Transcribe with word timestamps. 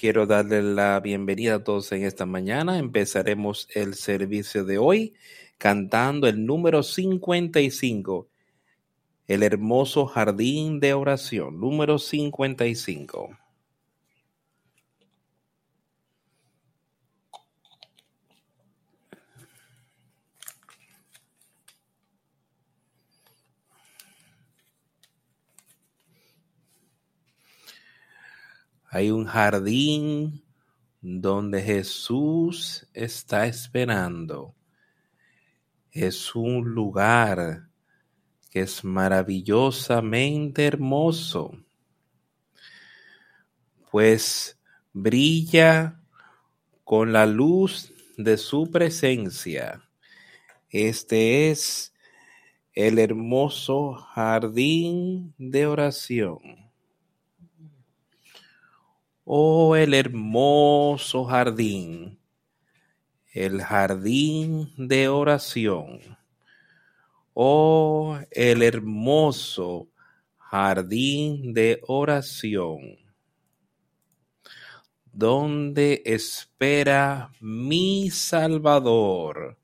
Quiero 0.00 0.24
darle 0.24 0.62
la 0.62 0.98
bienvenida 1.00 1.56
a 1.56 1.62
todos 1.62 1.92
en 1.92 2.04
esta 2.04 2.24
mañana. 2.24 2.78
Empezaremos 2.78 3.68
el 3.74 3.92
servicio 3.92 4.64
de 4.64 4.78
hoy 4.78 5.12
cantando 5.58 6.26
el 6.26 6.46
número 6.46 6.82
55, 6.82 8.26
el 9.26 9.42
hermoso 9.42 10.06
jardín 10.06 10.80
de 10.80 10.94
oración, 10.94 11.60
número 11.60 11.98
55. 11.98 13.28
Hay 28.92 29.12
un 29.12 29.24
jardín 29.24 30.42
donde 31.00 31.62
Jesús 31.62 32.88
está 32.92 33.46
esperando. 33.46 34.56
Es 35.92 36.34
un 36.34 36.74
lugar 36.74 37.68
que 38.50 38.62
es 38.62 38.82
maravillosamente 38.82 40.66
hermoso, 40.66 41.52
pues 43.92 44.58
brilla 44.92 46.00
con 46.82 47.12
la 47.12 47.26
luz 47.26 47.92
de 48.16 48.36
su 48.36 48.72
presencia. 48.72 49.88
Este 50.68 51.52
es 51.52 51.94
el 52.72 52.98
hermoso 52.98 53.94
jardín 53.94 55.32
de 55.38 55.66
oración. 55.66 56.69
Oh, 59.32 59.76
el 59.76 59.94
hermoso 59.94 61.24
jardín, 61.24 62.18
el 63.32 63.62
jardín 63.62 64.72
de 64.76 65.06
oración. 65.06 66.00
Oh, 67.32 68.18
el 68.32 68.60
hermoso 68.64 69.88
jardín 70.36 71.54
de 71.54 71.80
oración, 71.86 72.98
donde 75.12 76.02
espera 76.04 77.30
mi 77.38 78.10
Salvador, 78.10 79.56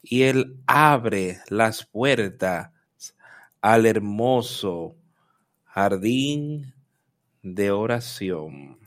y 0.00 0.22
él 0.22 0.62
abre 0.68 1.40
las 1.48 1.84
puertas 1.84 2.70
al 3.60 3.86
hermoso 3.86 4.94
jardín 5.64 6.72
de 7.42 7.70
oración. 7.70 8.78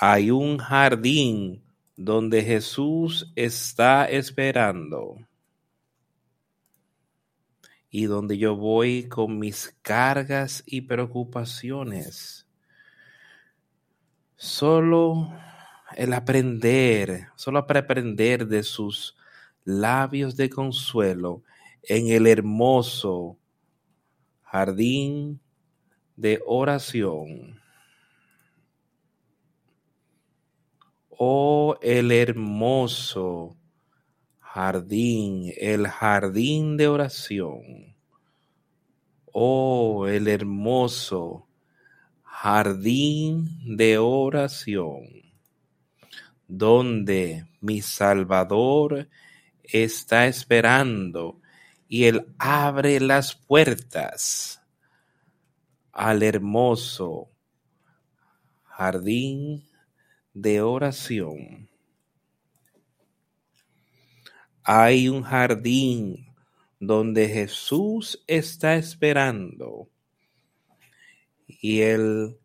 Hay 0.00 0.30
un 0.30 0.58
jardín 0.58 1.62
donde 1.96 2.42
Jesús 2.42 3.32
está 3.36 4.06
esperando 4.06 5.16
y 7.90 8.06
donde 8.06 8.36
yo 8.36 8.56
voy 8.56 9.08
con 9.08 9.38
mis 9.38 9.76
cargas 9.82 10.64
y 10.66 10.80
preocupaciones. 10.80 12.48
Solo 14.34 15.32
el 15.96 16.12
aprender, 16.12 17.28
solo 17.36 17.60
aprender 17.60 18.48
de 18.48 18.64
sus 18.64 19.16
labios 19.64 20.36
de 20.36 20.50
consuelo 20.50 21.44
en 21.82 22.08
el 22.08 22.26
hermoso 22.26 23.38
jardín 24.54 25.40
de 26.14 26.40
oración. 26.46 27.60
Oh, 31.08 31.76
el 31.82 32.12
hermoso 32.12 33.56
jardín, 34.38 35.52
el 35.56 35.88
jardín 35.88 36.76
de 36.76 36.86
oración. 36.86 37.96
Oh, 39.32 40.06
el 40.06 40.28
hermoso 40.28 41.48
jardín 42.22 43.76
de 43.76 43.98
oración, 43.98 45.02
donde 46.46 47.44
mi 47.60 47.80
Salvador 47.80 49.08
está 49.64 50.28
esperando 50.28 51.40
y 51.88 52.04
Él 52.04 52.26
abre 52.38 53.00
las 53.00 53.34
puertas 53.34 54.60
al 55.92 56.22
hermoso 56.22 57.30
jardín 58.64 59.64
de 60.32 60.60
oración. 60.60 61.68
Hay 64.64 65.08
un 65.08 65.22
jardín 65.22 66.26
donde 66.80 67.28
Jesús 67.28 68.22
está 68.26 68.76
esperando 68.76 69.88
y 71.46 71.80
Él 71.82 72.36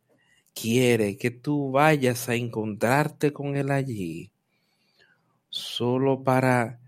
quiere 0.53 1.17
que 1.17 1.31
tú 1.31 1.71
vayas 1.71 2.29
a 2.29 2.35
encontrarte 2.35 3.33
con 3.33 3.55
Él 3.55 3.71
allí, 3.71 4.31
solo 5.49 6.23
para 6.23 6.79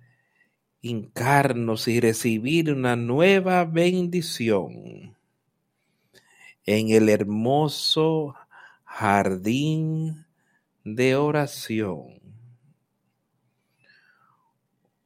hincarnos 0.81 1.87
y 1.87 1.99
recibir 1.99 2.73
una 2.73 2.95
nueva 2.95 3.65
bendición 3.65 5.15
en 6.65 6.89
el 6.89 7.09
hermoso 7.09 8.35
jardín 8.83 10.25
de 10.83 11.15
oración. 11.15 12.19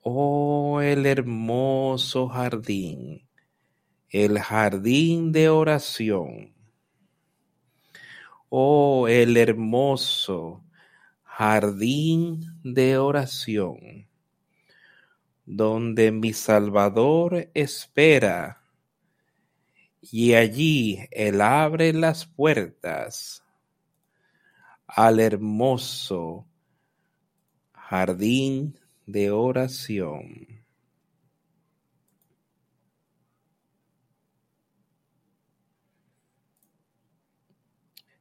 Oh, 0.02 0.80
el 0.82 1.06
hermoso 1.06 2.30
jardín, 2.30 3.28
el 4.10 4.40
jardín 4.40 5.32
de 5.32 5.50
oración. 5.50 6.54
Oh, 8.50 9.08
el 9.10 9.36
hermoso 9.36 10.64
jardín 11.24 12.46
de 12.64 12.98
oración 12.98 14.05
donde 15.46 16.12
mi 16.12 16.34
Salvador 16.34 17.50
espera, 17.54 18.64
y 20.02 20.34
allí 20.34 21.08
Él 21.12 21.42
abre 21.42 21.94
las 21.94 22.26
puertas 22.26 23.44
al 24.88 25.20
hermoso 25.20 26.48
jardín 27.74 28.80
de 29.06 29.32
oración. 29.32 30.64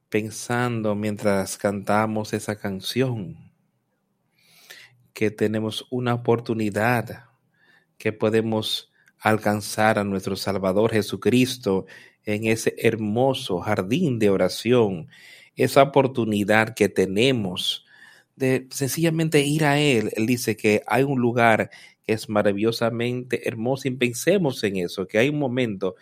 Pensando 0.08 0.94
mientras 0.94 1.58
cantamos 1.58 2.32
esa 2.32 2.56
canción 2.56 3.43
que 5.14 5.30
tenemos 5.30 5.86
una 5.90 6.12
oportunidad, 6.12 7.30
que 7.96 8.12
podemos 8.12 8.92
alcanzar 9.18 9.98
a 9.98 10.04
nuestro 10.04 10.36
Salvador 10.36 10.92
Jesucristo 10.92 11.86
en 12.24 12.46
ese 12.46 12.74
hermoso 12.76 13.60
jardín 13.60 14.18
de 14.18 14.28
oración, 14.28 15.08
esa 15.56 15.82
oportunidad 15.82 16.74
que 16.74 16.88
tenemos 16.88 17.86
de 18.36 18.66
sencillamente 18.70 19.40
ir 19.40 19.64
a 19.64 19.78
Él. 19.78 20.10
Él 20.16 20.26
dice 20.26 20.56
que 20.56 20.82
hay 20.86 21.04
un 21.04 21.20
lugar 21.20 21.70
que 22.02 22.12
es 22.12 22.28
maravillosamente 22.28 23.48
hermoso 23.48 23.88
y 23.88 23.92
pensemos 23.92 24.62
en 24.64 24.76
eso, 24.76 25.06
que 25.06 25.18
hay 25.18 25.28
un 25.28 25.38
momento, 25.38 25.94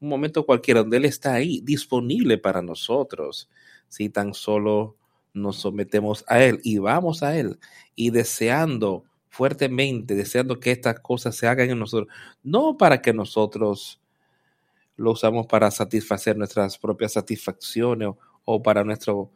un 0.00 0.08
momento 0.08 0.46
cualquiera 0.46 0.80
donde 0.80 0.98
Él 0.98 1.04
está 1.04 1.34
ahí, 1.34 1.60
disponible 1.62 2.38
para 2.38 2.62
nosotros, 2.62 3.50
si 3.88 4.08
tan 4.08 4.34
solo 4.34 4.96
nos 5.34 5.56
sometemos 5.56 6.24
a 6.28 6.42
Él 6.42 6.60
y 6.62 6.78
vamos 6.78 7.22
a 7.22 7.36
Él 7.38 7.58
y 7.94 8.10
deseando 8.10 9.04
fuertemente, 9.28 10.14
deseando 10.14 10.60
que 10.60 10.72
estas 10.72 11.00
cosas 11.00 11.34
se 11.34 11.46
hagan 11.46 11.70
en 11.70 11.78
nosotros, 11.78 12.12
no 12.42 12.76
para 12.76 13.00
que 13.00 13.14
nosotros 13.14 14.00
lo 14.96 15.12
usamos 15.12 15.46
para 15.46 15.70
satisfacer 15.70 16.36
nuestras 16.36 16.76
propias 16.78 17.12
satisfacciones 17.12 18.10
o, 18.44 18.62
para 18.62 18.84
nuestro 18.84 19.30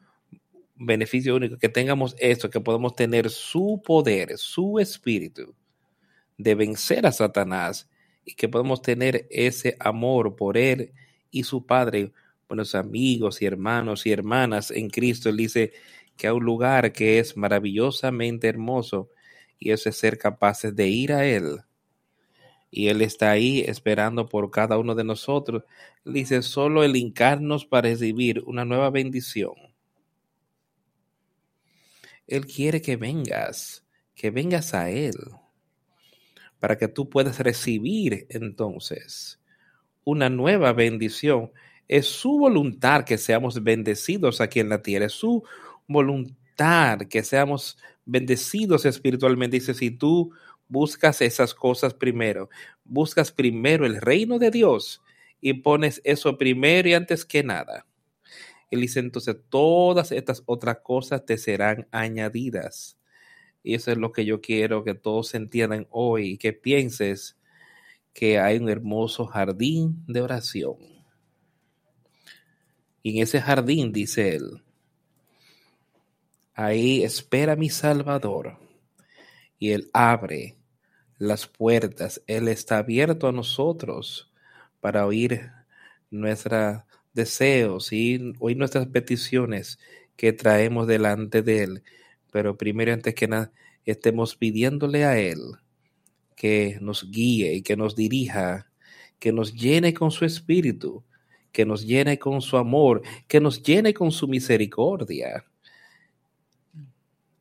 beneficio 0.74 1.36
único, 1.36 1.56
que 1.56 1.70
tengamos 1.70 2.14
esto, 2.18 2.50
que 2.50 2.60
podemos 2.60 2.94
tener 2.94 3.30
su 3.30 3.80
poder, 3.84 4.36
su 4.36 4.78
espíritu 4.78 5.54
de 6.36 6.54
vencer 6.54 7.06
a 7.06 7.12
Satanás 7.12 7.88
y 8.24 8.34
que 8.34 8.48
podemos 8.48 8.82
tener 8.82 9.26
ese 9.30 9.76
amor 9.80 10.36
por 10.36 10.58
Él 10.58 10.92
y 11.30 11.44
su 11.44 11.64
Padre 11.64 12.12
buenos 12.48 12.74
amigos 12.74 13.42
y 13.42 13.46
hermanos 13.46 14.06
y 14.06 14.12
hermanas 14.12 14.70
en 14.70 14.88
Cristo. 14.88 15.28
Él 15.28 15.36
dice 15.36 15.72
que 16.16 16.28
hay 16.28 16.32
un 16.32 16.44
lugar 16.44 16.92
que 16.92 17.18
es 17.18 17.36
maravillosamente 17.36 18.48
hermoso 18.48 19.10
y 19.58 19.70
eso 19.72 19.88
es 19.88 19.96
ser 19.96 20.18
capaces 20.18 20.74
de 20.74 20.88
ir 20.88 21.12
a 21.12 21.26
Él 21.26 21.60
y 22.70 22.88
Él 22.88 23.00
está 23.02 23.30
ahí 23.30 23.60
esperando 23.60 24.28
por 24.28 24.50
cada 24.50 24.78
uno 24.78 24.94
de 24.94 25.02
nosotros. 25.02 25.64
dice, 26.04 26.42
solo 26.42 26.84
el 26.84 26.94
hincarnos 26.94 27.64
para 27.64 27.88
recibir 27.88 28.42
una 28.46 28.64
nueva 28.64 28.90
bendición. 28.90 29.54
Él 32.26 32.46
quiere 32.46 32.82
que 32.82 32.96
vengas, 32.96 33.84
que 34.14 34.30
vengas 34.30 34.74
a 34.74 34.90
Él, 34.90 35.14
para 36.58 36.76
que 36.76 36.88
tú 36.88 37.08
puedas 37.08 37.38
recibir 37.38 38.26
entonces 38.28 39.40
una 40.04 40.28
nueva 40.28 40.72
bendición. 40.72 41.52
Es 41.88 42.06
su 42.06 42.38
voluntad 42.38 43.04
que 43.04 43.18
seamos 43.18 43.62
bendecidos 43.62 44.40
aquí 44.40 44.60
en 44.60 44.68
la 44.68 44.82
tierra, 44.82 45.06
es 45.06 45.12
su 45.12 45.44
voluntad 45.86 46.98
que 47.08 47.22
seamos 47.22 47.78
bendecidos 48.04 48.84
espiritualmente. 48.86 49.56
Dice, 49.56 49.74
si 49.74 49.90
tú 49.90 50.32
buscas 50.68 51.20
esas 51.22 51.54
cosas 51.54 51.94
primero, 51.94 52.48
buscas 52.84 53.30
primero 53.32 53.86
el 53.86 54.00
reino 54.00 54.38
de 54.38 54.50
Dios 54.50 55.02
y 55.40 55.54
pones 55.54 56.00
eso 56.04 56.36
primero 56.38 56.88
y 56.88 56.94
antes 56.94 57.24
que 57.24 57.42
nada. 57.42 57.86
Él 58.70 58.80
dice 58.80 59.00
entonces, 59.00 59.36
todas 59.48 60.10
estas 60.10 60.42
otras 60.46 60.78
cosas 60.82 61.24
te 61.24 61.38
serán 61.38 61.86
añadidas. 61.92 62.98
Y 63.62 63.74
eso 63.74 63.92
es 63.92 63.98
lo 63.98 64.12
que 64.12 64.24
yo 64.24 64.40
quiero 64.40 64.84
que 64.84 64.94
todos 64.94 65.34
entiendan 65.34 65.86
hoy 65.90 66.38
que 66.38 66.52
pienses 66.52 67.36
que 68.12 68.38
hay 68.38 68.58
un 68.58 68.68
hermoso 68.68 69.26
jardín 69.26 70.02
de 70.06 70.20
oración. 70.22 70.95
Y 73.06 73.10
en 73.10 73.22
ese 73.22 73.40
jardín, 73.40 73.92
dice 73.92 74.34
él, 74.34 74.64
ahí 76.54 77.04
espera 77.04 77.54
mi 77.54 77.70
Salvador 77.70 78.58
y 79.60 79.70
Él 79.70 79.90
abre 79.92 80.56
las 81.16 81.46
puertas. 81.46 82.20
Él 82.26 82.48
está 82.48 82.78
abierto 82.78 83.28
a 83.28 83.32
nosotros 83.32 84.32
para 84.80 85.06
oír 85.06 85.52
nuestros 86.10 86.82
deseos 87.12 87.92
y 87.92 88.34
oír 88.40 88.56
nuestras 88.56 88.88
peticiones 88.88 89.78
que 90.16 90.32
traemos 90.32 90.88
delante 90.88 91.42
de 91.42 91.62
Él. 91.62 91.82
Pero 92.32 92.56
primero, 92.56 92.92
antes 92.92 93.14
que 93.14 93.28
nada, 93.28 93.52
estemos 93.84 94.34
pidiéndole 94.34 95.04
a 95.04 95.16
Él 95.16 95.38
que 96.34 96.78
nos 96.80 97.08
guíe 97.08 97.54
y 97.54 97.62
que 97.62 97.76
nos 97.76 97.94
dirija, 97.94 98.68
que 99.20 99.30
nos 99.30 99.54
llene 99.54 99.94
con 99.94 100.10
su 100.10 100.24
espíritu, 100.24 101.04
que 101.56 101.64
nos 101.64 101.86
llene 101.86 102.18
con 102.18 102.42
su 102.42 102.58
amor, 102.58 103.00
que 103.26 103.40
nos 103.40 103.62
llene 103.62 103.94
con 103.94 104.12
su 104.12 104.28
misericordia 104.28 105.42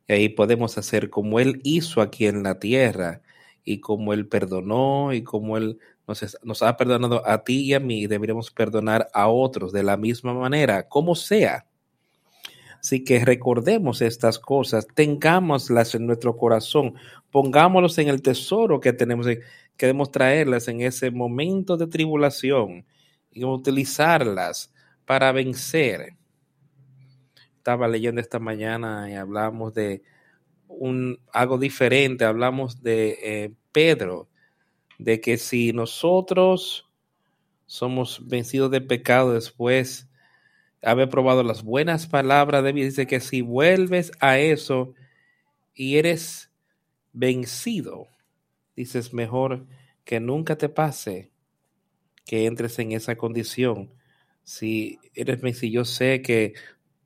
y 0.08 0.12
ahí 0.14 0.28
podemos 0.30 0.78
hacer 0.78 1.10
como 1.10 1.38
Él 1.38 1.60
hizo 1.64 2.00
aquí 2.00 2.26
en 2.26 2.42
la 2.42 2.58
tierra 2.58 3.20
y 3.62 3.80
como 3.80 4.14
Él 4.14 4.26
perdonó 4.26 5.12
y 5.12 5.22
como 5.22 5.58
Él 5.58 5.78
nos, 6.42 6.62
ha 6.62 6.76
perdonado 6.78 7.28
a 7.28 7.44
ti 7.44 7.64
y 7.64 7.74
a 7.74 7.80
mí, 7.80 8.06
deberíamos 8.06 8.50
perdonar 8.50 9.10
a 9.12 9.28
otros 9.28 9.70
de 9.70 9.82
la 9.82 9.98
misma 9.98 10.32
manera, 10.32 10.88
como 10.88 11.14
sea. 11.14 11.66
Así 12.80 13.04
que 13.04 13.22
recordemos 13.22 14.00
estas 14.00 14.38
cosas, 14.38 14.86
tengámoslas 14.94 15.94
en 15.94 16.06
nuestro 16.06 16.38
corazón, 16.38 16.94
pongámoslos 17.30 17.98
en 17.98 18.08
el 18.08 18.22
tesoro 18.22 18.80
que 18.80 18.94
tenemos, 18.94 19.26
queremos 19.76 20.10
traerlas 20.10 20.68
en 20.68 20.80
ese 20.80 21.10
momento 21.10 21.76
de 21.76 21.86
tribulación 21.86 22.86
y 23.36 23.44
utilizarlas 23.44 24.72
para 25.04 25.30
vencer. 25.30 26.16
Estaba 27.58 27.86
leyendo 27.86 28.20
esta 28.20 28.38
mañana 28.38 29.10
y 29.10 29.14
hablamos 29.14 29.74
de 29.74 30.02
un, 30.68 31.20
algo 31.32 31.58
diferente, 31.58 32.24
hablamos 32.24 32.82
de 32.82 33.18
eh, 33.22 33.52
Pedro, 33.72 34.28
de 34.98 35.20
que 35.20 35.36
si 35.36 35.74
nosotros 35.74 36.88
somos 37.66 38.26
vencidos 38.26 38.70
de 38.70 38.80
pecado 38.80 39.34
después 39.34 40.08
haber 40.82 41.10
probado 41.10 41.42
las 41.42 41.62
buenas 41.62 42.06
palabras 42.06 42.64
de 42.64 42.72
Dios, 42.72 42.86
dice 42.86 43.06
que 43.06 43.20
si 43.20 43.42
vuelves 43.42 44.12
a 44.20 44.38
eso 44.38 44.94
y 45.74 45.98
eres 45.98 46.50
vencido, 47.12 48.08
dices 48.74 49.12
mejor 49.12 49.66
que 50.04 50.20
nunca 50.20 50.56
te 50.56 50.70
pase 50.70 51.35
que 52.26 52.44
entres 52.44 52.78
en 52.78 52.92
esa 52.92 53.16
condición. 53.16 53.90
Si 54.44 54.98
eres 55.14 55.40
vencido, 55.40 55.72
yo 55.72 55.84
sé 55.86 56.20
que 56.20 56.54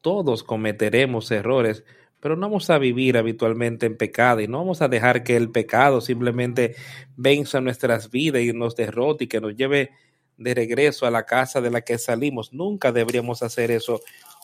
todos 0.01 0.43
cometeremos 0.43 1.31
errores, 1.31 1.85
pero 2.21 2.37
no 2.37 2.49
vamos 2.49 2.71
a 2.71 2.79
vivir 2.79 3.17
habitualmente 3.17 3.87
en 3.87 3.97
pecado 3.97 4.41
y 4.41 4.49
no 4.49 4.59
vamos 4.59 4.83
a 4.83 4.89
dejar 4.89 5.23
que 5.23 5.37
el 5.37 5.51
pecado 5.51 6.01
simplemente 6.01 6.75
venza 7.17 7.61
nuestras 7.61 8.11
vidas 8.11 8.43
y 8.43 8.53
nos 8.53 8.75
derrote 8.77 9.25
y 9.25 9.29
que 9.29 9.41
nos 9.41 9.55
lleve 9.55 9.91
de 10.37 10.55
regreso 10.55 11.07
a 11.07 11.11
la 11.11 11.25
casa 11.25 11.61
de 11.61 11.71
la 11.71 11.83
que 11.83 11.99
salimos. 11.99 12.53
Nunca 12.53 12.93
deberíamos 12.93 13.43
hacer 13.43 13.71
eso. 13.71 14.01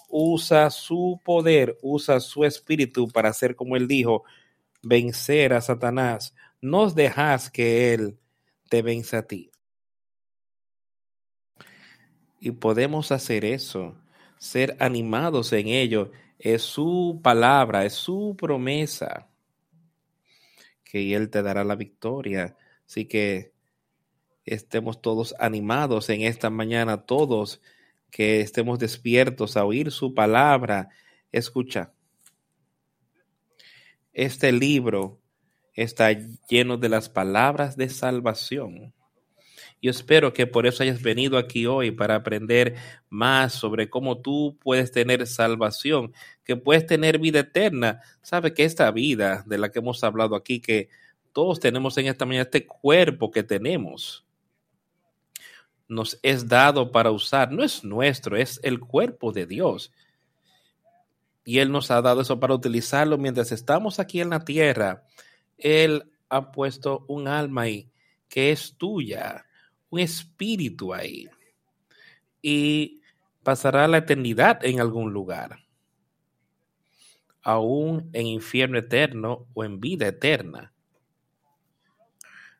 Usa 0.09 0.71
su 0.71 1.21
poder, 1.25 1.79
usa 1.83 2.21
su 2.21 2.45
espíritu 2.45 3.09
para 3.09 3.31
hacer 3.31 3.57
como 3.57 3.77
él 3.77 3.89
dijo, 3.89 4.25
vencer 4.83 5.55
a 5.55 5.61
Satanás. 5.63 6.35
No 6.61 6.91
dejas 6.91 7.51
que 7.51 7.95
él 7.95 8.19
te 8.69 8.83
venza 8.83 9.19
a 9.19 9.23
ti. 9.23 9.51
Y 12.47 12.53
podemos 12.53 13.11
hacer 13.11 13.45
eso 13.45 13.97
ser 14.39 14.77
animados 14.79 15.53
en 15.53 15.67
ello. 15.67 16.13
Es 16.39 16.63
su 16.63 17.19
palabra, 17.21 17.85
es 17.85 17.95
su 17.95 18.37
promesa 18.39 19.29
que 20.85 21.17
Él 21.17 21.29
te 21.29 21.43
dará 21.43 21.65
la 21.65 21.75
victoria. 21.75 22.57
Así 22.87 23.07
que 23.07 23.53
estemos 24.45 25.03
todos 25.03 25.35
animados 25.41 26.09
en 26.09 26.21
esta 26.21 26.49
mañana, 26.49 27.05
todos 27.05 27.61
que 28.13 28.43
estemos 28.43 28.79
despiertos 28.79 29.57
a 29.57 29.65
oír 29.65 29.91
su 29.91 30.15
palabra. 30.15 30.91
Escucha, 31.33 31.95
este 34.13 34.53
libro 34.53 35.21
está 35.75 36.13
lleno 36.49 36.77
de 36.77 36.91
las 36.91 37.09
palabras 37.09 37.77
de 37.77 37.89
salvación 37.89 38.95
yo 39.87 39.93
espero 39.93 40.33
que 40.33 40.49
por 40.49 40.67
eso 40.67 40.83
hayas 40.83 41.01
venido 41.01 41.39
aquí 41.39 41.65
hoy 41.65 41.93
para 41.93 42.17
aprender 42.17 42.75
más 43.09 43.53
sobre 43.53 43.89
cómo 43.89 44.19
tú 44.19 44.59
puedes 44.61 44.91
tener 44.91 45.25
salvación, 45.29 46.13
que 46.43 46.57
puedes 46.57 46.87
tener 46.87 47.21
vida 47.21 47.39
eterna. 47.39 48.01
Sabe 48.21 48.53
que 48.53 48.65
esta 48.65 48.91
vida 48.91 49.45
de 49.47 49.59
la 49.59 49.71
que 49.71 49.79
hemos 49.79 50.03
hablado 50.03 50.35
aquí, 50.35 50.59
que 50.59 50.89
todos 51.33 51.61
tenemos 51.61 51.97
en 51.99 52.09
esta 52.09 52.27
mañana, 52.27 52.43
este 52.43 52.67
cuerpo 52.67 53.31
que 53.31 53.45
tenemos, 53.45 54.27
nos 55.87 56.19
es 56.25 56.49
dado 56.49 56.91
para 56.91 57.13
usar. 57.13 57.53
No 57.53 57.63
es 57.63 57.85
nuestro, 57.85 58.37
es 58.37 58.59
el 58.65 58.81
cuerpo 58.81 59.31
de 59.31 59.47
Dios. 59.47 59.93
Y 61.45 61.61
Él 61.61 61.71
nos 61.71 61.93
ha 61.93 62.03
dado 62.03 62.23
eso 62.23 62.41
para 62.41 62.55
utilizarlo 62.55 63.19
mientras 63.19 63.53
estamos 63.53 64.01
aquí 64.01 64.21
en 64.21 64.31
la 64.31 64.45
tierra. 64.45 65.05
Él 65.59 66.11
ha 66.29 66.51
puesto 66.51 67.05
un 67.07 67.29
alma 67.29 67.63
ahí 67.63 67.89
que 68.29 68.51
es 68.51 68.75
tuya 68.77 69.46
un 69.91 70.01
espíritu 70.01 70.93
ahí 70.93 71.29
y 72.43 73.01
pasará 73.43 73.87
la 73.89 73.99
eternidad 73.99 74.65
en 74.65 74.81
algún 74.81 75.13
lugar, 75.13 75.61
aún 77.43 78.11
en 78.13 78.27
infierno 78.27 78.79
eterno 78.79 79.47
o 79.55 79.65
en 79.65 79.81
vida 79.81 80.09
eterna. 80.09 80.73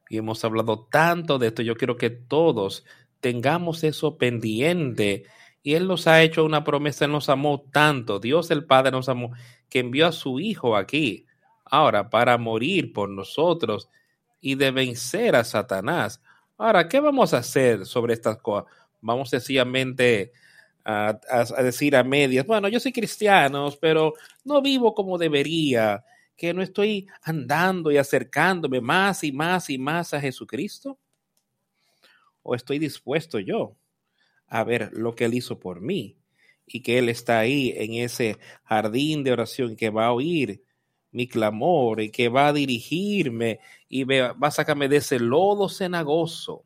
Y 0.09 0.19
hemos 0.19 0.45
hablado 0.45 0.87
tanto 0.91 1.39
de 1.39 1.49
esto, 1.49 1.63
yo 1.63 1.77
quiero 1.77 1.97
que 1.97 2.11
todos 2.11 2.85
tengamos 3.21 3.83
eso 3.83 4.17
pendiente. 4.19 5.25
Y 5.63 5.75
Él 5.75 5.89
nos 5.89 6.07
ha 6.07 6.23
hecho 6.23 6.45
una 6.45 6.63
promesa, 6.63 7.09
nos 7.09 7.29
amó 7.29 7.63
tanto, 7.73 8.21
Dios 8.21 8.53
el 8.53 8.65
Padre 8.65 8.93
nos 8.93 9.09
amó, 9.09 9.33
que 9.69 9.81
envió 9.81 10.07
a 10.07 10.13
su 10.13 10.39
Hijo 10.39 10.77
aquí, 10.77 11.27
ahora 11.65 12.09
para 12.09 12.39
morir 12.39 12.93
por 12.93 13.09
nosotros 13.09 13.89
y 14.41 14.55
de 14.55 14.71
vencer 14.71 15.35
a 15.35 15.43
Satanás. 15.43 16.23
Ahora, 16.59 16.89
¿qué 16.89 17.01
vamos 17.01 17.35
a 17.35 17.39
hacer 17.39 17.85
sobre 17.85 18.15
estas 18.15 18.39
cosas? 18.39 18.73
Vamos 19.03 19.29
sencillamente 19.29 20.33
a, 20.85 21.19
decir 21.63 21.97
a 21.97 22.05
medias, 22.05 22.47
bueno, 22.47 22.69
yo 22.69 22.81
soy 22.81 22.93
cristiano, 22.93 23.69
pero 23.81 24.15
no 24.45 24.63
vivo 24.63 24.95
como 24.95 25.19
debería, 25.19 26.05
que 26.37 26.55
no 26.55 26.63
estoy 26.63 27.09
andando 27.23 27.91
y 27.91 27.99
acercándome 27.99 28.81
más 28.81 29.25
y 29.25 29.33
más 29.33 29.69
y 29.69 29.79
más 29.79 30.15
a 30.15 30.21
Jesucristo. 30.21 30.99
¿O 32.43 32.55
estoy 32.55 32.79
dispuesto 32.79 33.39
yo 33.39 33.77
a 34.47 34.63
ver 34.65 34.91
lo 34.93 35.15
que 35.15 35.25
Él 35.25 35.35
hizo 35.35 35.59
por 35.59 35.81
mí 35.81 36.17
y 36.67 36.83
que 36.83 36.99
Él 36.99 37.09
está 37.09 37.41
ahí 37.41 37.75
en 37.77 37.95
ese 37.95 38.39
jardín 38.65 39.25
de 39.25 39.33
oración 39.33 39.77
que 39.77 39.91
va 39.91 40.07
a 40.07 40.13
oír 40.13 40.63
mi 41.17 41.27
clamor 41.27 42.03
y 42.03 42.11
que 42.11 42.29
va 42.29 42.49
a 42.49 42.53
dirigirme 42.53 43.59
y 43.89 44.05
va 44.05 44.37
a 44.39 44.51
sacarme 44.51 44.87
de 44.87 44.99
ese 44.99 45.19
lodo 45.19 45.71
cenagoso. 45.71 46.63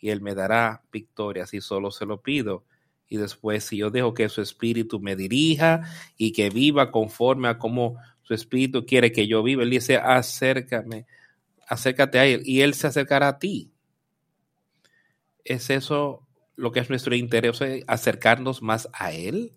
Y 0.00 0.10
Él 0.10 0.20
me 0.20 0.34
dará 0.34 0.82
victoria 0.90 1.46
si 1.46 1.60
solo 1.60 1.92
se 1.92 2.06
lo 2.06 2.20
pido. 2.20 2.64
Y 3.08 3.18
después, 3.18 3.62
si 3.62 3.76
yo 3.76 3.90
dejo 3.90 4.14
que 4.14 4.28
su 4.28 4.42
espíritu 4.42 4.98
me 4.98 5.14
dirija 5.14 5.82
y 6.16 6.32
que 6.32 6.50
viva 6.50 6.90
conforme 6.90 7.46
a 7.46 7.56
como 7.56 7.96
su 8.22 8.34
espíritu 8.34 8.84
quiere 8.84 9.12
que 9.12 9.28
yo 9.28 9.44
viva, 9.44 9.62
Él 9.62 9.70
dice, 9.70 9.96
acércame, 9.96 11.06
acércate 11.68 12.18
a 12.18 12.26
Él 12.26 12.42
y 12.44 12.62
Él 12.62 12.74
se 12.74 12.88
acercará 12.88 13.28
a 13.28 13.38
ti. 13.38 13.70
¿Es 15.44 15.70
eso 15.70 16.26
lo 16.56 16.72
que 16.72 16.80
es 16.80 16.90
nuestro 16.90 17.14
interés, 17.14 17.60
acercarnos 17.86 18.60
más 18.60 18.88
a 18.92 19.12
Él? 19.12 19.52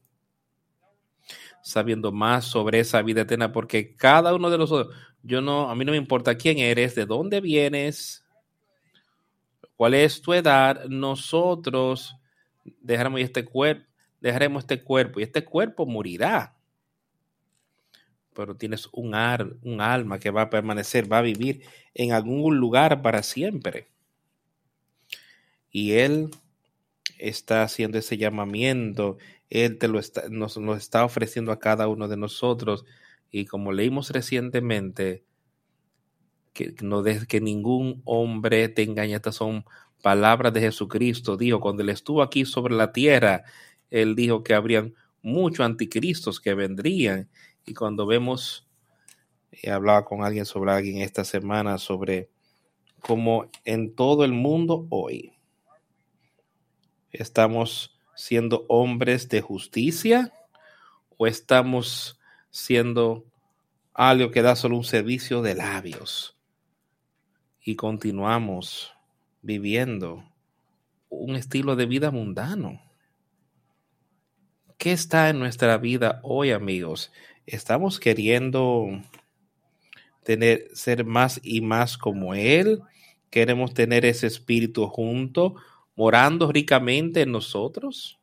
Sabiendo 1.62 2.12
más 2.12 2.46
sobre 2.46 2.80
esa 2.80 3.02
vida 3.02 3.22
eterna, 3.22 3.52
porque 3.52 3.96
cada 3.96 4.34
uno 4.34 4.50
de 4.50 4.58
nosotros, 4.58 4.96
yo 5.24 5.42
no, 5.42 5.70
a 5.70 5.76
mí 5.76 5.86
no 5.86 5.92
me 5.92 5.98
importa 5.98 6.36
quién 6.36 6.60
eres, 6.60 6.96
de 6.96 7.06
dónde 7.06 7.42
vienes, 7.42 8.24
cuál 9.76 9.94
es 9.94 10.22
tu 10.22 10.34
edad, 10.34 10.86
nosotros 10.86 12.16
dejaremos 12.82 13.22
este 13.22 13.46
cuerpo, 13.46 13.86
dejaremos 14.22 14.64
este 14.64 14.82
cuerpo 14.84 15.20
y 15.20 15.24
este 15.24 15.44
cuerpo 15.44 15.86
morirá. 15.86 16.56
Pero 18.34 18.56
tienes 18.56 18.88
un, 18.94 19.14
un 19.64 19.82
alma 19.82 20.20
que 20.20 20.32
va 20.32 20.44
a 20.44 20.50
permanecer, 20.50 21.12
va 21.12 21.20
a 21.20 21.24
vivir 21.24 21.64
en 21.94 22.12
algún 22.14 22.58
lugar 22.58 23.02
para 23.02 23.24
siempre. 23.24 23.88
Y 25.72 25.94
Él 25.94 26.30
está 27.18 27.64
haciendo 27.64 27.98
ese 27.98 28.18
llamamiento, 28.18 29.18
Él 29.50 29.78
te 29.78 29.88
lo 29.88 30.00
está, 30.00 30.30
nos, 30.30 30.58
nos 30.58 30.78
está 30.78 31.04
ofreciendo 31.06 31.52
a 31.52 31.60
cada 31.60 31.88
uno 31.88 32.08
de 32.08 32.18
nosotros. 32.18 32.86
Y 33.32 33.46
como 33.46 33.72
leímos 33.72 34.12
recientemente, 34.12 35.24
que 36.54 36.76
no 36.82 37.04
dejes 37.04 37.26
que 37.26 37.42
ningún 37.42 38.02
hombre 38.06 38.70
te 38.70 38.84
engañe. 38.84 39.16
Estas 39.16 39.36
son 39.36 39.66
palabras 40.02 40.54
de 40.54 40.62
Jesucristo. 40.62 41.38
Dijo, 41.38 41.60
cuando 41.60 41.84
Él 41.84 41.90
estuvo 41.90 42.22
aquí 42.22 42.46
sobre 42.46 42.76
la 42.76 42.92
tierra, 42.92 43.44
Él 43.90 44.16
dijo 44.16 44.44
que 44.44 44.54
habrían 44.54 44.94
muchos 45.22 45.66
anticristos 45.66 46.40
que 46.40 46.54
vendrían. 46.54 47.30
Y 47.66 47.74
cuando 47.74 48.06
vemos, 48.06 48.68
he 49.52 49.70
hablaba 49.70 50.06
con 50.06 50.24
alguien 50.24 50.46
sobre 50.46 50.72
alguien 50.72 50.98
esta 51.00 51.24
semana 51.24 51.78
sobre 51.78 52.30
cómo 53.02 53.50
en 53.66 53.96
todo 53.96 54.26
el 54.26 54.34
mundo 54.34 54.86
hoy 54.90 55.34
estamos 57.12 57.99
siendo 58.20 58.66
hombres 58.68 59.30
de 59.30 59.40
justicia 59.40 60.34
o 61.18 61.26
estamos 61.26 62.20
siendo 62.50 63.26
algo 63.94 64.30
que 64.30 64.42
da 64.42 64.58
solo 64.58 64.76
un 64.76 64.84
servicio 64.84 65.42
de 65.42 65.56
labios 65.56 66.36
y 67.64 67.78
continuamos 67.78 68.92
viviendo 69.42 70.26
un 71.08 71.38
estilo 71.38 71.78
de 71.78 71.86
vida 71.86 72.12
mundano. 72.12 72.82
¿Qué 74.78 74.92
está 74.92 75.30
en 75.30 75.40
nuestra 75.40 75.78
vida 75.78 76.20
hoy, 76.22 76.52
amigos? 76.52 77.14
¿Estamos 77.46 78.02
queriendo 78.02 79.02
tener, 80.24 80.68
ser 80.74 81.06
más 81.06 81.40
y 81.42 81.62
más 81.62 81.98
como 81.98 82.34
Él? 82.34 82.82
¿Queremos 83.30 83.74
tener 83.74 84.04
ese 84.04 84.28
espíritu 84.28 84.88
junto, 84.88 85.56
morando 86.00 86.50
ricamente 86.50 87.24
en 87.24 87.34
nosotros? 87.34 88.18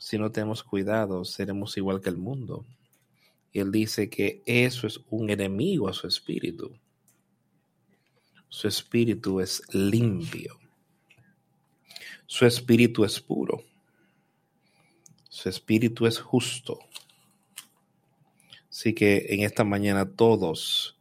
Si 0.00 0.18
no 0.18 0.32
tenemos 0.32 0.64
cuidado, 0.64 1.24
seremos 1.24 1.76
igual 1.76 2.00
que 2.00 2.08
el 2.08 2.16
mundo. 2.16 2.66
Y 3.52 3.60
Él 3.60 3.70
dice 3.70 4.10
que 4.10 4.42
eso 4.44 4.88
es 4.88 4.98
un 5.08 5.30
enemigo 5.30 5.88
a 5.88 5.92
su 5.92 6.08
espíritu. 6.08 6.76
Su 8.48 8.66
espíritu 8.66 9.38
es 9.38 9.62
limpio. 9.72 10.58
Su 12.26 12.44
espíritu 12.44 13.04
es 13.04 13.20
puro. 13.20 13.62
Su 15.28 15.48
espíritu 15.48 16.06
es 16.06 16.18
justo. 16.18 16.80
Así 18.68 18.94
que 18.94 19.26
en 19.28 19.44
esta 19.44 19.62
mañana 19.62 20.10
todos 20.10 20.98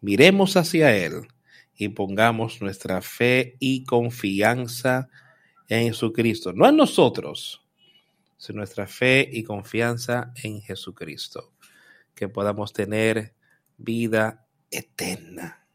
miremos 0.00 0.56
hacia 0.56 0.96
Él 0.96 1.28
y 1.76 1.88
pongamos 1.88 2.60
nuestra 2.60 3.02
fe 3.02 3.56
y 3.58 3.84
confianza 3.84 5.08
en 5.68 5.88
Jesucristo. 5.88 6.52
No 6.52 6.68
en 6.68 6.76
nosotros, 6.76 7.64
sino 8.36 8.58
nuestra 8.58 8.86
fe 8.86 9.28
y 9.32 9.42
confianza 9.42 10.32
en 10.42 10.60
Jesucristo. 10.60 11.52
Que 12.14 12.28
podamos 12.28 12.72
tener 12.72 13.34
vida 13.78 14.46
eterna. 14.70 15.66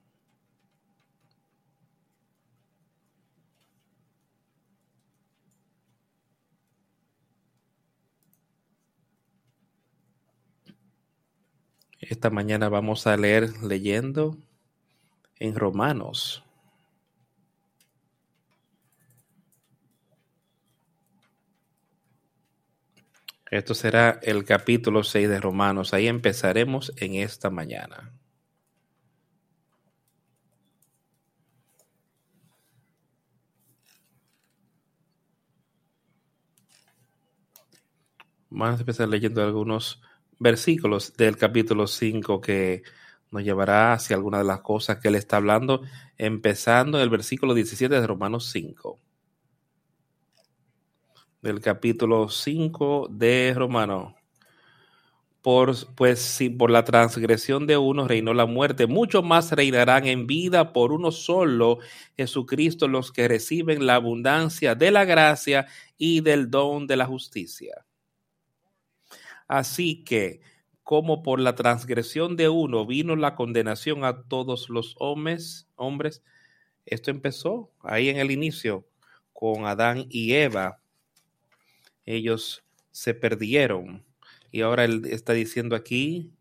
Esta 11.99 12.29
mañana 12.29 12.69
vamos 12.69 13.05
a 13.07 13.17
leer 13.17 13.61
leyendo 13.63 14.37
en 15.39 15.55
Romanos. 15.55 16.43
Esto 23.49 23.73
será 23.73 24.19
el 24.23 24.43
capítulo 24.43 25.03
6 25.03 25.29
de 25.29 25.39
Romanos. 25.39 25.93
Ahí 25.93 26.07
empezaremos 26.07 26.91
en 26.97 27.15
esta 27.15 27.49
mañana. 27.49 28.13
Vamos 38.49 38.79
a 38.79 38.81
empezar 38.81 39.07
leyendo 39.07 39.43
algunos 39.43 40.01
versículos 40.39 41.15
del 41.15 41.37
capítulo 41.37 41.87
5 41.87 42.41
que 42.41 42.83
nos 43.37 43.45
llevará 43.45 43.93
hacia 43.93 44.15
alguna 44.15 44.39
de 44.39 44.45
las 44.45 44.61
cosas 44.61 44.97
que 44.97 45.09
él 45.09 45.15
está 45.15 45.37
hablando, 45.37 45.83
empezando 46.17 46.99
el 46.99 47.09
versículo 47.09 47.53
17 47.53 47.93
de 47.93 48.07
Romanos 48.07 48.49
5. 48.51 48.99
Del 51.43 51.61
capítulo 51.61 52.29
5 52.29 53.09
de 53.11 53.53
Romanos. 53.55 54.15
Por, 55.43 55.75
pues 55.93 56.19
si 56.19 56.49
por 56.49 56.71
la 56.71 56.83
transgresión 56.83 57.67
de 57.67 57.77
uno 57.77 58.07
reinó 58.07 58.33
la 58.33 58.47
muerte, 58.47 58.87
mucho 58.87 59.21
más 59.21 59.51
reinarán 59.51 60.07
en 60.07 60.25
vida 60.25 60.73
por 60.73 60.91
uno 60.91 61.11
solo, 61.11 61.77
Jesucristo, 62.17 62.87
los 62.87 63.11
que 63.11 63.27
reciben 63.27 63.85
la 63.85 63.95
abundancia 63.95 64.73
de 64.73 64.89
la 64.89 65.05
gracia 65.05 65.67
y 65.95 66.21
del 66.21 66.49
don 66.49 66.87
de 66.87 66.97
la 66.97 67.05
justicia. 67.05 67.85
Así 69.47 70.03
que, 70.03 70.41
como 70.87 71.21
por 71.21 71.41
la 71.41 71.53
transgresión 71.53 72.37
de 72.37 72.47
uno 72.47 72.85
vino 72.85 73.17
la 73.17 73.35
condenación 73.35 74.05
a 74.05 74.23
todos 74.23 74.69
los 74.69 74.95
hombres, 74.99 75.67
hombres, 75.75 76.23
esto 76.85 77.11
empezó 77.11 77.73
ahí 77.81 78.07
en 78.07 78.15
el 78.15 78.31
inicio 78.31 78.87
con 79.33 79.65
Adán 79.65 80.05
y 80.09 80.35
Eva. 80.35 80.79
Ellos 82.05 82.63
se 82.91 83.13
perdieron. 83.13 84.05
Y 84.49 84.61
ahora 84.61 84.85
él 84.85 85.01
está 85.09 85.33
diciendo 85.33 85.75
aquí 85.75 86.31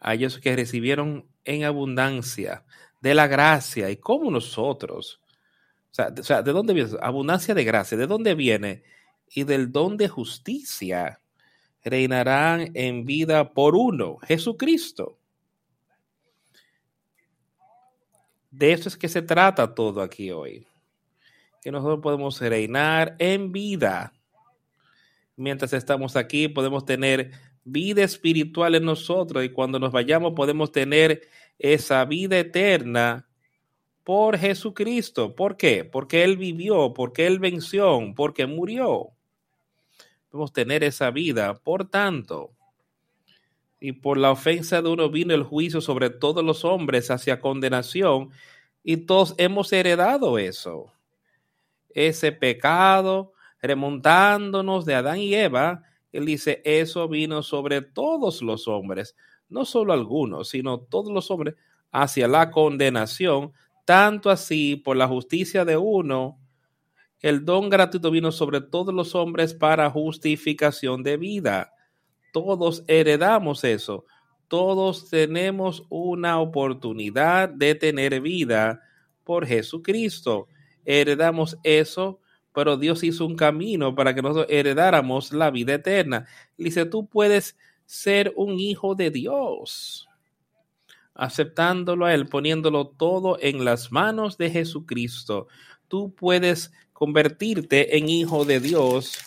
a 0.00 0.14
ellos 0.14 0.40
que 0.40 0.56
recibieron 0.56 1.28
en 1.44 1.62
abundancia 1.62 2.64
de 3.00 3.14
la 3.14 3.28
gracia 3.28 3.88
y 3.88 3.98
como 3.98 4.32
nosotros. 4.32 5.20
O 5.92 6.24
sea, 6.24 6.42
¿de 6.42 6.52
dónde 6.52 6.74
viene? 6.74 6.90
Abundancia 7.00 7.54
de 7.54 7.62
gracia. 7.62 7.96
¿De 7.96 8.08
dónde 8.08 8.34
viene? 8.34 8.82
y 9.34 9.44
del 9.44 9.72
don 9.72 9.96
de 9.96 10.08
justicia 10.08 11.20
reinarán 11.84 12.70
en 12.74 13.04
vida 13.04 13.52
por 13.52 13.74
uno, 13.74 14.18
Jesucristo. 14.22 15.18
De 18.50 18.72
eso 18.72 18.88
es 18.88 18.96
que 18.96 19.08
se 19.08 19.22
trata 19.22 19.74
todo 19.74 20.02
aquí 20.02 20.30
hoy. 20.30 20.66
Que 21.62 21.72
nosotros 21.72 22.00
podemos 22.02 22.40
reinar 22.40 23.16
en 23.18 23.50
vida. 23.50 24.12
Mientras 25.36 25.72
estamos 25.72 26.16
aquí 26.16 26.48
podemos 26.48 26.84
tener 26.84 27.32
vida 27.64 28.02
espiritual 28.02 28.74
en 28.74 28.84
nosotros 28.84 29.44
y 29.44 29.48
cuando 29.48 29.78
nos 29.78 29.92
vayamos 29.92 30.34
podemos 30.34 30.70
tener 30.72 31.22
esa 31.58 32.04
vida 32.04 32.38
eterna 32.38 33.26
por 34.04 34.36
Jesucristo. 34.36 35.34
¿Por 35.34 35.56
qué? 35.56 35.84
Porque 35.84 36.24
Él 36.24 36.36
vivió, 36.36 36.92
porque 36.92 37.26
Él 37.26 37.38
venció, 37.38 38.00
porque 38.14 38.46
murió 38.46 39.12
podemos 40.32 40.52
tener 40.54 40.82
esa 40.82 41.10
vida. 41.10 41.54
Por 41.54 41.90
tanto, 41.90 42.52
y 43.78 43.92
por 43.92 44.16
la 44.16 44.30
ofensa 44.30 44.80
de 44.80 44.88
uno 44.88 45.10
vino 45.10 45.34
el 45.34 45.42
juicio 45.42 45.82
sobre 45.82 46.08
todos 46.08 46.42
los 46.42 46.64
hombres 46.64 47.10
hacia 47.10 47.40
condenación, 47.40 48.30
y 48.82 48.96
todos 48.96 49.34
hemos 49.36 49.72
heredado 49.72 50.38
eso. 50.38 50.90
Ese 51.90 52.32
pecado, 52.32 53.34
remontándonos 53.60 54.86
de 54.86 54.94
Adán 54.94 55.18
y 55.18 55.34
Eva, 55.34 55.82
él 56.12 56.24
dice, 56.24 56.62
eso 56.64 57.08
vino 57.08 57.42
sobre 57.42 57.82
todos 57.82 58.40
los 58.40 58.66
hombres, 58.68 59.14
no 59.50 59.66
solo 59.66 59.92
algunos, 59.92 60.48
sino 60.48 60.80
todos 60.80 61.12
los 61.12 61.30
hombres, 61.30 61.56
hacia 61.90 62.26
la 62.26 62.50
condenación, 62.50 63.52
tanto 63.84 64.30
así 64.30 64.76
por 64.76 64.96
la 64.96 65.08
justicia 65.08 65.66
de 65.66 65.76
uno, 65.76 66.38
el 67.22 67.44
don 67.44 67.70
gratuito 67.70 68.10
vino 68.10 68.32
sobre 68.32 68.60
todos 68.60 68.92
los 68.92 69.14
hombres 69.14 69.54
para 69.54 69.88
justificación 69.90 71.02
de 71.02 71.16
vida. 71.16 71.72
Todos 72.32 72.84
heredamos 72.88 73.64
eso. 73.64 74.04
todos 74.48 75.08
tenemos 75.08 75.86
una 75.88 76.38
oportunidad 76.38 77.48
de 77.48 77.74
tener 77.74 78.20
vida 78.20 78.82
por 79.24 79.46
Jesucristo. 79.46 80.46
Heredamos 80.84 81.56
eso, 81.64 82.20
pero 82.52 82.76
Dios 82.76 83.02
hizo 83.02 83.24
un 83.24 83.34
camino 83.34 83.94
para 83.94 84.14
que 84.14 84.20
nosotros 84.20 84.48
heredáramos 84.50 85.32
la 85.32 85.50
vida 85.50 85.72
eterna. 85.74 86.26
Dice, 86.58 86.84
tú 86.84 87.06
puedes 87.06 87.56
ser 87.86 88.34
un 88.36 88.60
hijo 88.60 88.94
de 88.94 89.10
Dios, 89.10 90.06
aceptándolo 91.14 92.04
a 92.04 92.12
Él, 92.12 92.26
poniéndolo 92.26 92.88
todo 92.88 93.38
en 93.40 93.64
las 93.64 93.90
manos 93.90 94.36
de 94.36 94.50
Jesucristo. 94.50 95.48
Tú 95.88 96.14
puedes 96.14 96.72
convertirte 97.02 97.98
en 97.98 98.08
hijo 98.08 98.44
de 98.44 98.60
Dios 98.60 99.18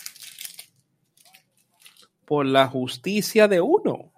por 2.24 2.46
la 2.46 2.68
justicia 2.68 3.48
de 3.48 3.60
uno 3.60 4.14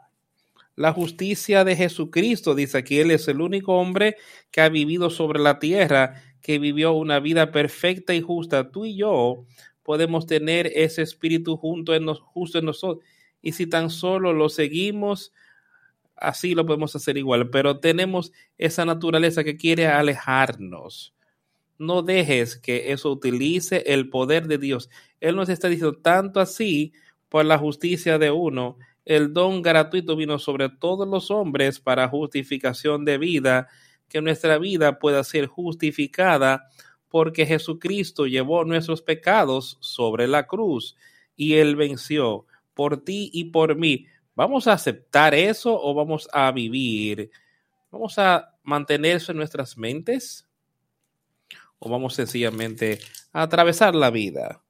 la 0.77 0.93
justicia 0.93 1.65
de 1.65 1.75
Jesucristo. 1.75 2.55
Dice 2.55 2.79
aquí, 2.79 3.01
Él 3.01 3.11
es 3.11 3.27
el 3.27 3.41
único 3.41 3.75
hombre 3.75 4.17
que 4.53 4.61
ha 4.61 4.69
vivido 4.69 5.11
sobre 5.11 5.41
la 5.41 5.59
tierra, 5.59 6.23
que 6.41 6.61
vivió 6.61 6.93
una 6.93 7.19
vida 7.19 7.51
perfecta 7.51 8.15
y 8.15 8.21
justa. 8.21 8.71
Tú 8.71 8.85
y 8.85 8.97
yo 8.97 9.45
podemos 9.83 10.27
tener 10.27 10.71
ese 10.77 11.03
espíritu 11.03 11.57
junto 11.57 11.97
en 11.97 12.07
justo 12.15 12.61
en 12.61 12.67
nosotros. 12.67 13.05
Y 13.43 13.55
si 13.55 13.67
tan 13.67 13.91
solo 13.91 14.33
lo 14.33 14.49
seguimos, 14.51 15.33
así 16.15 16.55
lo 16.55 16.65
podemos 16.65 16.95
hacer 16.95 17.17
igual. 17.17 17.51
Pero 17.51 17.81
tenemos 17.81 18.31
esa 18.57 18.85
naturaleza 18.85 19.43
que 19.43 19.57
quiere 19.57 19.89
alejarnos. 19.89 21.13
No 21.79 22.03
dejes 22.03 22.57
que 22.57 22.93
eso 22.93 23.11
utilice 23.11 23.85
el 23.87 24.11
poder 24.11 24.49
de 24.49 24.59
Dios. 24.59 24.91
Él 25.21 25.37
nos 25.37 25.49
está 25.49 25.69
diciendo 25.69 25.97
tanto 25.97 26.41
así 26.41 26.93
por 27.29 27.45
la 27.45 27.59
justicia 27.59 28.19
de 28.19 28.31
uno 28.31 28.77
el 29.09 29.33
don 29.33 29.63
gratuito 29.63 30.17
vino 30.17 30.39
sobre 30.39 30.69
todos 30.69 31.09
los 31.09 31.31
hombres 31.31 31.81
para 31.81 32.09
justificación 32.09 33.07
de 33.07 33.17
vida, 33.17 33.69
que 34.07 34.21
nuestra 34.21 34.59
vida 34.59 34.99
pueda 34.99 35.25
ser 35.25 35.47
justificada 35.47 36.69
porque 37.09 37.47
Jesucristo 37.47 38.27
llevó 38.27 38.65
nuestros 38.65 39.01
pecados 39.01 39.79
sobre 39.81 40.29
la 40.29 40.47
cruz 40.47 40.95
y 41.37 41.55
Él 41.55 41.75
venció 41.75 42.45
por 42.75 43.03
ti 43.03 43.31
y 43.33 43.45
por 43.45 43.77
mí. 43.77 44.05
¿Vamos 44.35 44.69
a 44.69 44.75
aceptar 44.75 45.35
eso 45.35 45.81
o 45.81 45.95
vamos 45.95 46.29
a 46.31 46.53
vivir? 46.53 47.31
¿Vamos 47.91 48.19
a 48.19 48.57
mantener 48.63 49.17
eso 49.17 49.33
en 49.33 49.39
nuestras 49.39 49.79
mentes? 49.79 50.47
¿O 51.79 51.89
vamos 51.91 52.15
sencillamente 52.15 52.99
a 53.33 53.43
atravesar 53.43 53.95
la 53.95 54.11
vida? 54.11 54.63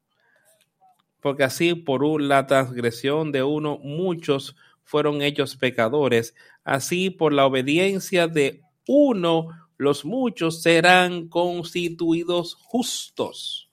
porque 1.21 1.45
así 1.45 1.75
por 1.75 2.21
la 2.21 2.47
transgresión 2.47 3.33
de 3.33 3.43
uno 3.43 3.79
muchos 3.79 4.57
fueron 4.85 5.21
hechos 5.23 5.57
pecadores, 5.57 6.35
así 6.65 7.11
por 7.11 7.33
la 7.33 7.47
obediencia 7.47 8.29
de 8.29 8.62
uno 8.87 9.49
los 9.77 10.05
muchos 10.05 10.62
serán 10.62 11.29
constituidos 11.29 12.55
justos. 12.55 13.71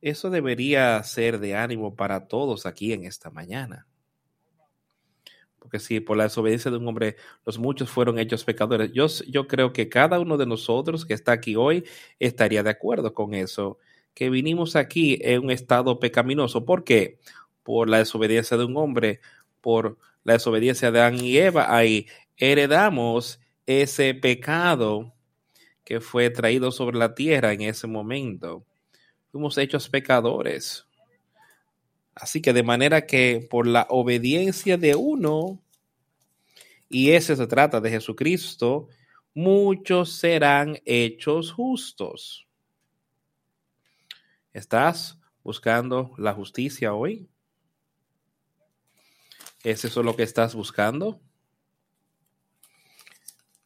Eso 0.00 0.30
debería 0.30 1.02
ser 1.02 1.40
de 1.40 1.56
ánimo 1.56 1.96
para 1.96 2.28
todos 2.28 2.66
aquí 2.66 2.92
en 2.92 3.04
esta 3.04 3.30
mañana. 3.30 3.87
Porque 5.58 5.78
si 5.78 6.00
por 6.00 6.16
la 6.16 6.24
desobediencia 6.24 6.70
de 6.70 6.78
un 6.78 6.88
hombre 6.88 7.16
los 7.44 7.58
muchos 7.58 7.90
fueron 7.90 8.18
hechos 8.18 8.44
pecadores, 8.44 8.92
yo, 8.92 9.06
yo 9.28 9.46
creo 9.46 9.72
que 9.72 9.88
cada 9.88 10.20
uno 10.20 10.36
de 10.36 10.46
nosotros 10.46 11.04
que 11.04 11.14
está 11.14 11.32
aquí 11.32 11.56
hoy 11.56 11.84
estaría 12.18 12.62
de 12.62 12.70
acuerdo 12.70 13.12
con 13.14 13.34
eso 13.34 13.78
que 14.18 14.30
vinimos 14.30 14.74
aquí 14.74 15.16
en 15.22 15.44
un 15.44 15.52
estado 15.52 16.00
pecaminoso. 16.00 16.64
¿Por 16.64 16.82
qué? 16.82 17.20
Por 17.62 17.88
la 17.88 17.98
desobediencia 17.98 18.56
de 18.56 18.64
un 18.64 18.76
hombre, 18.76 19.20
por 19.60 19.96
la 20.24 20.32
desobediencia 20.32 20.90
de 20.90 20.98
Adán 20.98 21.24
y 21.24 21.38
Eva. 21.38 21.72
Ahí 21.72 22.08
heredamos 22.36 23.38
ese 23.64 24.14
pecado 24.14 25.14
que 25.84 26.00
fue 26.00 26.30
traído 26.30 26.72
sobre 26.72 26.98
la 26.98 27.14
tierra 27.14 27.52
en 27.52 27.60
ese 27.62 27.86
momento. 27.86 28.66
Fuimos 29.30 29.56
hechos 29.56 29.88
pecadores. 29.88 30.87
Así 32.20 32.42
que 32.42 32.52
de 32.52 32.64
manera 32.64 33.06
que 33.06 33.46
por 33.48 33.66
la 33.66 33.86
obediencia 33.90 34.76
de 34.76 34.96
uno, 34.96 35.62
y 36.88 37.12
ese 37.12 37.36
se 37.36 37.46
trata 37.46 37.80
de 37.80 37.90
Jesucristo, 37.90 38.88
muchos 39.34 40.14
serán 40.14 40.80
hechos 40.84 41.52
justos. 41.52 42.48
¿Estás 44.52 45.20
buscando 45.44 46.12
la 46.18 46.34
justicia 46.34 46.92
hoy? 46.92 47.28
¿Es 49.62 49.84
eso 49.84 50.02
lo 50.02 50.16
que 50.16 50.24
estás 50.24 50.56
buscando? 50.56 51.20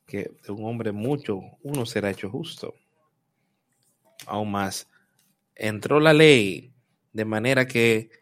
Que 0.07 0.31
de 0.45 0.53
un 0.53 0.67
hombre 0.67 0.93
mucho, 0.93 1.41
uno 1.63 1.87
será 1.87 2.11
hecho 2.11 2.29
justo. 2.29 2.75
Aún 4.27 4.51
más, 4.51 4.91
entró 5.55 6.01
la 6.01 6.13
ley 6.13 6.75
de 7.15 7.25
manera 7.25 7.67
que 7.67 8.22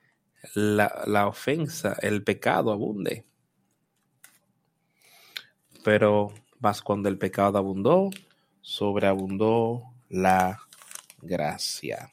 la, 0.54 1.02
la 1.06 1.26
ofensa, 1.26 1.96
el 2.02 2.22
pecado 2.24 2.72
abunde. 2.72 3.26
Pero 5.84 6.32
más 6.58 6.82
cuando 6.82 7.08
el 7.08 7.18
pecado 7.18 7.58
abundó, 7.58 8.10
sobreabundó 8.60 9.82
la 10.08 10.60
gracia. 11.22 12.12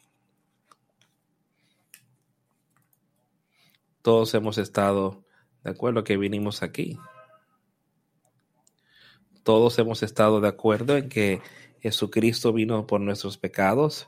todos 4.07 4.33
hemos 4.35 4.57
estado 4.57 5.25
de 5.65 5.71
acuerdo 5.71 6.05
que 6.05 6.15
vinimos 6.15 6.63
aquí. 6.63 6.97
Todos 9.43 9.77
hemos 9.79 10.01
estado 10.01 10.39
de 10.39 10.47
acuerdo 10.47 10.95
en 10.95 11.09
que 11.09 11.41
Jesucristo 11.81 12.53
vino 12.53 12.87
por 12.87 13.01
nuestros 13.01 13.37
pecados. 13.37 14.07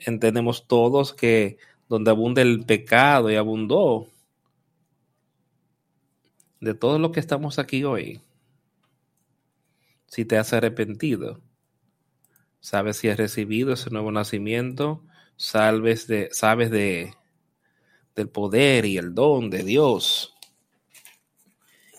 Entendemos 0.00 0.66
todos 0.66 1.14
que 1.14 1.58
donde 1.92 2.10
abunda 2.10 2.40
el 2.40 2.64
pecado 2.64 3.30
y 3.30 3.36
abundó, 3.36 4.08
de 6.58 6.72
todo 6.72 6.98
lo 6.98 7.12
que 7.12 7.20
estamos 7.20 7.58
aquí 7.58 7.84
hoy, 7.84 8.22
si 10.06 10.24
te 10.24 10.38
has 10.38 10.54
arrepentido, 10.54 11.42
sabes 12.60 12.96
si 12.96 13.10
has 13.10 13.18
recibido 13.18 13.74
ese 13.74 13.90
nuevo 13.90 14.10
nacimiento, 14.10 15.04
sabes 15.36 16.06
de, 16.06 16.30
sabes 16.32 16.70
de 16.70 17.12
del 18.16 18.30
poder 18.30 18.86
y 18.86 18.96
el 18.96 19.14
don 19.14 19.50
de 19.50 19.62
Dios. 19.62 20.34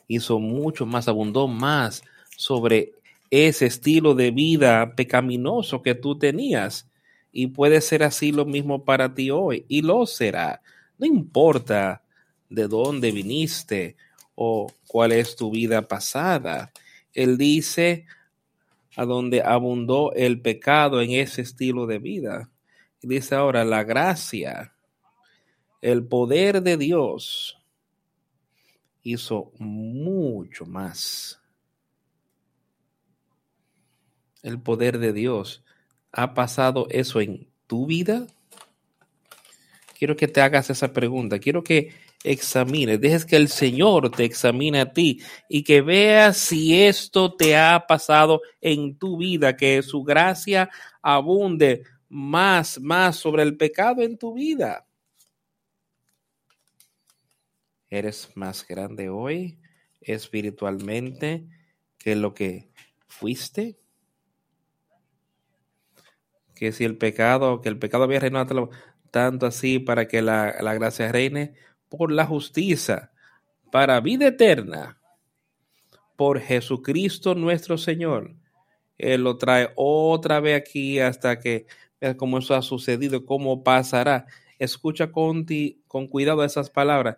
Hizo 0.07 0.39
mucho 0.39 0.87
más, 0.87 1.07
abundó 1.07 1.47
más 1.47 2.01
sobre 2.35 2.93
ese 3.29 3.67
estilo 3.67 4.15
de 4.15 4.31
vida 4.31 4.95
pecaminoso 4.95 5.83
que 5.83 5.93
tú 5.93 6.17
tenías. 6.17 6.89
Y 7.33 7.47
puede 7.47 7.81
ser 7.81 8.03
así 8.03 8.31
lo 8.31 8.45
mismo 8.45 8.85
para 8.85 9.13
ti 9.13 9.31
hoy. 9.31 9.65
Y 9.67 9.81
lo 9.81 10.05
será. 10.05 10.61
No 10.97 11.05
importa 11.05 12.03
de 12.49 12.67
dónde 12.69 13.11
viniste 13.11 13.97
o 14.35 14.71
cuál 14.87 15.11
es 15.11 15.35
tu 15.35 15.51
vida 15.51 15.81
pasada. 15.81 16.71
Él 17.11 17.37
dice 17.37 18.05
a 18.95 19.03
donde 19.03 19.41
abundó 19.41 20.13
el 20.13 20.39
pecado 20.39 21.01
en 21.01 21.11
ese 21.11 21.41
estilo 21.41 21.87
de 21.87 21.99
vida. 21.99 22.49
Dice 23.01 23.35
ahora 23.35 23.65
la 23.65 23.83
gracia 23.83 24.73
el 25.83 26.07
poder 26.07 26.63
de 26.63 26.77
Dios 26.77 27.61
hizo 29.01 29.51
mucho 29.59 30.65
más. 30.65 31.41
El 34.41 34.61
poder 34.61 34.97
de 34.97 35.11
Dios 35.11 35.61
ha 36.13 36.33
pasado 36.33 36.87
eso 36.89 37.19
en 37.19 37.49
tu 37.67 37.87
vida. 37.87 38.27
Quiero 39.97 40.15
que 40.15 40.27
te 40.27 40.41
hagas 40.41 40.69
esa 40.69 40.93
pregunta. 40.93 41.39
Quiero 41.39 41.63
que 41.63 41.91
examines, 42.23 43.01
dejes 43.01 43.25
que 43.25 43.35
el 43.35 43.49
Señor 43.49 44.09
te 44.11 44.23
examine 44.23 44.79
a 44.79 44.93
ti 44.93 45.21
y 45.49 45.63
que 45.63 45.81
veas 45.81 46.37
si 46.37 46.81
esto 46.81 47.35
te 47.35 47.57
ha 47.57 47.85
pasado 47.85 48.41
en 48.61 48.97
tu 48.97 49.17
vida, 49.17 49.57
que 49.57 49.81
su 49.81 50.03
gracia 50.03 50.69
abunde 51.01 51.83
más, 52.07 52.79
más 52.79 53.17
sobre 53.17 53.43
el 53.43 53.57
pecado 53.57 54.01
en 54.03 54.17
tu 54.17 54.33
vida. 54.33 54.85
Eres 57.89 58.29
más 58.35 58.65
grande 58.65 59.09
hoy 59.09 59.59
espiritualmente 60.01 61.45
que 61.97 62.15
lo 62.15 62.33
que 62.33 62.69
fuiste. 63.07 63.82
Que 66.55 66.71
si 66.71 66.83
el 66.83 66.97
pecado, 66.97 67.61
que 67.61 67.69
el 67.69 67.79
pecado 67.79 68.03
había 68.03 68.19
reinado 68.19 68.69
tanto 69.11 69.45
así 69.45 69.79
para 69.79 70.07
que 70.07 70.21
la, 70.21 70.55
la 70.61 70.73
gracia 70.73 71.11
reine 71.11 71.53
por 71.89 72.11
la 72.11 72.25
justicia, 72.25 73.11
para 73.71 73.99
vida 74.01 74.27
eterna, 74.27 74.99
por 76.15 76.39
Jesucristo 76.39 77.35
nuestro 77.35 77.77
Señor. 77.77 78.35
Él 78.97 79.23
lo 79.23 79.37
trae 79.37 79.71
otra 79.75 80.39
vez 80.39 80.57
aquí 80.57 80.99
hasta 80.99 81.39
que 81.39 81.65
veas 81.99 82.15
cómo 82.15 82.39
eso 82.39 82.55
ha 82.55 82.61
sucedido, 82.61 83.25
cómo 83.25 83.63
pasará. 83.63 84.25
Escucha 84.59 85.11
con, 85.11 85.45
ti, 85.45 85.81
con 85.87 86.07
cuidado 86.07 86.43
esas 86.43 86.69
palabras 86.69 87.17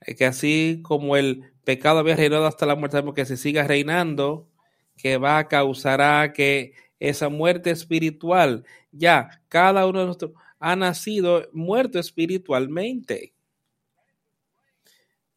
que 0.00 0.24
así 0.24 0.80
como 0.82 1.16
el 1.16 1.52
pecado 1.64 1.98
había 1.98 2.16
reinado 2.16 2.46
hasta 2.46 2.66
la 2.66 2.76
muerte, 2.76 3.02
porque 3.02 3.26
si 3.26 3.36
siga 3.36 3.66
reinando, 3.66 4.48
que 4.96 5.16
va 5.16 5.38
a 5.38 5.48
causará 5.48 6.32
que 6.32 6.72
esa 7.00 7.28
muerte 7.28 7.70
espiritual, 7.70 8.64
ya 8.90 9.42
cada 9.48 9.86
uno 9.86 10.00
de 10.00 10.06
nosotros 10.06 10.32
ha 10.58 10.76
nacido 10.76 11.48
muerto 11.52 11.98
espiritualmente. 11.98 13.32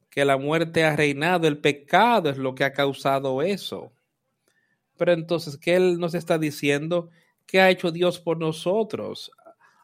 Que 0.09 0.25
la 0.25 0.37
muerte 0.37 0.83
ha 0.83 0.95
reinado, 0.95 1.47
el 1.47 1.59
pecado 1.59 2.29
es 2.29 2.37
lo 2.37 2.53
que 2.55 2.63
ha 2.63 2.73
causado 2.73 3.41
eso. 3.41 3.93
Pero 4.97 5.13
entonces, 5.13 5.57
¿qué 5.57 5.75
Él 5.75 5.99
nos 5.99 6.15
está 6.15 6.37
diciendo? 6.37 7.09
¿Qué 7.45 7.61
ha 7.61 7.69
hecho 7.69 7.91
Dios 7.91 8.19
por 8.19 8.37
nosotros? 8.37 9.31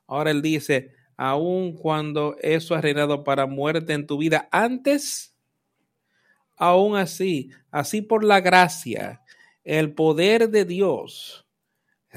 Ahora 0.05 0.31
Él 0.31 0.41
dice, 0.41 0.93
aun 1.15 1.73
cuando 1.73 2.35
eso 2.41 2.75
ha 2.75 2.81
reinado 2.81 3.23
para 3.23 3.45
muerte 3.45 3.93
en 3.93 4.05
tu 4.05 4.17
vida 4.17 4.49
antes, 4.51 5.35
aún 6.57 6.97
así, 6.97 7.51
así 7.71 8.01
por 8.01 8.23
la 8.23 8.41
gracia, 8.41 9.21
el 9.63 9.93
poder 9.93 10.49
de 10.49 10.65
Dios 10.65 11.46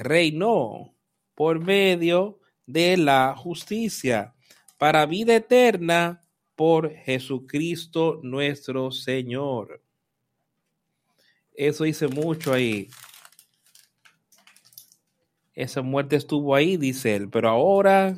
reinó 0.01 0.95
por 1.35 1.59
medio 1.59 2.39
de 2.65 2.97
la 2.97 3.35
justicia 3.35 4.33
para 4.77 5.05
vida 5.05 5.35
eterna 5.35 6.21
por 6.55 6.93
Jesucristo 6.93 8.19
nuestro 8.23 8.91
Señor. 8.91 9.83
Eso 11.53 11.83
dice 11.83 12.07
mucho 12.07 12.53
ahí. 12.53 12.89
Esa 15.53 15.81
muerte 15.81 16.15
estuvo 16.15 16.55
ahí, 16.55 16.77
dice 16.77 17.15
él, 17.15 17.29
pero 17.29 17.49
ahora 17.49 18.15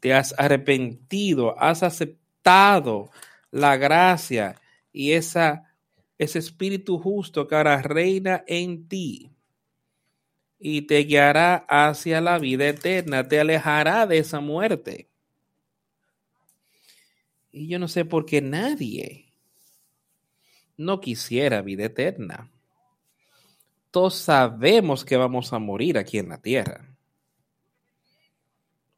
te 0.00 0.14
has 0.14 0.34
arrepentido, 0.38 1.58
has 1.58 1.82
aceptado 1.82 3.10
la 3.50 3.76
gracia 3.76 4.60
y 4.92 5.12
esa, 5.12 5.74
ese 6.16 6.38
espíritu 6.38 6.98
justo 6.98 7.46
que 7.46 7.54
ahora 7.54 7.82
reina 7.82 8.42
en 8.46 8.88
ti 8.88 9.37
y 10.58 10.82
te 10.82 10.98
guiará 11.04 11.64
hacia 11.68 12.20
la 12.20 12.38
vida 12.38 12.68
eterna, 12.68 13.26
te 13.26 13.40
alejará 13.40 14.06
de 14.06 14.18
esa 14.18 14.40
muerte. 14.40 15.08
Y 17.52 17.68
yo 17.68 17.78
no 17.78 17.88
sé 17.88 18.04
por 18.04 18.26
qué 18.26 18.40
nadie 18.40 19.32
no 20.76 21.00
quisiera 21.00 21.62
vida 21.62 21.84
eterna. 21.84 22.50
Todos 23.90 24.16
sabemos 24.16 25.04
que 25.04 25.16
vamos 25.16 25.52
a 25.52 25.58
morir 25.58 25.96
aquí 25.96 26.18
en 26.18 26.28
la 26.28 26.38
tierra. 26.38 26.84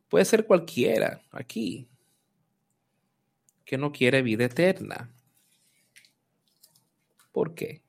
Puede 0.09 0.25
ser 0.25 0.47
cualquiera 0.47 1.23
aquí 1.31 1.89
que 3.65 3.79
no 3.79 3.93
quiere 3.93 4.23
vida 4.23 4.47
eterna. 4.47 5.11
¿Por 7.31 7.55
qué? 7.55 7.83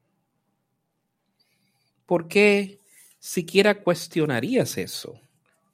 ¿Por 2.06 2.28
qué 2.28 2.81
siquiera 3.22 3.76
cuestionarías 3.76 4.78
eso? 4.78 5.22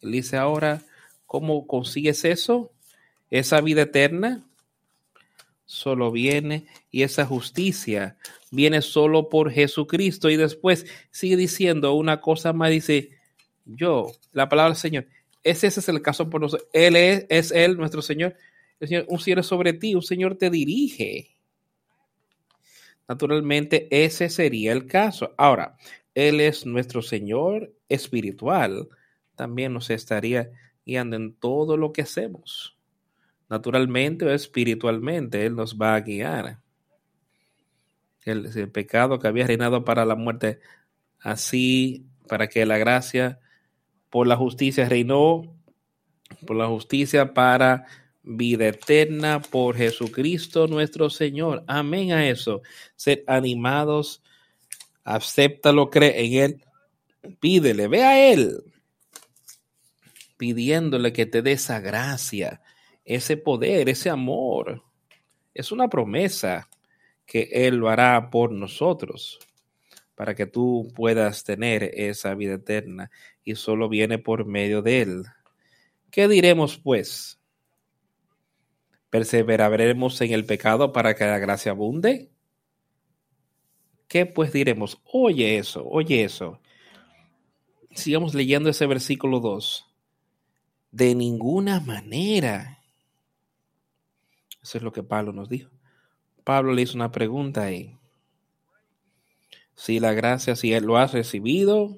Él 0.02 0.12
dice 0.12 0.38
ahora, 0.38 0.84
¿cómo 1.26 1.66
consigues 1.66 2.24
eso? 2.26 2.72
Esa 3.32 3.62
vida 3.62 3.84
eterna 3.84 4.44
solo 5.66 6.12
viene 6.12 6.68
y 6.92 7.02
esa 7.02 7.26
justicia 7.26 8.18
viene 8.52 8.82
solo 8.82 9.30
por 9.30 9.52
Jesucristo. 9.52 10.30
Y 10.30 10.36
después 10.36 10.86
sigue 11.10 11.36
diciendo 11.38 11.94
una 11.94 12.22
cosa 12.22 12.54
más, 12.54 12.70
dice, 12.70 13.12
yo, 13.66 14.12
la 14.32 14.48
palabra 14.50 14.74
del 14.74 14.80
Señor, 14.80 15.08
ese, 15.44 15.68
es 15.68 15.90
el 15.90 16.02
caso 16.02 16.30
por 16.30 16.42
nosotros. 16.42 16.70
Él 16.74 16.96
es, 16.96 17.26
es 17.30 17.52
Él, 17.52 17.78
nuestro 17.78 18.02
Señor. 18.02 18.36
El 18.80 18.88
Señor, 18.90 19.06
un 19.08 19.20
Señor 19.20 19.44
sobre 19.44 19.74
ti, 19.74 19.96
un 19.96 20.04
Señor 20.04 20.38
te 20.38 20.50
dirige. 20.50 21.32
Naturalmente, 23.08 23.88
ese 23.90 24.30
sería 24.30 24.74
el 24.74 24.86
caso. 24.86 25.34
Ahora, 25.38 25.78
Él 26.18 26.42
es 26.42 26.66
nuestro 26.66 27.04
Señor 27.04 27.72
espiritual. 27.90 28.88
También 29.36 29.72
nos 29.72 29.92
estaría 29.92 30.50
guiando 30.84 31.16
en 31.16 31.36
todo 31.36 31.78
lo 31.78 31.94
que 31.94 32.02
hacemos. 32.02 32.76
Naturalmente 33.50 34.26
o 34.26 34.32
espiritualmente, 34.32 35.46
Él 35.46 35.56
nos 35.56 35.78
va 35.78 35.94
a 35.94 36.02
guiar. 36.02 36.60
El, 38.26 38.48
el 38.48 38.72
pecado 38.72 39.20
que 39.20 39.28
había 39.28 39.46
reinado 39.46 39.86
para 39.86 40.06
la 40.06 40.16
muerte, 40.16 40.60
así 41.20 42.08
para 42.28 42.48
que 42.48 42.66
la 42.66 42.80
gracia 42.80 43.40
por 44.10 44.26
la 44.26 44.38
justicia 44.38 44.90
reinó, 44.90 45.56
por 46.48 46.56
la 46.56 46.66
justicia 46.66 47.36
para 47.36 47.86
vida 48.24 48.70
eterna 48.70 49.40
por 49.40 49.78
Jesucristo 49.78 50.66
nuestro 50.66 51.12
Señor. 51.12 51.64
Amén 51.68 52.12
a 52.12 52.28
eso. 52.28 52.64
Ser 52.96 53.24
animados, 53.28 54.24
acéptalo, 55.08 55.90
cree 55.90 56.26
en 56.26 56.34
Él, 56.34 56.66
pídele, 57.40 57.88
ve 57.88 58.04
a 58.04 58.32
Él, 58.32 58.62
pidiéndole 60.36 61.14
que 61.14 61.26
te 61.26 61.42
dé 61.42 61.54
esa 61.54 61.80
gracia, 61.80 62.62
ese 63.06 63.38
poder, 63.38 63.88
ese 63.88 64.10
amor. 64.10 64.84
Es 65.54 65.72
una 65.72 65.88
promesa 65.88 66.70
que 67.26 67.50
Él 67.54 67.78
lo 67.78 67.90
hará 67.90 68.30
por 68.30 68.52
nosotros 68.52 69.40
para 70.14 70.36
que 70.36 70.46
tú 70.46 70.92
puedas 70.94 71.44
tener 71.46 71.84
esa 71.94 72.36
vida 72.36 72.56
eterna 72.56 73.10
y 73.46 73.56
solo 73.56 73.88
viene 73.88 74.20
por 74.20 74.46
medio 74.46 74.82
de 74.82 75.02
Él. 75.04 75.24
¿Qué 76.12 76.28
diremos 76.28 76.78
pues? 76.78 77.40
¿Perseveraremos 79.10 80.20
en 80.20 80.34
el 80.34 80.46
pecado 80.46 80.92
para 80.92 81.16
que 81.16 81.24
la 81.24 81.40
gracia 81.40 81.72
abunde? 81.72 82.30
¿Qué 84.08 84.26
pues 84.26 84.54
diremos? 84.54 85.00
Oye 85.12 85.58
eso, 85.58 85.86
oye 85.88 86.24
eso. 86.24 86.60
Sigamos 87.92 88.34
leyendo 88.34 88.70
ese 88.70 88.86
versículo 88.86 89.40
2. 89.40 89.86
De 90.92 91.16
ninguna 91.16 91.80
manera. 91.80 92.84
Eso 94.62 94.78
es 94.78 94.84
lo 94.84 94.92
que 94.92 95.04
Pablo 95.04 95.34
nos 95.34 95.50
dijo. 95.50 95.72
Pablo 96.44 96.74
le 96.74 96.84
hizo 96.84 96.96
una 96.96 97.12
pregunta 97.12 97.64
ahí. 97.64 97.98
Si 99.76 100.00
la 100.00 100.14
gracia, 100.14 100.56
si 100.56 100.74
él 100.74 100.86
lo 100.86 100.98
ha 100.98 101.08
recibido 101.08 101.98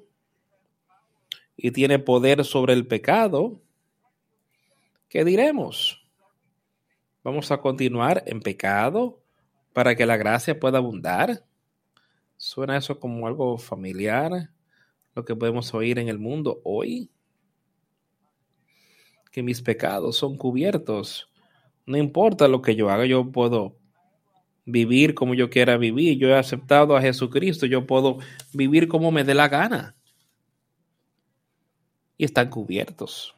y 1.55 1.71
tiene 1.71 1.99
poder 1.99 2.43
sobre 2.43 2.73
el 2.73 2.87
pecado, 2.87 3.61
¿qué 5.07 5.23
diremos? 5.23 6.03
Vamos 7.23 7.51
a 7.51 7.57
continuar 7.57 8.23
en 8.25 8.41
pecado 8.41 9.21
para 9.73 9.95
que 9.95 10.05
la 10.05 10.17
gracia 10.17 10.59
pueda 10.59 10.79
abundar. 10.79 11.45
¿Suena 12.39 12.77
eso 12.77 13.01
como 13.01 13.27
algo 13.27 13.57
familiar? 13.57 14.49
Lo 15.13 15.25
que 15.25 15.35
podemos 15.35 15.73
oír 15.73 15.99
en 15.99 16.07
el 16.07 16.19
mundo 16.19 16.61
hoy. 16.63 17.11
Que 19.29 19.43
mis 19.43 19.61
pecados 19.61 20.15
son 20.15 20.37
cubiertos. 20.37 21.29
No 21.85 21.97
importa 21.97 22.47
lo 22.47 22.61
que 22.61 22.77
yo 22.77 22.89
haga, 22.89 23.05
yo 23.05 23.29
puedo 23.29 23.75
vivir 24.63 25.15
como 25.15 25.33
yo 25.33 25.49
quiera 25.49 25.75
vivir. 25.75 26.17
Yo 26.17 26.29
he 26.29 26.37
aceptado 26.37 26.95
a 26.95 27.01
Jesucristo, 27.01 27.65
yo 27.65 27.85
puedo 27.85 28.19
vivir 28.53 28.87
como 28.87 29.11
me 29.11 29.25
dé 29.25 29.33
la 29.33 29.49
gana. 29.49 29.97
Y 32.15 32.23
están 32.23 32.49
cubiertos. 32.49 33.35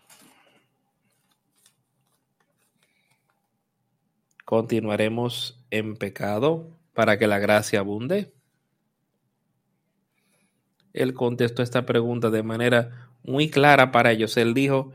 ¿Continuaremos 4.45 5.59
en 5.71 5.95
pecado 5.95 6.77
para 6.93 7.17
que 7.17 7.25
la 7.25 7.39
gracia 7.39 7.79
abunde? 7.79 8.31
Él 10.93 11.13
contestó 11.13 11.63
esta 11.63 11.85
pregunta 11.85 12.29
de 12.29 12.43
manera 12.43 13.09
muy 13.23 13.49
clara 13.49 13.91
para 13.91 14.11
ellos. 14.11 14.37
Él 14.37 14.53
dijo, 14.53 14.91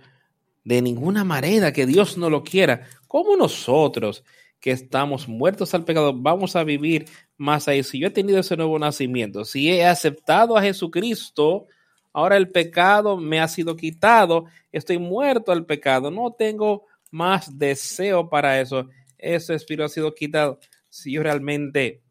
de 0.65 0.83
ninguna 0.83 1.25
manera 1.25 1.73
que 1.73 1.87
Dios 1.87 2.19
no 2.19 2.31
lo 2.31 2.45
quiera. 2.45 2.89
¿Cómo 3.09 3.37
nosotros 3.37 4.25
que 4.61 4.71
estamos 4.71 5.29
muertos 5.29 5.75
al 5.75 5.85
pecado 5.85 6.13
vamos 6.15 6.57
a 6.57 6.65
vivir 6.65 7.07
más 7.37 7.69
ahí? 7.69 7.83
Si 7.83 7.99
yo 7.99 8.09
he 8.09 8.11
tenido 8.11 8.39
ese 8.39 8.57
nuevo 8.57 8.79
nacimiento, 8.79 9.45
si 9.45 9.71
he 9.71 9.87
aceptado 9.87 10.57
a 10.57 10.63
Jesucristo, 10.63 11.67
ahora 12.13 12.37
el 12.37 12.51
pecado 12.51 13.17
me 13.17 13.41
ha 13.41 13.49
sido 13.49 13.77
quitado, 13.77 14.47
estoy 14.73 14.99
muerto 14.99 15.53
al 15.53 15.67
pecado, 15.67 16.11
no 16.11 16.33
tengo 16.33 16.85
más 17.11 17.59
deseo 17.59 18.29
para 18.29 18.61
eso 18.61 18.89
ese 19.19 19.55
espíritu 19.55 19.85
ha 19.85 19.89
sido 19.89 20.15
quitado. 20.15 20.59
Si 20.89 21.13
yo 21.13 21.23
realmente 21.23 22.03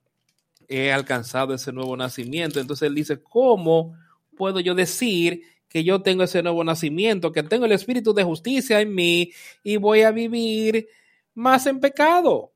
he 0.68 0.92
alcanzado 0.92 1.54
ese 1.54 1.72
nuevo 1.72 1.96
nacimiento, 1.98 2.60
entonces 2.60 2.88
él 2.88 2.96
dice, 2.96 3.22
¿cómo 3.22 3.96
puedo 4.36 4.60
yo 4.60 4.76
decir 4.76 5.42
que 5.70 5.84
yo 5.84 6.02
tengo 6.02 6.24
ese 6.24 6.42
nuevo 6.42 6.64
nacimiento, 6.64 7.32
que 7.32 7.44
tengo 7.44 7.66
el 7.66 7.72
espíritu 7.72 8.14
de 8.14 8.24
justicia 8.24 8.82
en 8.82 8.94
mí 8.94 9.32
y 9.64 9.78
voy 9.78 10.02
a 10.02 10.12
vivir 10.12 10.88
más 11.34 11.66
en 11.66 11.80
pecado? 11.80 12.52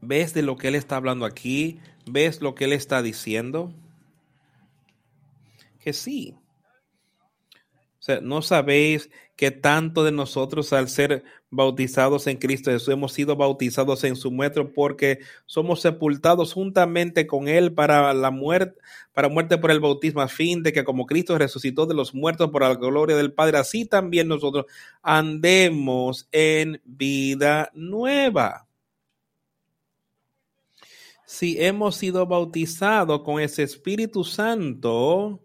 ¿Ves 0.00 0.32
de 0.32 0.42
lo 0.42 0.56
que 0.56 0.68
él 0.68 0.74
está 0.74 0.96
hablando 0.96 1.26
aquí? 1.26 1.80
¿Ves 2.06 2.40
lo 2.40 2.54
que 2.54 2.64
él 2.64 2.72
está 2.72 3.02
diciendo? 3.02 3.72
Que 5.80 5.92
sí. 5.92 6.34
O 7.98 8.02
sea, 8.02 8.20
¿no 8.20 8.40
sabéis 8.42 9.10
que 9.36 9.50
tanto 9.50 10.04
de 10.04 10.12
nosotros 10.12 10.72
al 10.72 10.88
ser 10.88 11.24
bautizados 11.50 12.26
en 12.26 12.36
Cristo 12.36 12.70
Jesús 12.70 12.88
hemos 12.88 13.12
sido 13.12 13.36
bautizados 13.36 14.04
en 14.04 14.16
su 14.16 14.30
muerte 14.30 14.64
porque 14.64 15.20
somos 15.46 15.80
sepultados 15.80 16.52
juntamente 16.52 17.26
con 17.26 17.48
Él 17.48 17.72
para 17.72 18.12
la 18.12 18.30
muerte, 18.30 18.78
para 19.12 19.28
muerte 19.28 19.56
por 19.58 19.70
el 19.70 19.80
bautismo, 19.80 20.20
a 20.20 20.28
fin 20.28 20.62
de 20.62 20.72
que 20.72 20.84
como 20.84 21.06
Cristo 21.06 21.38
resucitó 21.38 21.86
de 21.86 21.94
los 21.94 22.14
muertos 22.14 22.50
por 22.50 22.62
la 22.62 22.74
gloria 22.74 23.16
del 23.16 23.32
Padre, 23.32 23.58
así 23.58 23.86
también 23.86 24.28
nosotros 24.28 24.66
andemos 25.02 26.28
en 26.32 26.80
vida 26.84 27.70
nueva. 27.74 28.66
Si 31.24 31.62
hemos 31.62 31.96
sido 31.96 32.26
bautizados 32.26 33.22
con 33.22 33.40
ese 33.40 33.62
Espíritu 33.62 34.24
Santo, 34.24 35.42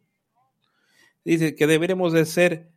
dice 1.26 1.56
que 1.56 1.68
deberemos 1.68 2.13
de 2.13 2.26
ser 2.26 2.73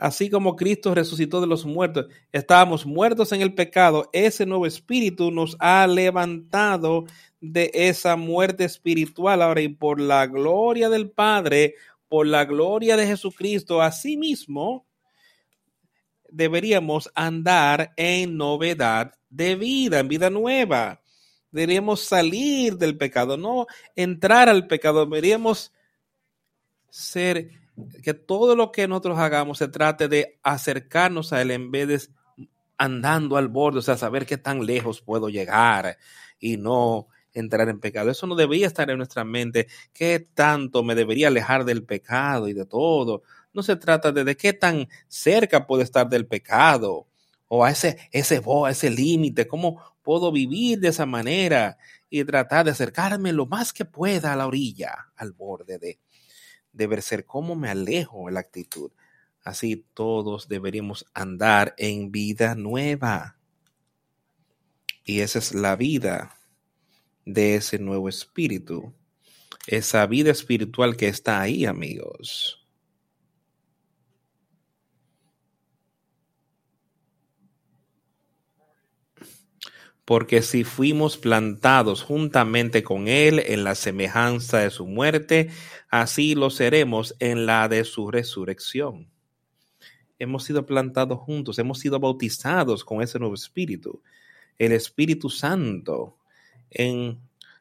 así 0.00 0.30
como 0.30 0.56
Cristo 0.56 0.94
resucitó 0.94 1.40
de 1.40 1.46
los 1.46 1.64
muertos. 1.64 2.06
Estábamos 2.32 2.86
muertos 2.86 3.32
en 3.32 3.42
el 3.42 3.54
pecado. 3.54 4.08
Ese 4.12 4.46
nuevo 4.46 4.66
espíritu 4.66 5.30
nos 5.30 5.56
ha 5.60 5.86
levantado 5.86 7.04
de 7.40 7.70
esa 7.74 8.16
muerte 8.16 8.64
espiritual. 8.64 9.42
Ahora, 9.42 9.60
y 9.60 9.68
por 9.68 10.00
la 10.00 10.26
gloria 10.26 10.88
del 10.88 11.10
Padre, 11.10 11.74
por 12.08 12.26
la 12.26 12.44
gloria 12.44 12.96
de 12.96 13.06
Jesucristo, 13.06 13.80
mismo 14.18 14.86
deberíamos 16.28 17.10
andar 17.14 17.92
en 17.96 18.36
novedad 18.36 19.14
de 19.28 19.54
vida, 19.54 20.00
en 20.00 20.08
vida 20.08 20.30
nueva. 20.30 21.02
Deberíamos 21.50 22.00
salir 22.00 22.76
del 22.76 22.96
pecado, 22.96 23.36
no 23.36 23.66
entrar 23.94 24.48
al 24.48 24.66
pecado. 24.66 25.04
Deberíamos 25.04 25.72
ser, 26.88 27.59
que 28.02 28.14
todo 28.14 28.56
lo 28.56 28.72
que 28.72 28.88
nosotros 28.88 29.18
hagamos 29.18 29.58
se 29.58 29.68
trate 29.68 30.08
de 30.08 30.38
acercarnos 30.42 31.32
a 31.32 31.42
Él 31.42 31.50
en 31.50 31.70
vez 31.70 31.88
de 31.88 32.00
andando 32.78 33.36
al 33.36 33.48
borde, 33.48 33.80
o 33.80 33.82
sea, 33.82 33.96
saber 33.96 34.24
qué 34.24 34.38
tan 34.38 34.64
lejos 34.64 35.02
puedo 35.02 35.28
llegar 35.28 35.98
y 36.38 36.56
no 36.56 37.08
entrar 37.32 37.68
en 37.68 37.78
pecado. 37.78 38.10
Eso 38.10 38.26
no 38.26 38.34
debería 38.34 38.66
estar 38.66 38.90
en 38.90 38.96
nuestra 38.96 39.22
mente. 39.24 39.68
¿Qué 39.92 40.26
tanto 40.34 40.82
me 40.82 40.94
debería 40.94 41.28
alejar 41.28 41.64
del 41.64 41.84
pecado 41.84 42.48
y 42.48 42.54
de 42.54 42.64
todo? 42.64 43.22
No 43.52 43.62
se 43.62 43.76
trata 43.76 44.12
de, 44.12 44.24
de 44.24 44.36
qué 44.36 44.52
tan 44.52 44.88
cerca 45.08 45.66
puedo 45.66 45.82
estar 45.82 46.08
del 46.08 46.26
pecado 46.26 47.06
o 47.48 47.64
a 47.64 47.70
ese, 47.70 47.98
ese, 48.12 48.40
ese 48.68 48.90
límite, 48.90 49.46
cómo 49.46 49.82
puedo 50.02 50.30
vivir 50.32 50.78
de 50.78 50.88
esa 50.88 51.04
manera 51.04 51.76
y 52.08 52.24
tratar 52.24 52.64
de 52.64 52.70
acercarme 52.70 53.32
lo 53.32 53.46
más 53.46 53.72
que 53.72 53.84
pueda 53.84 54.32
a 54.32 54.36
la 54.36 54.46
orilla, 54.46 55.08
al 55.16 55.32
borde 55.32 55.78
de, 55.78 55.98
de 56.72 57.02
ser 57.02 57.24
cómo 57.24 57.56
me 57.56 57.68
alejo 57.68 58.28
en 58.28 58.34
la 58.34 58.40
actitud. 58.40 58.90
Así 59.42 59.84
todos 59.94 60.48
deberíamos 60.48 61.06
andar 61.14 61.74
en 61.78 62.12
vida 62.12 62.54
nueva. 62.54 63.38
Y 65.04 65.20
esa 65.20 65.38
es 65.38 65.54
la 65.54 65.76
vida 65.76 66.38
de 67.24 67.56
ese 67.56 67.78
nuevo 67.78 68.08
espíritu. 68.08 68.92
Esa 69.66 70.06
vida 70.06 70.30
espiritual 70.30 70.96
que 70.96 71.08
está 71.08 71.40
ahí, 71.40 71.64
amigos. 71.64 72.59
Porque 80.10 80.42
si 80.42 80.64
fuimos 80.64 81.16
plantados 81.16 82.02
juntamente 82.02 82.82
con 82.82 83.06
Él 83.06 83.40
en 83.46 83.62
la 83.62 83.76
semejanza 83.76 84.58
de 84.58 84.70
su 84.70 84.84
muerte, 84.84 85.50
así 85.88 86.34
lo 86.34 86.50
seremos 86.50 87.14
en 87.20 87.46
la 87.46 87.68
de 87.68 87.84
su 87.84 88.10
resurrección. 88.10 89.08
Hemos 90.18 90.42
sido 90.42 90.66
plantados 90.66 91.20
juntos, 91.20 91.60
hemos 91.60 91.78
sido 91.78 92.00
bautizados 92.00 92.84
con 92.84 93.02
ese 93.02 93.20
nuevo 93.20 93.36
Espíritu, 93.36 94.02
el 94.58 94.72
Espíritu 94.72 95.30
Santo, 95.30 96.16
en 96.72 97.20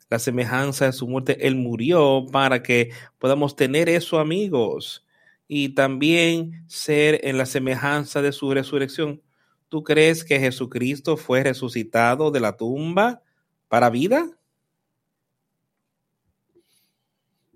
la 0.09 0.17
semejanza 0.17 0.87
de 0.87 0.93
su 0.93 1.07
muerte. 1.07 1.45
Él 1.45 1.53
murió 1.53 2.25
para 2.31 2.63
que 2.63 2.89
podamos 3.19 3.55
tener 3.55 3.89
eso, 3.89 4.17
amigos, 4.17 5.05
y 5.47 5.75
también 5.75 6.63
ser 6.67 7.19
en 7.25 7.37
la 7.37 7.45
semejanza 7.45 8.23
de 8.23 8.31
su 8.31 8.51
resurrección 8.51 9.21
¿Tú 9.69 9.83
crees 9.83 10.23
que 10.23 10.39
Jesucristo 10.39 11.15
fue 11.15 11.43
resucitado 11.43 12.31
de 12.31 12.39
la 12.39 12.57
tumba 12.57 13.21
para 13.67 13.91
vida? 13.91 14.27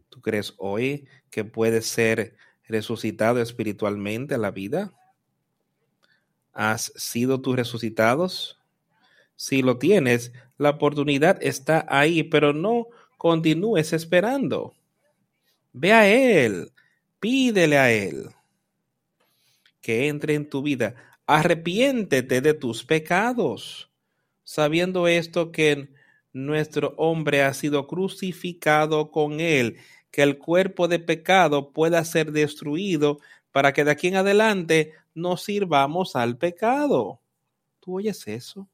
¿Tú 0.10 0.22
crees 0.22 0.54
hoy 0.58 1.08
que 1.32 1.44
puede 1.44 1.82
ser 1.82 2.36
resucitado 2.68 3.42
espiritualmente 3.42 4.36
a 4.36 4.38
la 4.38 4.52
vida? 4.52 4.94
¿Has 6.54 6.94
sido 6.96 7.42
tú 7.42 7.56
resucitados? 7.56 8.62
Si 9.36 9.64
lo 9.64 9.80
tienes, 9.80 10.32
la 10.60 10.70
oportunidad 10.70 11.42
está 11.42 11.84
ahí, 11.90 12.22
pero 12.22 12.54
no 12.54 12.90
continúes 13.18 13.92
esperando. 13.92 14.76
Ve 15.72 15.92
a 15.92 16.08
Él, 16.08 16.72
pídele 17.20 17.80
a 17.80 17.92
Él 17.92 18.30
que 19.82 20.08
entre 20.08 20.36
en 20.36 20.48
tu 20.48 20.62
vida 20.62 20.96
arrepiéntete 21.28 22.42
de 22.42 22.54
tus 22.54 22.84
pecados, 22.84 23.92
sabiendo 24.44 25.08
esto 25.08 25.52
que 25.52 25.90
nuestro 26.34 26.94
hombre 26.98 27.44
ha 27.44 27.54
sido 27.54 27.88
crucificado 27.88 29.12
con 29.12 29.40
él, 29.40 29.78
que 30.12 30.24
el 30.24 30.38
cuerpo 30.38 30.88
de 30.88 31.00
pecado 31.00 31.72
pueda 31.72 32.04
ser 32.04 32.32
destruido 32.32 33.20
para 33.52 33.74
que 33.74 33.84
de 33.84 33.92
aquí 33.92 34.08
en 34.08 34.18
adelante 34.18 34.94
no 35.14 35.38
sirvamos 35.38 36.16
al 36.16 36.38
pecado. 36.38 37.22
¿Tú 37.80 37.98
oyes 37.98 38.28
eso? 38.28 38.68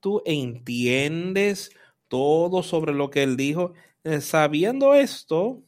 ¿Tú 0.00 0.22
entiendes 0.24 1.70
todo 2.08 2.62
sobre 2.62 2.92
lo 2.92 3.10
que 3.10 3.22
él 3.22 3.36
dijo? 3.36 3.74
Eh, 4.04 4.20
sabiendo 4.20 4.94
esto, 4.94 5.62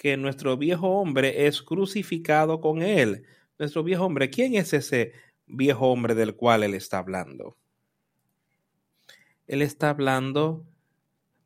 que 0.00 0.16
nuestro 0.16 0.56
viejo 0.56 0.88
hombre 0.88 1.46
es 1.46 1.60
crucificado 1.60 2.58
con 2.62 2.80
él. 2.80 3.24
Nuestro 3.58 3.84
viejo 3.84 4.06
hombre, 4.06 4.30
¿quién 4.30 4.54
es 4.54 4.72
ese 4.72 5.12
viejo 5.46 5.88
hombre 5.88 6.14
del 6.14 6.34
cual 6.34 6.62
él 6.62 6.72
está 6.72 7.00
hablando? 7.00 7.58
Él 9.46 9.60
está 9.60 9.90
hablando 9.90 10.64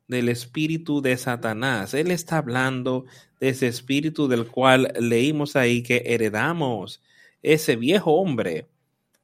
del 0.07 0.29
espíritu 0.29 1.01
de 1.01 1.17
Satanás. 1.17 1.93
Él 1.93 2.11
está 2.11 2.37
hablando 2.37 3.03
de 3.41 3.49
ese 3.49 3.67
espíritu 3.67 4.29
del 4.29 4.47
cual 4.47 4.93
leímos 5.01 5.57
ahí 5.57 5.83
que 5.83 6.03
heredamos. 6.05 7.03
Ese 7.41 7.75
viejo 7.75 8.13
hombre, 8.13 8.69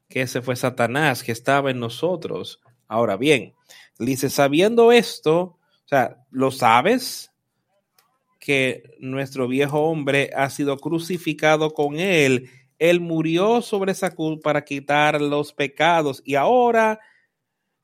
que 0.09 0.23
ese 0.23 0.41
fue 0.41 0.57
Satanás, 0.57 1.23
que 1.23 1.31
estaba 1.31 1.71
en 1.71 1.79
nosotros. 1.79 2.59
Ahora 2.85 3.15
bien, 3.15 3.53
dice, 3.97 4.29
sabiendo 4.29 4.91
esto, 4.91 5.39
o 5.41 5.57
sea, 5.85 6.17
¿lo 6.31 6.51
sabes? 6.51 7.30
Que 8.41 8.95
nuestro 8.99 9.47
viejo 9.47 9.81
hombre 9.81 10.31
ha 10.35 10.49
sido 10.49 10.75
crucificado 10.77 11.75
con 11.75 11.99
él. 11.99 12.49
Él 12.79 12.99
murió 12.99 13.61
sobre 13.61 13.91
esa 13.91 14.15
cruz 14.15 14.39
para 14.41 14.65
quitar 14.65 15.21
los 15.21 15.53
pecados 15.53 16.23
y 16.25 16.33
ahora 16.33 16.99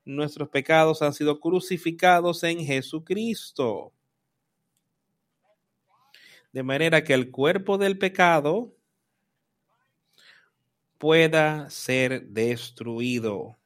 nuestros 0.04 0.48
pecados 0.48 1.00
han 1.00 1.14
sido 1.14 1.38
crucificados 1.38 2.42
en 2.42 2.58
Jesucristo. 2.66 3.92
De 6.52 6.64
manera 6.64 7.04
que 7.04 7.14
el 7.14 7.30
cuerpo 7.30 7.78
del 7.78 7.96
pecado 7.96 8.74
pueda 10.98 11.70
ser 11.70 12.26
destruido. 12.30 13.56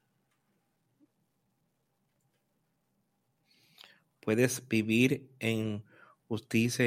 Puedes 4.20 4.68
vivir 4.68 5.30
en 5.38 5.82
justicia 6.32 6.86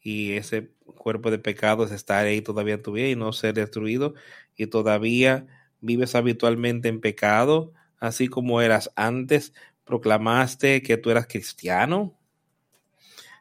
y, 0.00 0.32
ese 0.34 0.70
cuerpo 0.96 1.32
de 1.32 1.40
pecados 1.40 1.90
estar 1.90 2.24
ahí 2.24 2.40
todavía 2.40 2.74
en 2.74 2.82
tu 2.82 2.92
vida 2.92 3.08
y 3.08 3.16
no 3.16 3.32
ser 3.32 3.54
destruido 3.54 4.14
y 4.56 4.68
todavía 4.68 5.48
vives 5.80 6.14
habitualmente 6.14 6.88
en 6.88 7.00
pecado, 7.00 7.72
así 7.98 8.28
como 8.28 8.62
eras 8.62 8.92
antes, 8.94 9.52
proclamaste 9.84 10.82
que 10.82 10.96
tú 10.96 11.10
eras 11.10 11.26
cristiano. 11.26 12.14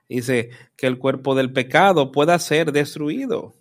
Dice 0.10 0.50
que 0.76 0.88
el 0.88 0.98
cuerpo 0.98 1.36
del 1.36 1.54
pecado 1.54 2.12
pueda 2.12 2.40
ser 2.40 2.72
destruido. 2.72 3.54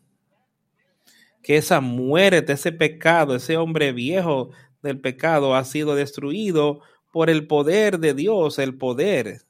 Que 1.42 1.58
esa 1.58 1.82
muerte, 1.82 2.54
ese 2.54 2.72
pecado, 2.72 3.36
ese 3.36 3.58
hombre 3.58 3.92
viejo 3.92 4.50
del 4.82 4.98
pecado 4.98 5.54
ha 5.54 5.64
sido 5.64 5.94
destruido 5.94 6.80
por 7.12 7.28
el 7.28 7.46
poder 7.46 7.98
de 7.98 8.14
Dios, 8.14 8.58
el 8.58 8.74
poder 8.74 9.24
de 9.26 9.40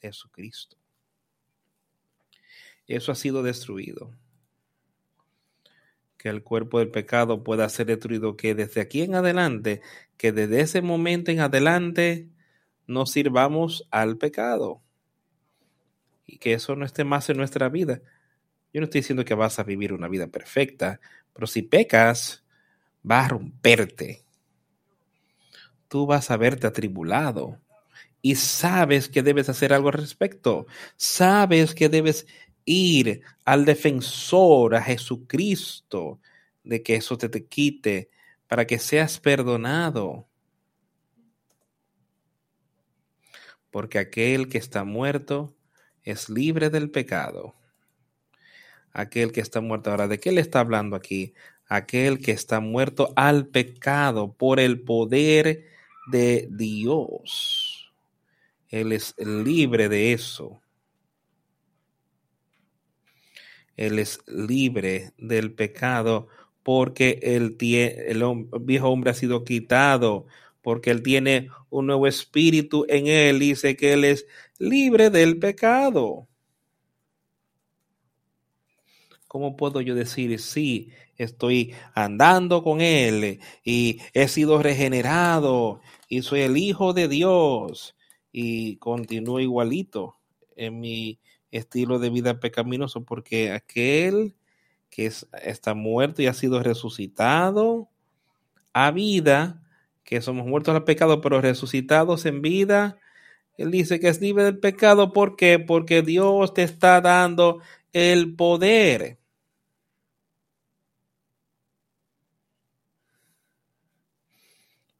Jesucristo 0.00 0.78
eso 2.94 3.10
ha 3.12 3.14
sido 3.14 3.42
destruido. 3.42 4.12
Que 6.18 6.28
el 6.28 6.42
cuerpo 6.42 6.78
del 6.78 6.90
pecado 6.90 7.42
pueda 7.44 7.68
ser 7.68 7.86
destruido, 7.86 8.36
que 8.36 8.54
desde 8.54 8.80
aquí 8.80 9.02
en 9.02 9.14
adelante, 9.14 9.82
que 10.16 10.32
desde 10.32 10.60
ese 10.60 10.82
momento 10.82 11.30
en 11.30 11.40
adelante, 11.40 12.28
no 12.86 13.06
sirvamos 13.06 13.86
al 13.90 14.16
pecado. 14.18 14.82
y 16.26 16.38
que 16.38 16.52
eso 16.54 16.76
no 16.76 16.84
esté 16.84 17.04
más 17.04 17.28
en 17.30 17.36
nuestra 17.36 17.68
vida. 17.68 18.00
Yo 18.72 18.80
no 18.80 18.84
estoy 18.84 19.00
diciendo 19.00 19.24
que 19.24 19.34
vas 19.34 19.58
a 19.58 19.64
vivir 19.64 19.92
una 19.92 20.08
vida 20.08 20.26
perfecta, 20.28 21.00
pero 21.32 21.46
si 21.46 21.62
pecas, 21.62 22.44
va 23.08 23.24
a 23.24 23.28
romperte. 23.28 24.24
Tú 25.88 26.06
vas 26.06 26.30
a 26.30 26.36
verte 26.36 26.66
atribulado 26.66 27.60
y 28.22 28.34
sabes 28.36 29.08
que 29.08 29.22
debes 29.22 29.48
hacer 29.48 29.72
algo 29.72 29.88
al 29.88 29.94
respecto. 29.94 30.66
Sabes 30.96 31.74
que 31.74 31.88
debes 31.88 32.26
ir 32.66 33.22
al 33.46 33.64
defensor, 33.64 34.74
a 34.74 34.82
Jesucristo, 34.82 36.20
de 36.62 36.82
que 36.82 36.96
eso 36.96 37.16
te, 37.16 37.30
te 37.30 37.46
quite, 37.46 38.10
para 38.46 38.66
que 38.66 38.78
seas 38.78 39.18
perdonado. 39.18 40.26
Porque 43.70 43.98
aquel 43.98 44.48
que 44.48 44.58
está 44.58 44.84
muerto 44.84 45.54
es 46.02 46.28
libre 46.28 46.68
del 46.70 46.90
pecado. 46.90 47.54
Aquel 48.92 49.32
que 49.32 49.40
está 49.40 49.60
muerto. 49.60 49.90
Ahora, 49.90 50.08
¿de 50.08 50.18
qué 50.18 50.32
le 50.32 50.40
está 50.40 50.60
hablando 50.60 50.96
aquí? 50.96 51.34
Aquel 51.68 52.18
que 52.20 52.32
está 52.32 52.60
muerto 52.60 53.12
al 53.16 53.46
pecado 53.48 54.32
por 54.32 54.60
el 54.60 54.80
poder 54.80 55.66
de 56.06 56.48
Dios. 56.50 57.92
Él 58.68 58.92
es 58.92 59.14
libre 59.18 59.88
de 59.88 60.12
eso. 60.12 60.60
Él 63.76 63.98
es 63.98 64.20
libre 64.26 65.12
del 65.18 65.52
pecado 65.52 66.28
porque 66.62 67.20
el, 67.22 67.56
el 67.60 68.22
viejo 68.60 68.88
hombre 68.88 69.10
ha 69.10 69.14
sido 69.14 69.44
quitado, 69.44 70.26
porque 70.62 70.90
él 70.90 71.02
tiene 71.02 71.48
un 71.70 71.86
nuevo 71.86 72.06
espíritu 72.06 72.86
en 72.88 73.06
él. 73.06 73.38
Dice 73.38 73.76
que 73.76 73.92
él 73.92 74.04
es 74.04 74.26
libre 74.58 75.10
del 75.10 75.38
pecado. 75.38 76.26
¿Cómo 79.28 79.56
puedo 79.56 79.80
yo 79.80 79.94
decir, 79.94 80.38
sí, 80.40 80.92
estoy 81.16 81.74
andando 81.94 82.62
con 82.62 82.80
Él 82.80 83.40
y 83.64 84.00
he 84.14 84.28
sido 84.28 84.62
regenerado 84.62 85.80
y 86.08 86.22
soy 86.22 86.40
el 86.40 86.56
Hijo 86.56 86.92
de 86.92 87.08
Dios 87.08 87.96
y 88.32 88.76
continúo 88.76 89.40
igualito 89.40 90.16
en 90.56 90.80
mi 90.80 91.18
estilo 91.56 91.98
de 91.98 92.10
vida 92.10 92.40
pecaminoso? 92.40 93.04
Porque 93.04 93.52
aquel 93.52 94.34
que 94.90 95.06
está 95.42 95.74
muerto 95.74 96.22
y 96.22 96.26
ha 96.26 96.32
sido 96.32 96.62
resucitado 96.62 97.88
a 98.72 98.90
vida, 98.90 99.62
que 100.04 100.20
somos 100.20 100.46
muertos 100.46 100.74
al 100.74 100.84
pecado, 100.84 101.20
pero 101.20 101.40
resucitados 101.40 102.26
en 102.26 102.42
vida, 102.42 102.98
él 103.56 103.70
dice 103.70 104.00
que 104.00 104.08
es 104.08 104.20
libre 104.20 104.44
del 104.44 104.58
pecado. 104.58 105.12
¿Por 105.12 105.36
qué? 105.36 105.58
Porque 105.58 106.02
Dios 106.02 106.54
te 106.54 106.62
está 106.62 107.00
dando 107.00 107.60
el 107.92 108.36
poder. 108.36 109.18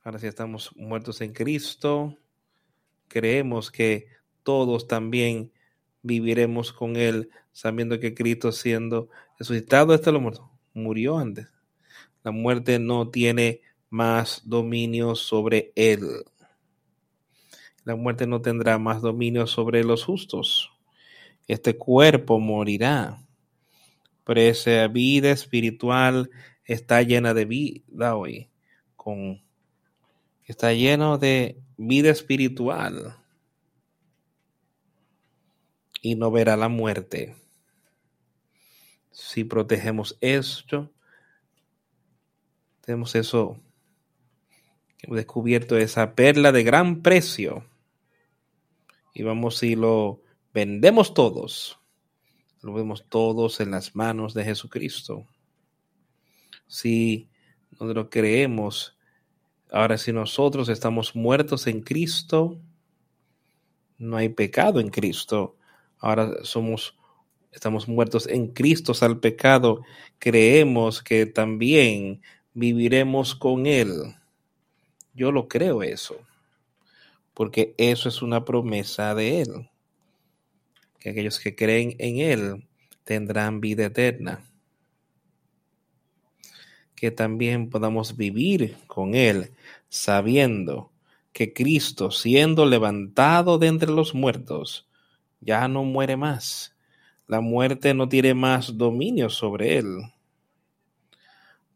Ahora 0.02 0.18
si 0.18 0.26
estamos 0.28 0.70
muertos 0.76 1.20
en 1.20 1.32
Cristo, 1.32 2.16
creemos 3.08 3.70
que 3.70 4.06
todos 4.44 4.86
también 4.86 5.52
viviremos 6.06 6.72
con 6.72 6.96
Él, 6.96 7.30
sabiendo 7.52 8.00
que 8.00 8.14
Cristo 8.14 8.52
siendo 8.52 9.08
resucitado 9.38 9.94
este 9.94 10.12
lo 10.12 10.20
muerto, 10.20 10.50
murió 10.72 11.18
antes. 11.18 11.48
La 12.22 12.30
muerte 12.30 12.78
no 12.78 13.08
tiene 13.10 13.60
más 13.90 14.42
dominio 14.44 15.14
sobre 15.14 15.72
Él. 15.76 16.24
La 17.84 17.96
muerte 17.96 18.26
no 18.26 18.40
tendrá 18.40 18.78
más 18.78 19.02
dominio 19.02 19.46
sobre 19.46 19.84
los 19.84 20.04
justos 20.04 20.72
este 21.46 21.76
cuerpo 21.76 22.40
morirá, 22.40 23.22
pero 24.24 24.40
esa 24.40 24.88
vida 24.88 25.30
espiritual 25.30 26.30
está 26.64 27.02
llena 27.02 27.34
de 27.34 27.44
vida 27.44 28.16
hoy, 28.16 28.50
con, 28.96 29.42
está 30.44 30.72
lleno 30.72 31.18
de 31.18 31.60
vida 31.76 32.10
espiritual 32.10 33.16
y 36.06 36.14
no 36.14 36.30
verá 36.30 36.56
la 36.56 36.68
muerte. 36.68 37.34
Si 39.10 39.42
protegemos 39.42 40.16
esto, 40.20 40.92
tenemos 42.80 43.16
eso, 43.16 43.58
hemos 45.02 45.16
descubierto 45.16 45.76
esa 45.76 46.14
perla 46.14 46.52
de 46.52 46.62
gran 46.62 47.02
precio 47.02 47.64
y 49.14 49.24
vamos 49.24 49.60
y 49.64 49.74
lo 49.74 50.22
vendemos 50.54 51.12
todos, 51.12 51.80
lo 52.62 52.72
vemos 52.72 53.08
todos 53.08 53.58
en 53.58 53.72
las 53.72 53.96
manos 53.96 54.32
de 54.32 54.44
Jesucristo. 54.44 55.26
Si 56.68 57.28
nosotros 57.72 58.06
creemos, 58.12 58.96
ahora 59.72 59.98
si 59.98 60.12
nosotros 60.12 60.68
estamos 60.68 61.16
muertos 61.16 61.66
en 61.66 61.80
Cristo, 61.80 62.60
no 63.98 64.16
hay 64.16 64.28
pecado 64.28 64.78
en 64.78 64.90
Cristo. 64.90 65.55
Ahora 65.98 66.44
somos 66.44 66.96
estamos 67.52 67.88
muertos 67.88 68.26
en 68.26 68.48
Cristo 68.48 68.92
al 69.00 69.18
pecado, 69.18 69.82
creemos 70.18 71.02
que 71.02 71.24
también 71.24 72.20
viviremos 72.52 73.34
con 73.34 73.64
Él. 73.66 74.14
Yo 75.14 75.32
lo 75.32 75.48
creo 75.48 75.82
eso, 75.82 76.18
porque 77.32 77.74
eso 77.78 78.10
es 78.10 78.20
una 78.20 78.44
promesa 78.44 79.14
de 79.14 79.40
Él 79.40 79.70
que 81.06 81.10
aquellos 81.10 81.38
que 81.38 81.54
creen 81.54 81.94
en 81.98 82.18
Él 82.18 82.66
tendrán 83.04 83.60
vida 83.60 83.86
eterna. 83.86 84.44
Que 86.96 87.12
también 87.12 87.70
podamos 87.70 88.16
vivir 88.16 88.76
con 88.88 89.14
Él 89.14 89.52
sabiendo 89.88 90.90
que 91.32 91.52
Cristo, 91.52 92.10
siendo 92.10 92.66
levantado 92.66 93.58
de 93.58 93.68
entre 93.68 93.92
los 93.92 94.16
muertos, 94.16 94.85
ya 95.40 95.68
no 95.68 95.84
muere 95.84 96.16
más. 96.16 96.76
La 97.26 97.40
muerte 97.40 97.94
no 97.94 98.08
tiene 98.08 98.34
más 98.34 98.76
dominio 98.76 99.28
sobre 99.30 99.78
Él. 99.78 99.86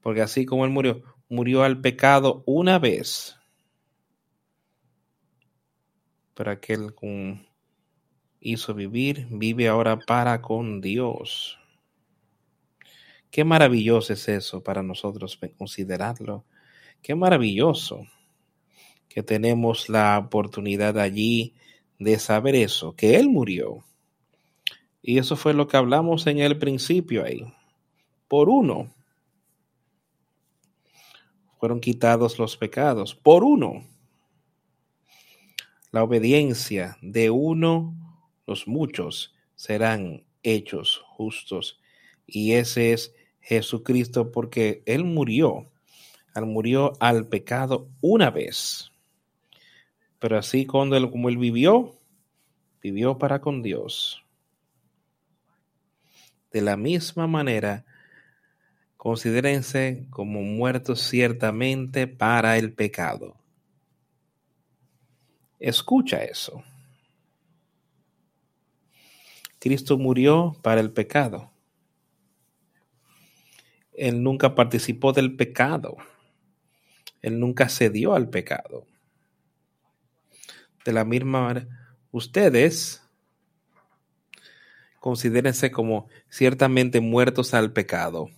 Porque 0.00 0.22
así 0.22 0.46
como 0.46 0.64
Él 0.64 0.70
murió, 0.70 1.02
murió 1.28 1.62
al 1.62 1.80
pecado 1.80 2.42
una 2.46 2.78
vez. 2.78 3.36
Pero 6.34 6.50
aquel 6.50 6.94
con 6.94 7.46
hizo 8.40 8.74
vivir, 8.74 9.26
vive 9.30 9.68
ahora 9.68 9.98
para 9.98 10.40
con 10.40 10.80
Dios. 10.80 11.58
Qué 13.30 13.44
maravilloso 13.44 14.12
es 14.12 14.28
eso 14.28 14.62
para 14.62 14.82
nosotros 14.82 15.38
considerarlo. 15.56 16.44
Qué 17.02 17.14
maravilloso 17.14 18.06
que 19.08 19.22
tenemos 19.22 19.88
la 19.88 20.18
oportunidad 20.18 20.98
allí 20.98 21.54
de 22.00 22.18
saber 22.18 22.56
eso, 22.56 22.96
que 22.96 23.16
Él 23.16 23.28
murió. 23.28 23.84
Y 25.02 25.18
eso 25.18 25.36
fue 25.36 25.54
lo 25.54 25.68
que 25.68 25.76
hablamos 25.76 26.26
en 26.26 26.38
el 26.38 26.58
principio 26.58 27.24
ahí. 27.24 27.44
Por 28.26 28.48
uno. 28.48 28.92
Fueron 31.58 31.78
quitados 31.80 32.38
los 32.38 32.56
pecados. 32.56 33.14
Por 33.14 33.44
uno. 33.44 33.84
La 35.92 36.02
obediencia 36.02 36.96
de 37.02 37.30
uno 37.30 37.94
los 38.46 38.66
muchos 38.66 39.34
serán 39.54 40.24
hechos 40.42 41.02
justos. 41.06 41.80
Y 42.26 42.52
ese 42.52 42.92
es 42.92 43.14
Jesucristo 43.40 44.32
porque 44.32 44.82
Él 44.86 45.04
murió, 45.04 45.70
Él 46.34 46.46
murió 46.46 46.92
al 46.98 47.28
pecado 47.28 47.88
una 48.00 48.30
vez. 48.30 48.90
Pero 50.20 50.38
así 50.38 50.66
cuando 50.66 50.96
él, 50.96 51.10
como 51.10 51.28
Él 51.30 51.38
vivió, 51.38 51.98
vivió 52.82 53.18
para 53.18 53.40
con 53.40 53.62
Dios. 53.62 54.22
De 56.52 56.60
la 56.60 56.76
misma 56.76 57.26
manera, 57.26 57.86
considérense 58.96 60.06
como 60.10 60.42
muertos 60.42 61.00
ciertamente 61.00 62.06
para 62.06 62.58
el 62.58 62.74
pecado. 62.74 63.34
Escucha 65.58 66.22
eso. 66.22 66.62
Cristo 69.58 69.96
murió 69.96 70.56
para 70.62 70.80
el 70.80 70.90
pecado. 70.90 71.50
Él 73.92 74.22
nunca 74.22 74.54
participó 74.54 75.12
del 75.12 75.36
pecado. 75.36 75.96
Él 77.22 77.38
nunca 77.38 77.68
cedió 77.68 78.14
al 78.14 78.28
pecado. 78.28 78.86
De 80.84 80.92
la 80.92 81.04
misma 81.04 81.42
manera, 81.42 81.68
ustedes 82.10 83.02
considérense 85.00 85.70
como 85.70 86.08
ciertamente 86.28 87.00
muertos 87.00 87.54
al 87.54 87.72
pecado 87.72 88.28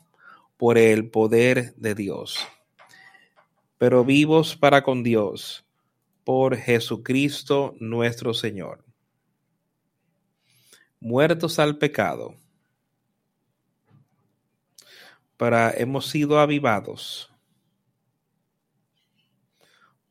por 0.57 0.78
el 0.78 1.11
poder 1.11 1.74
de 1.76 1.95
Dios, 1.95 2.47
pero 3.78 4.05
vivos 4.05 4.57
para 4.57 4.82
con 4.82 5.03
Dios 5.03 5.64
por 6.24 6.57
Jesucristo 6.57 7.74
nuestro 7.80 8.32
Señor. 8.32 8.84
Muertos 11.01 11.59
al 11.59 11.78
pecado, 11.78 12.36
para 15.36 15.72
hemos 15.72 16.07
sido 16.07 16.38
avivados 16.38 17.28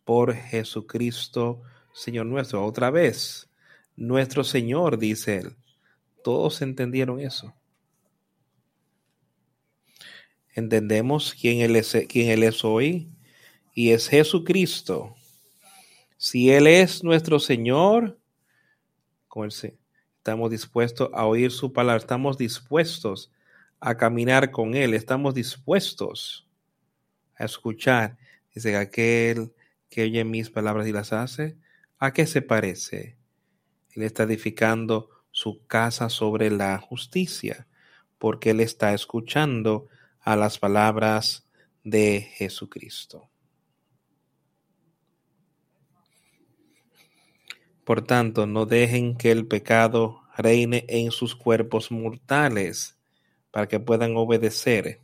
por 0.03 0.34
Jesucristo, 0.34 1.61
Señor 1.93 2.25
nuestro. 2.25 2.65
Otra 2.65 2.89
vez, 2.89 3.49
nuestro 3.95 4.43
Señor, 4.43 4.97
dice 4.97 5.37
él. 5.37 5.55
Todos 6.23 6.61
entendieron 6.61 7.19
eso. 7.19 7.53
Entendemos 10.53 11.33
quién 11.39 11.61
Él 11.61 11.75
es, 11.75 11.97
quién 12.09 12.29
él 12.29 12.43
es 12.43 12.63
hoy 12.65 13.09
y 13.73 13.91
es 13.91 14.09
Jesucristo. 14.09 15.15
Si 16.17 16.51
Él 16.51 16.67
es 16.67 17.03
nuestro 17.03 17.39
Señor, 17.39 18.19
como 19.27 19.45
él, 19.45 19.79
estamos 20.17 20.51
dispuestos 20.51 21.09
a 21.13 21.25
oír 21.25 21.51
su 21.51 21.71
palabra, 21.71 21.97
estamos 21.97 22.37
dispuestos 22.37 23.31
a 23.79 23.95
caminar 23.97 24.51
con 24.51 24.75
Él, 24.75 24.93
estamos 24.93 25.33
dispuestos 25.33 26.47
a 27.35 27.45
escuchar. 27.45 28.17
Dice 28.53 28.75
aquel 28.75 29.53
que 29.89 30.03
oye 30.03 30.23
mis 30.25 30.49
palabras 30.49 30.85
y 30.87 30.91
las 30.91 31.13
hace, 31.13 31.57
¿a 32.01 32.11
qué 32.11 32.25
se 32.25 32.41
parece? 32.41 33.15
Él 33.91 34.03
está 34.03 34.23
edificando 34.23 35.09
su 35.31 35.65
casa 35.67 36.09
sobre 36.09 36.49
la 36.49 36.77
justicia, 36.79 37.67
porque 38.17 38.49
Él 38.49 38.59
está 38.59 38.93
escuchando 38.93 39.87
a 40.19 40.35
las 40.35 40.59
palabras 40.59 41.47
de 41.83 42.21
Jesucristo. 42.33 43.29
Por 47.85 48.01
tanto, 48.01 48.47
no 48.47 48.65
dejen 48.65 49.15
que 49.15 49.31
el 49.31 49.47
pecado 49.47 50.23
reine 50.35 50.85
en 50.89 51.11
sus 51.11 51.35
cuerpos 51.35 51.91
mortales 51.91 52.97
para 53.51 53.67
que 53.67 53.79
puedan 53.79 54.17
obedecer 54.17 55.01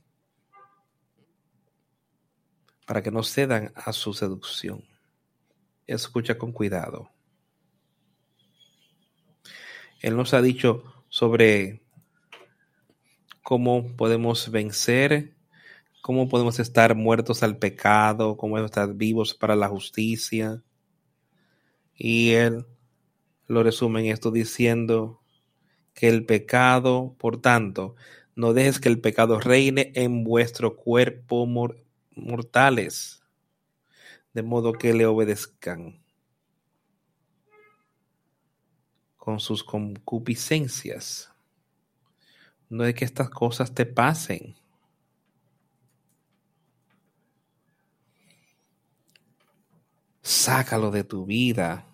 para 2.88 3.04
que 3.04 3.12
no 3.12 3.22
cedan 3.22 3.74
a 3.76 3.92
su 3.92 4.14
seducción. 4.14 4.97
Escucha 5.88 6.38
con 6.38 6.52
cuidado. 6.52 7.10
Él 10.02 10.16
nos 10.16 10.34
ha 10.34 10.42
dicho 10.42 10.84
sobre 11.10 11.82
cómo 13.42 13.96
podemos 13.96 14.52
vencer, 14.52 15.34
cómo 16.02 16.28
podemos 16.28 16.60
estar 16.60 16.96
muertos 16.96 17.42
al 17.42 17.58
pecado, 17.58 18.38
cómo 18.38 18.60
estar 18.60 18.94
vivos 18.94 19.34
para 19.34 19.56
la 19.56 19.70
justicia. 19.70 20.62
Y 21.96 22.32
él 22.32 22.66
lo 23.48 23.64
resume 23.64 24.02
en 24.02 24.08
esto 24.08 24.30
diciendo 24.30 25.22
que 25.94 26.10
el 26.10 26.26
pecado, 26.26 27.16
por 27.18 27.42
tanto, 27.42 27.96
no 28.36 28.54
dejes 28.54 28.80
que 28.80 28.90
el 28.90 29.00
pecado 29.00 29.40
reine 29.40 29.92
en 29.96 30.24
vuestro 30.24 30.76
cuerpo 30.76 31.48
mortales, 32.16 33.24
de 34.38 34.44
modo 34.44 34.74
que 34.74 34.94
le 34.94 35.08
obedezcan 35.08 36.00
con 39.18 39.40
sus 39.40 39.64
concupiscencias. 39.64 41.32
No 42.70 42.86
es 42.86 42.94
que 42.94 43.04
estas 43.04 43.32
cosas 43.32 43.74
te 43.74 43.88
pasen. 43.88 44.56
Sácalo 50.22 50.92
de 50.92 51.04
tu 51.04 51.26
vida. 51.26 51.88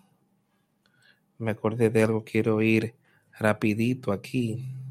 Me 1.38 1.52
acordé 1.52 1.88
de 1.88 2.02
algo, 2.02 2.24
quiero 2.24 2.60
ir 2.60 2.94
rapidito 3.38 4.12
aquí. 4.12 4.83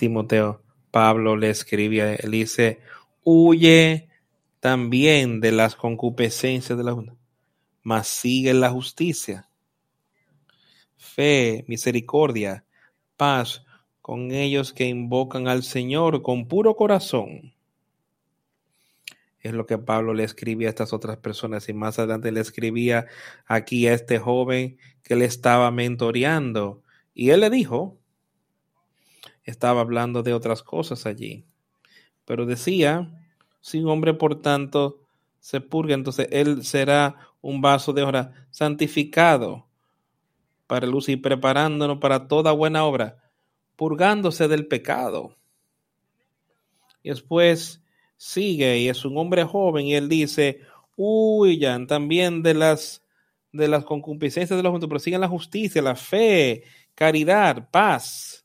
Timoteo, 0.00 0.62
Pablo 0.90 1.36
le 1.36 1.50
escribía, 1.50 2.14
él 2.14 2.30
dice, 2.30 2.80
huye 3.22 4.08
también 4.58 5.42
de 5.42 5.52
las 5.52 5.76
concupiscencias 5.76 6.78
de 6.78 6.82
la 6.82 6.94
junta, 6.94 7.14
mas 7.82 8.08
sigue 8.08 8.54
la 8.54 8.70
justicia, 8.70 9.50
fe, 10.96 11.66
misericordia, 11.68 12.64
paz 13.18 13.62
con 14.00 14.30
ellos 14.30 14.72
que 14.72 14.86
invocan 14.86 15.48
al 15.48 15.62
Señor 15.64 16.22
con 16.22 16.48
puro 16.48 16.76
corazón. 16.76 17.52
Es 19.40 19.52
lo 19.52 19.66
que 19.66 19.76
Pablo 19.76 20.14
le 20.14 20.24
escribía 20.24 20.68
a 20.68 20.70
estas 20.70 20.94
otras 20.94 21.18
personas 21.18 21.68
y 21.68 21.74
más 21.74 21.98
adelante 21.98 22.32
le 22.32 22.40
escribía 22.40 23.06
aquí 23.44 23.86
a 23.86 23.92
este 23.92 24.18
joven 24.18 24.78
que 25.02 25.14
le 25.14 25.26
estaba 25.26 25.70
mentoreando. 25.70 26.82
Y 27.12 27.30
él 27.30 27.40
le 27.40 27.50
dijo, 27.50 27.99
estaba 29.50 29.80
hablando 29.80 30.22
de 30.22 30.32
otras 30.32 30.62
cosas 30.62 31.06
allí. 31.06 31.44
Pero 32.24 32.46
decía, 32.46 33.10
si 33.60 33.78
un 33.78 33.90
hombre 33.90 34.14
por 34.14 34.40
tanto 34.40 35.00
se 35.38 35.60
purga, 35.60 35.94
entonces 35.94 36.28
él 36.30 36.64
será 36.64 37.16
un 37.40 37.60
vaso 37.60 37.92
de 37.92 38.02
oro 38.02 38.30
santificado 38.50 39.66
para 40.66 40.86
luz 40.86 41.08
y 41.08 41.16
preparándonos 41.16 41.98
para 41.98 42.28
toda 42.28 42.52
buena 42.52 42.84
obra, 42.84 43.16
purgándose 43.76 44.46
del 44.46 44.66
pecado. 44.66 45.36
Y 47.02 47.08
después 47.08 47.82
sigue 48.16 48.78
y 48.78 48.88
es 48.88 49.04
un 49.04 49.16
hombre 49.16 49.44
joven 49.44 49.86
y 49.86 49.94
él 49.94 50.08
dice, 50.08 50.60
huyan 50.96 51.86
también 51.86 52.42
de 52.42 52.54
las 52.54 53.02
de 53.52 53.66
las 53.66 53.84
concupiscencias 53.84 54.56
de 54.56 54.62
los 54.62 54.70
juntos, 54.70 54.88
pero 54.88 55.00
sigan 55.00 55.22
la 55.22 55.28
justicia, 55.28 55.82
la 55.82 55.96
fe, 55.96 56.62
caridad, 56.94 57.68
paz 57.70 58.39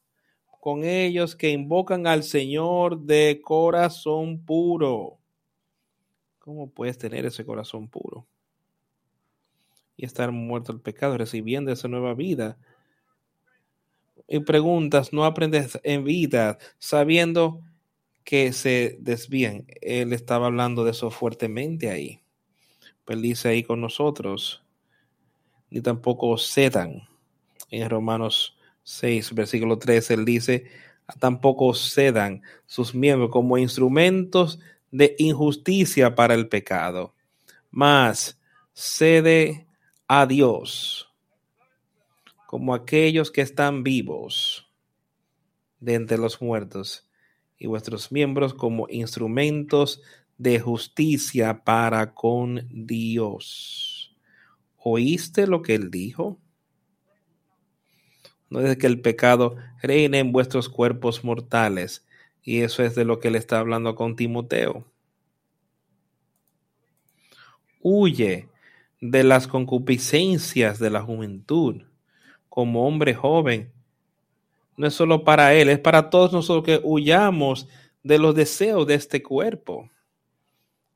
con 0.65 0.83
ellos 0.83 1.35
que 1.35 1.51
invocan 1.51 2.07
al 2.07 2.23
Señor 2.23 3.01
de 3.01 3.39
corazón 3.39 4.43
puro. 4.43 5.19
¿Cómo 6.39 6.71
puedes 6.71 6.97
tener 6.97 7.23
ese 7.23 7.45
corazón 7.45 7.87
puro? 7.87 8.25
Y 9.95 10.05
estar 10.05 10.31
muerto 10.31 10.71
al 10.71 10.81
pecado, 10.81 11.19
recibiendo 11.19 11.71
esa 11.71 11.87
nueva 11.87 12.15
vida. 12.15 12.57
Y 14.27 14.39
preguntas, 14.39 15.13
no 15.13 15.25
aprendes 15.25 15.79
en 15.83 16.03
vida, 16.03 16.57
sabiendo 16.79 17.61
que 18.23 18.51
se 18.51 18.97
desvían. 18.99 19.67
Él 19.81 20.13
estaba 20.13 20.47
hablando 20.47 20.83
de 20.83 20.91
eso 20.91 21.11
fuertemente 21.11 21.91
ahí. 21.91 22.21
Pues 23.05 23.21
dice 23.21 23.49
ahí 23.49 23.61
con 23.61 23.81
nosotros, 23.81 24.63
ni 25.69 25.81
tampoco 25.81 26.35
cedan 26.39 27.07
en 27.69 27.87
Romanos 27.87 28.57
6, 28.85 29.33
versículo 29.33 29.79
3, 29.79 30.11
él 30.11 30.25
dice, 30.25 30.65
tampoco 31.19 31.73
cedan 31.73 32.43
sus 32.67 32.93
miembros 32.93 33.31
como 33.31 33.57
instrumentos 33.57 34.59
de 34.91 35.15
injusticia 35.17 36.15
para 36.15 36.35
el 36.35 36.47
pecado, 36.47 37.13
mas 37.71 38.39
cede 38.73 39.67
a 40.07 40.25
Dios 40.25 41.11
como 42.45 42.73
aquellos 42.73 43.31
que 43.31 43.41
están 43.41 43.83
vivos 43.83 44.71
de 45.79 45.95
entre 45.95 46.17
los 46.17 46.41
muertos 46.41 47.09
y 47.57 47.67
vuestros 47.67 48.11
miembros 48.11 48.53
como 48.53 48.87
instrumentos 48.89 50.01
de 50.37 50.59
justicia 50.59 51.63
para 51.63 52.13
con 52.13 52.67
Dios. 52.69 54.15
¿Oíste 54.77 55.47
lo 55.47 55.61
que 55.63 55.75
él 55.75 55.89
dijo? 55.89 56.39
No 58.49 58.59
es 58.61 58.77
que 58.77 58.87
el 58.87 59.01
pecado 59.01 59.55
reine 59.81 60.19
en 60.19 60.31
vuestros 60.31 60.69
cuerpos 60.69 61.23
mortales. 61.23 62.05
Y 62.43 62.61
eso 62.61 62.83
es 62.83 62.95
de 62.95 63.05
lo 63.05 63.19
que 63.19 63.31
le 63.31 63.37
está 63.37 63.59
hablando 63.59 63.95
con 63.95 64.15
Timoteo. 64.15 64.85
Huye 67.81 68.47
de 69.01 69.23
las 69.23 69.47
concupiscencias 69.47 70.79
de 70.79 70.89
la 70.89 71.01
juventud 71.01 71.81
como 72.49 72.87
hombre 72.87 73.13
joven. 73.13 73.71
No 74.77 74.87
es 74.87 74.93
solo 74.93 75.23
para 75.23 75.53
él, 75.53 75.69
es 75.69 75.79
para 75.79 76.09
todos 76.09 76.31
nosotros 76.31 76.65
que 76.65 76.81
huyamos 76.83 77.67
de 78.03 78.19
los 78.19 78.35
deseos 78.35 78.85
de 78.87 78.95
este 78.95 79.23
cuerpo. 79.23 79.89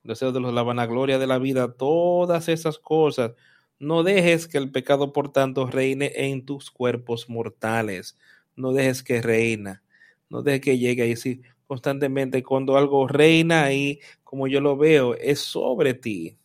Deseos 0.04 0.34
de 0.34 0.40
la 0.40 0.64
vanagloria 0.64 1.20
de 1.20 1.28
la 1.28 1.40
vida, 1.40 1.74
todas 1.74 2.48
esas 2.48 2.78
cosas 2.78 3.34
no 3.80 4.04
dejes 4.04 4.48
que 4.48 4.58
el 4.58 4.72
pecado, 4.72 5.14
por 5.14 5.32
tanto, 5.32 5.66
reine 5.68 6.12
en 6.16 6.46
tus 6.46 6.70
cuerpos 6.70 7.30
mortales. 7.30 8.18
No 8.56 8.74
dejes 8.74 9.04
que 9.04 9.22
reina. 9.22 9.82
No 10.30 10.44
dejes 10.44 10.62
que 10.62 10.78
llegue 10.78 11.04
ahí 11.04 11.16
sí, 11.16 11.42
constantemente. 11.66 12.44
Cuando 12.44 12.78
algo 12.78 13.08
reina 13.08 13.64
ahí, 13.64 14.00
como 14.24 14.48
yo 14.48 14.62
lo 14.62 14.78
veo, 14.78 15.16
es 15.16 15.40
sobre 15.40 15.94
ti. 15.94 16.38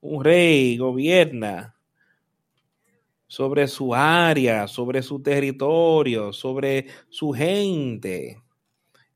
Un 0.00 0.24
rey 0.24 0.76
gobierna 0.76 1.76
sobre 3.32 3.66
su 3.66 3.94
área, 3.94 4.68
sobre 4.68 5.02
su 5.02 5.22
territorio, 5.22 6.34
sobre 6.34 6.88
su 7.08 7.32
gente. 7.32 8.42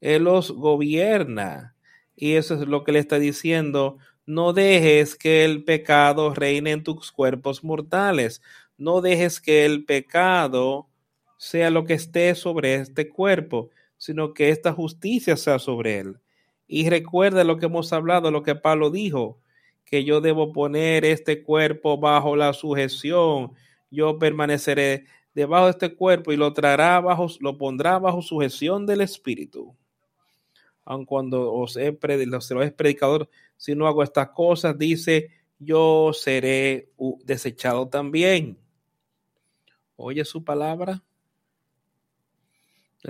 Él 0.01 0.25
los 0.25 0.53
gobierna. 0.53 1.75
Y 2.17 2.33
eso 2.33 2.55
es 2.55 2.67
lo 2.67 2.83
que 2.83 2.93
le 2.93 2.99
está 3.01 3.19
diciendo. 3.19 3.99
No 4.27 4.53
dejes 4.53 5.15
que 5.15 5.45
el 5.45 5.63
pecado 5.63 6.35
reine 6.35 6.73
en 6.73 6.83
tus 6.83 7.13
cuerpos 7.13 7.63
mortales. 7.63 8.43
No 8.77 9.01
dejes 9.01 9.41
que 9.41 9.65
el 9.65 9.85
pecado 9.85 10.89
sea 11.39 11.71
lo 11.71 11.85
que 11.85 11.95
esté 11.95 12.35
sobre 12.35 12.75
este 12.75 13.09
cuerpo, 13.09 13.71
sino 13.97 14.35
que 14.35 14.51
esta 14.51 14.73
justicia 14.73 15.37
sea 15.37 15.61
sobre 15.61 16.01
él. 16.01 16.19
Y 16.67 16.91
recuerda 16.91 17.45
lo 17.45 17.59
que 17.59 17.67
hemos 17.67 17.93
hablado, 17.93 18.33
lo 18.33 18.43
que 18.43 18.57
Pablo 18.57 18.91
dijo, 18.91 19.39
que 19.85 20.03
yo 20.03 20.21
debo 20.21 20.53
poner 20.53 21.05
este 21.05 21.45
cuerpo 21.45 21.97
bajo 21.97 22.35
la 22.35 22.53
sujeción. 22.53 23.53
Yo 23.91 24.19
permaneceré 24.19 25.05
debajo 25.35 25.67
de 25.67 25.71
este 25.71 25.95
cuerpo 25.95 26.33
y 26.33 26.37
lo 26.37 26.53
traerá 26.53 27.01
bajo, 27.01 27.29
lo 27.39 27.57
pondrá 27.57 28.01
bajo 28.01 28.23
sujeción 28.23 28.87
del 28.87 29.03
Espíritu. 29.03 29.77
Aun 30.85 31.05
cuando 31.05 31.53
os 31.53 31.77
he, 31.77 31.87
he 31.87 32.71
predicador, 32.73 33.29
si 33.57 33.75
no 33.75 33.87
hago 33.87 34.03
estas 34.03 34.31
cosas, 34.31 34.79
dice, 34.79 35.31
yo 35.59 36.13
seré 36.13 36.93
desechado 37.25 37.89
también. 37.89 38.59
Oye 39.97 40.25
su 40.25 40.45
palabra 40.45 41.03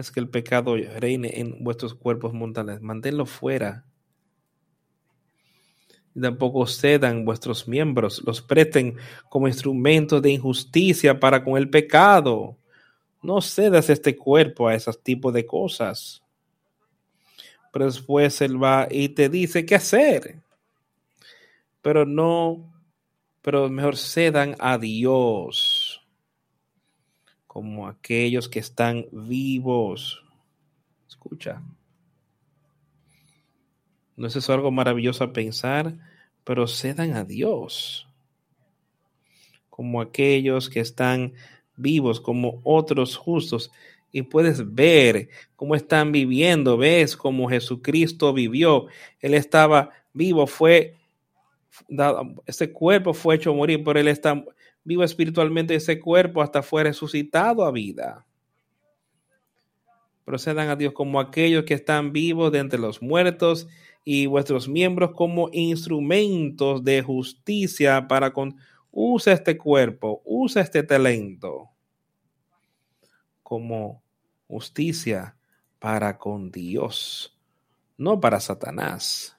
es 0.01 0.11
que 0.11 0.21
el 0.21 0.29
pecado 0.29 0.77
reine 0.77 1.41
en 1.41 1.63
vuestros 1.63 1.95
cuerpos 1.95 2.33
mortales. 2.33 2.81
Manténlo 2.81 3.27
fuera. 3.27 3.85
Y 6.15 6.21
tampoco 6.21 6.67
cedan 6.67 7.25
vuestros 7.25 7.69
miembros, 7.69 8.23
los 8.25 8.41
presten 8.41 8.97
como 9.29 9.49
instrumentos 9.49 10.23
de 10.23 10.31
injusticia 10.31 11.21
para 11.21 11.45
con 11.45 11.57
el 11.59 11.69
pecado. 11.69 12.59
No 13.23 13.41
cedas 13.43 13.91
este 13.91 14.17
cuerpo 14.17 14.69
a 14.69 14.75
esos 14.75 15.03
tipos 15.03 15.33
de 15.35 15.45
cosas. 15.45 16.23
Pero 17.77 17.85
después 17.85 18.41
él 18.41 18.63
va 18.63 18.89
y 18.91 19.11
te 19.11 19.29
dice 19.29 19.67
qué 19.67 19.75
hacer. 19.75 20.41
Pero 21.83 22.07
no, 22.07 22.73
pero 23.43 23.69
mejor 23.69 23.99
cedan 23.99 24.57
a 24.61 24.79
Dios 24.79 26.01
como 27.47 27.87
aquellos 27.87 28.49
que 28.49 28.61
están 28.61 29.05
vivos. 29.13 30.25
Escucha. 31.07 31.63
No 34.17 34.27
es 34.27 34.37
eso 34.37 34.55
algo 34.55 34.71
maravilloso 34.71 35.25
a 35.25 35.35
pensar, 35.35 35.99
pero 36.45 36.67
cedan 36.69 37.13
a 37.13 37.25
Dios. 37.25 38.09
Como 39.69 40.01
aquellos 40.01 40.71
que 40.71 40.81
están 40.81 41.35
vivos, 41.77 42.23
como 42.23 42.59
otros 42.65 43.17
justos. 43.17 43.71
Y 44.17 44.23
puedes 44.23 44.75
ver 44.75 45.29
cómo 45.57 45.75
están 45.75 46.11
viviendo. 46.11 46.79
Ves 46.79 47.19
cómo 47.19 47.51
Jesucristo 47.51 48.33
vivió. 48.33 48.87
Él 49.21 49.35
estaba 49.35 49.91
vivo, 50.15 50.47
fue 50.47 50.95
ese 52.47 52.73
cuerpo 52.73 53.13
fue 53.13 53.35
hecho 53.35 53.53
morir, 53.53 53.85
pero 53.85 54.01
él 54.01 54.09
está 54.09 54.43
vivo 54.85 55.05
espiritualmente 55.05 55.75
ese 55.75 56.01
cuerpo 56.01 56.41
hasta 56.41 56.63
fue 56.63 56.85
resucitado 56.85 57.63
a 57.63 57.71
vida. 57.71 58.25
Procedan 60.25 60.71
a 60.71 60.77
Dios 60.77 60.95
como 60.95 61.21
aquellos 61.21 61.65
que 61.65 61.75
están 61.75 62.11
vivos 62.11 62.51
de 62.53 62.61
entre 62.61 62.79
los 62.79 63.03
muertos 63.03 63.69
y 64.03 64.25
vuestros 64.25 64.67
miembros 64.67 65.11
como 65.13 65.51
instrumentos 65.53 66.83
de 66.83 67.03
justicia 67.03 68.09
para 68.09 68.33
con 68.33 68.57
usa 68.91 69.35
este 69.35 69.59
cuerpo, 69.59 70.23
usa 70.25 70.63
este 70.63 70.83
talento 70.83 71.69
como 73.47 74.03
justicia 74.49 75.37
para 75.79 76.19
con 76.19 76.51
Dios, 76.51 77.37
no 77.97 78.21
para 78.21 78.41
Satanás, 78.41 79.37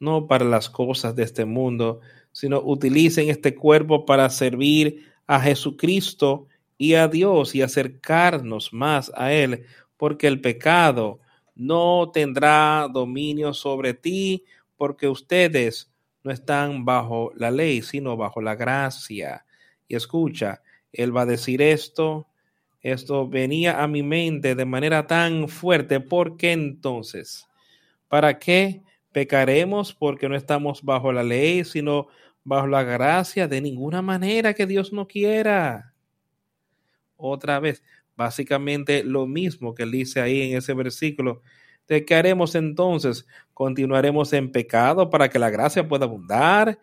no 0.00 0.26
para 0.26 0.44
las 0.44 0.68
cosas 0.70 1.14
de 1.14 1.24
este 1.24 1.44
mundo, 1.44 2.00
sino 2.32 2.60
utilicen 2.60 3.30
este 3.30 3.54
cuerpo 3.54 4.06
para 4.06 4.30
servir 4.30 5.06
a 5.26 5.40
Jesucristo 5.40 6.46
y 6.76 6.94
a 6.94 7.08
Dios 7.08 7.54
y 7.54 7.62
acercarnos 7.62 8.72
más 8.72 9.10
a 9.16 9.32
Él, 9.32 9.64
porque 9.96 10.28
el 10.28 10.40
pecado 10.40 11.18
no 11.54 12.10
tendrá 12.12 12.88
dominio 12.90 13.52
sobre 13.52 13.94
ti, 13.94 14.44
porque 14.76 15.08
ustedes 15.08 15.90
no 16.22 16.30
están 16.30 16.84
bajo 16.84 17.32
la 17.34 17.50
ley, 17.50 17.82
sino 17.82 18.16
bajo 18.16 18.40
la 18.40 18.54
gracia. 18.54 19.44
Y 19.88 19.96
escucha, 19.96 20.62
Él 20.92 21.14
va 21.16 21.22
a 21.22 21.26
decir 21.26 21.60
esto, 21.60 22.28
esto 22.80 23.28
venía 23.28 23.82
a 23.82 23.88
mi 23.88 24.02
mente 24.02 24.54
de 24.54 24.64
manera 24.64 25.06
tan 25.06 25.48
fuerte, 25.48 26.00
¿por 26.00 26.36
qué 26.36 26.52
entonces? 26.52 27.46
¿Para 28.08 28.38
qué 28.38 28.82
pecaremos 29.12 29.92
porque 29.94 30.28
no 30.28 30.36
estamos 30.36 30.82
bajo 30.82 31.12
la 31.12 31.22
ley, 31.22 31.64
sino 31.64 32.08
bajo 32.44 32.66
la 32.66 32.82
gracia 32.82 33.48
de 33.48 33.60
ninguna 33.60 34.02
manera 34.02 34.54
que 34.54 34.66
Dios 34.66 34.92
no 34.92 35.06
quiera. 35.06 35.94
Otra 37.16 37.60
vez, 37.60 37.82
básicamente 38.16 39.04
lo 39.04 39.26
mismo 39.26 39.74
que 39.74 39.82
él 39.82 39.90
dice 39.90 40.20
ahí 40.20 40.50
en 40.50 40.58
ese 40.58 40.72
versículo. 40.74 41.42
¿De 41.86 42.04
qué 42.04 42.14
haremos 42.14 42.54
entonces? 42.54 43.26
¿Continuaremos 43.54 44.32
en 44.32 44.52
pecado 44.52 45.10
para 45.10 45.28
que 45.28 45.38
la 45.38 45.50
gracia 45.50 45.88
pueda 45.88 46.04
abundar? 46.04 46.78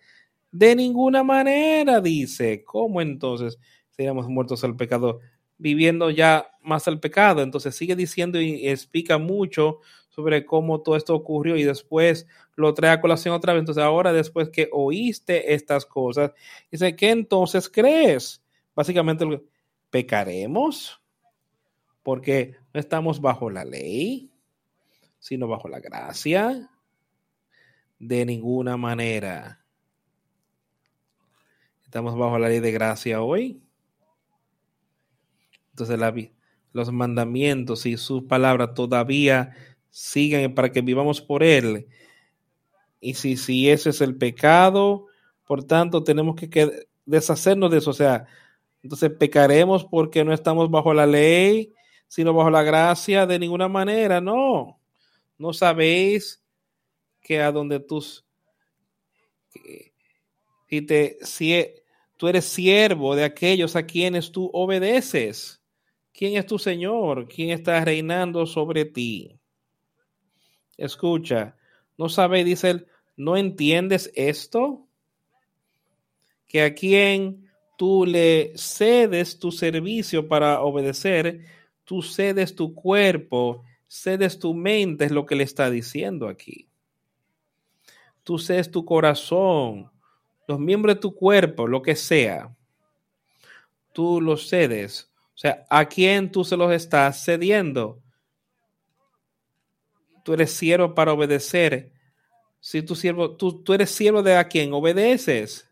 De 0.52 0.76
ninguna 0.76 1.24
manera, 1.24 2.02
dice. 2.02 2.64
¿Cómo 2.64 3.02
entonces 3.02 3.58
seríamos 3.92 4.28
muertos 4.28 4.64
al 4.64 4.76
pecado? 4.76 5.20
Viviendo 5.58 6.10
ya 6.10 6.52
más 6.62 6.88
al 6.88 7.00
pecado. 7.00 7.42
Entonces 7.42 7.76
sigue 7.76 7.96
diciendo 7.96 8.40
y 8.40 8.68
explica 8.68 9.18
mucho 9.18 9.80
sobre 10.10 10.46
cómo 10.46 10.82
todo 10.82 10.96
esto 10.96 11.14
ocurrió 11.14 11.58
y 11.58 11.64
después 11.64 12.28
lo 12.56 12.74
trae 12.74 12.92
a 12.92 13.02
colación 13.02 13.34
otra 13.34 13.54
vez. 13.54 13.62
Entonces 13.62 13.84
ahora 13.84 14.14
después 14.14 14.50
que 14.50 14.70
oíste 14.72 15.54
estas 15.54 15.86
cosas, 15.86 16.32
dice, 16.72 16.96
¿qué 16.96 17.12
entonces 17.12 17.70
crees? 17.70 18.42
Básicamente, 18.76 19.26
pecaremos 19.90 21.02
porque 22.04 22.56
no 22.74 22.80
estamos 22.80 23.20
bajo 23.20 23.50
la 23.50 23.66
ley, 23.66 24.30
sino 25.20 25.48
bajo 25.48 25.68
la 25.68 25.80
gracia. 25.80 26.70
De 27.98 28.26
ninguna 28.26 28.78
manera. 28.78 29.66
Estamos 31.84 32.18
bajo 32.18 32.38
la 32.38 32.50
ley 32.50 32.60
de 32.60 32.72
gracia 32.72 33.22
hoy. 33.22 33.65
Entonces 35.76 36.00
la, 36.00 36.16
los 36.72 36.90
mandamientos 36.94 37.86
y 37.86 37.98
sus 37.98 38.24
palabras 38.24 38.74
todavía 38.74 39.52
sigan 39.90 40.54
para 40.54 40.72
que 40.72 40.80
vivamos 40.80 41.20
por 41.20 41.44
Él. 41.44 41.90
Y 43.02 43.16
si, 43.16 43.36
si 43.36 43.70
ese 43.70 43.90
es 43.90 44.00
el 44.00 44.16
pecado, 44.16 45.08
por 45.46 45.66
tanto, 45.66 46.02
tenemos 46.02 46.38
que, 46.38 46.88
deshacernos 47.06 47.70
de 47.72 47.80
eso. 47.80 47.90
O 47.90 47.94
sea, 47.94 48.26
entonces 48.82 49.12
pecaremos 49.12 49.84
porque 49.84 50.24
no 50.24 50.32
estamos 50.32 50.72
bajo 50.72 50.94
la 50.94 51.06
ley, 51.06 51.74
sino 52.08 52.34
bajo 52.34 52.50
la 52.50 52.64
gracia 52.64 53.26
de 53.26 53.38
ninguna 53.38 53.68
manera. 53.68 54.22
No, 54.22 54.80
no 55.38 55.52
sabéis 55.52 56.42
que 57.20 57.42
a 57.42 57.52
donde 57.52 57.82
tus, 57.82 58.26
si 60.70 60.82
te, 60.84 61.18
si 61.22 61.54
tú 62.16 62.30
eres 62.30 62.46
siervo 62.46 63.16
de 63.16 63.26
aquellos 63.26 63.76
a 63.76 63.86
quienes 63.86 64.32
tú 64.32 64.50
obedeces. 64.54 65.62
¿Quién 66.18 66.38
es 66.38 66.46
tu 66.46 66.58
Señor? 66.58 67.28
¿Quién 67.28 67.50
está 67.50 67.84
reinando 67.84 68.46
sobre 68.46 68.86
ti? 68.86 69.38
Escucha, 70.78 71.58
¿no 71.98 72.08
sabe, 72.08 72.46
dice 72.46 72.70
él, 72.70 72.88
no 73.18 73.36
entiendes 73.36 74.12
esto? 74.16 74.88
Que 76.48 76.62
a 76.62 76.74
quien 76.74 77.52
tú 77.78 78.06
le 78.06 78.54
cedes 78.56 79.40
tu 79.40 79.52
servicio 79.52 80.30
para 80.30 80.62
obedecer, 80.62 81.42
tú 81.84 82.02
cedes 82.02 82.56
tu 82.56 82.74
cuerpo, 82.74 83.64
cedes 83.86 84.40
tu 84.40 84.54
mente, 84.54 85.06
es 85.06 85.12
lo 85.12 85.26
que 85.26 85.36
le 85.36 85.44
está 85.44 85.70
diciendo 85.70 86.30
aquí. 86.30 86.70
Tú 88.24 88.40
cedes 88.40 88.72
tu 88.72 88.86
corazón, 88.86 89.92
los 90.48 90.60
miembros 90.60 90.96
de 90.96 91.02
tu 91.02 91.14
cuerpo, 91.14 91.68
lo 91.68 91.82
que 91.82 91.96
sea. 91.98 92.56
Tú 93.92 94.22
los 94.22 94.48
cedes. 94.48 95.12
O 95.36 95.38
sea, 95.38 95.66
¿a 95.70 95.86
quién 95.86 96.32
tú 96.32 96.44
se 96.44 96.58
los 96.58 96.72
estás 96.72 97.24
cediendo? 97.24 98.02
tú 100.26 100.34
eres 100.34 100.52
siervo 100.52 100.94
para 100.96 101.14
obedecer. 101.14 101.94
Si 102.60 102.82
tú, 102.82 102.96
siervo, 102.96 103.38
tú, 103.38 103.64
tú 103.64 103.74
eres 103.74 103.92
siervo 103.92 104.24
de 104.24 104.36
a 104.36 104.48
quien 104.48 104.74
obedeces, 104.74 105.70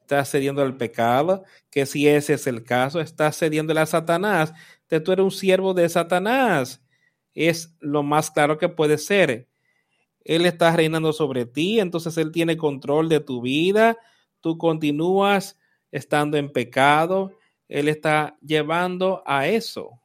estás 0.00 0.30
cediendo 0.30 0.62
al 0.62 0.76
pecado, 0.76 1.42
que 1.70 1.84
si 1.84 2.06
ese 2.06 2.34
es 2.34 2.46
el 2.46 2.62
caso, 2.62 3.00
estás 3.00 3.36
cediendo 3.36 3.78
a 3.78 3.84
Satanás, 3.84 4.54
tú 4.86 5.10
eres 5.10 5.24
un 5.24 5.32
siervo 5.32 5.74
de 5.74 5.88
Satanás. 5.88 6.80
Es 7.34 7.74
lo 7.80 8.04
más 8.04 8.30
claro 8.30 8.58
que 8.58 8.68
puede 8.68 8.96
ser. 8.96 9.48
Él 10.20 10.46
está 10.46 10.74
reinando 10.74 11.12
sobre 11.12 11.44
ti, 11.44 11.80
entonces 11.80 12.16
Él 12.16 12.30
tiene 12.30 12.56
control 12.56 13.08
de 13.08 13.18
tu 13.18 13.42
vida, 13.42 13.98
tú 14.40 14.56
continúas 14.56 15.58
estando 15.90 16.36
en 16.36 16.52
pecado, 16.52 17.36
Él 17.68 17.88
está 17.88 18.36
llevando 18.40 19.22
a 19.26 19.48
eso. 19.48 20.00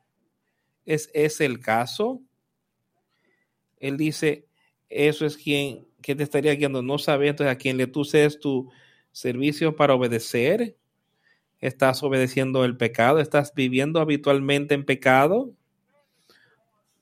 ¿Es 0.86 1.10
ese 1.14 1.45
el 1.45 1.60
caso? 1.60 2.22
Él 3.78 3.97
dice, 3.97 4.47
eso 4.89 5.26
es 5.26 5.38
quien 5.38 5.86
te 6.01 6.24
estaría 6.24 6.53
guiando. 6.55 6.82
No 6.82 6.97
sabes 6.97 7.30
entonces 7.30 7.53
a 7.53 7.57
quien 7.57 7.78
le 7.78 7.88
tú 7.88 8.03
tu 8.41 8.72
servicio 9.12 9.76
para 9.76 9.93
obedecer. 9.93 10.76
¿Estás 11.60 12.01
obedeciendo 12.03 12.64
el 12.64 12.78
pecado? 12.78 13.20
¿Estás 13.20 13.53
viviendo 13.53 13.99
habitualmente 13.99 14.76
en 14.76 14.86
pecado? 14.86 15.53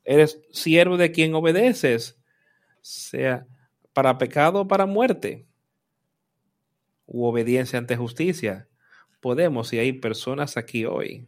¿Eres 0.03 0.41
siervo 0.51 0.97
de 0.97 1.11
quien 1.11 1.35
obedeces? 1.35 2.17
Sea 2.81 3.45
para 3.93 4.17
pecado 4.17 4.61
o 4.61 4.67
para 4.67 4.85
muerte. 4.85 5.47
U 7.05 7.25
obediencia 7.25 7.79
ante 7.79 7.95
justicia. 7.95 8.67
Podemos, 9.19 9.73
y 9.73 9.79
hay 9.79 9.93
personas 9.93 10.57
aquí 10.57 10.85
hoy 10.85 11.27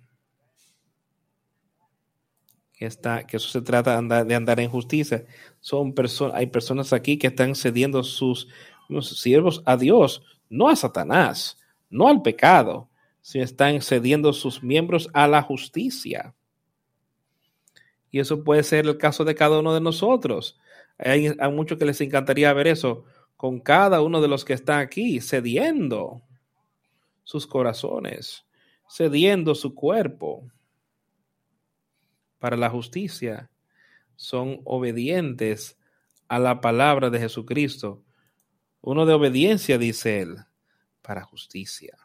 que, 2.79 2.85
está, 2.85 3.27
que 3.27 3.35
eso 3.35 3.49
se 3.49 3.61
trata 3.61 3.91
de 3.91 3.97
andar, 3.97 4.25
de 4.25 4.35
andar 4.35 4.59
en 4.61 4.69
justicia. 4.69 5.25
Son 5.59 5.93
personas, 5.93 6.37
hay 6.37 6.47
personas 6.47 6.93
aquí 6.93 7.17
que 7.17 7.27
están 7.27 7.53
cediendo 7.53 8.03
sus, 8.03 8.47
siervos 9.01 9.61
a 9.65 9.75
Dios, 9.75 10.23
no 10.49 10.69
a 10.69 10.77
Satanás, 10.77 11.57
no 11.89 12.07
al 12.07 12.21
pecado, 12.21 12.89
si 13.21 13.39
están 13.39 13.81
cediendo 13.81 14.31
sus 14.31 14.63
miembros 14.63 15.09
a 15.13 15.27
la 15.27 15.41
justicia. 15.41 16.33
Y 18.11 18.19
eso 18.19 18.45
puede 18.45 18.63
ser 18.63 18.85
el 18.85 18.97
caso 18.97 19.25
de 19.25 19.35
cada 19.35 19.59
uno 19.59 19.73
de 19.73 19.81
nosotros. 19.81 20.57
Hay, 20.97 21.33
hay 21.37 21.51
muchos 21.51 21.77
que 21.77 21.85
les 21.85 21.99
encantaría 21.99 22.53
ver 22.53 22.67
eso 22.67 23.03
con 23.35 23.59
cada 23.59 24.01
uno 24.01 24.21
de 24.21 24.29
los 24.29 24.45
que 24.45 24.53
están 24.53 24.79
aquí, 24.79 25.19
cediendo 25.19 26.21
sus 27.29 27.45
corazones, 27.45 28.43
cediendo 28.89 29.53
su 29.53 29.75
cuerpo 29.75 30.51
para 32.39 32.57
la 32.57 32.71
justicia. 32.71 33.51
Son 34.15 34.61
obedientes 34.65 35.77
a 36.27 36.39
la 36.39 36.59
palabra 36.59 37.11
de 37.11 37.19
Jesucristo. 37.19 38.03
Uno 38.81 39.05
de 39.05 39.13
obediencia, 39.13 39.77
dice 39.77 40.21
él, 40.21 40.37
para 41.03 41.23
justicia 41.23 41.95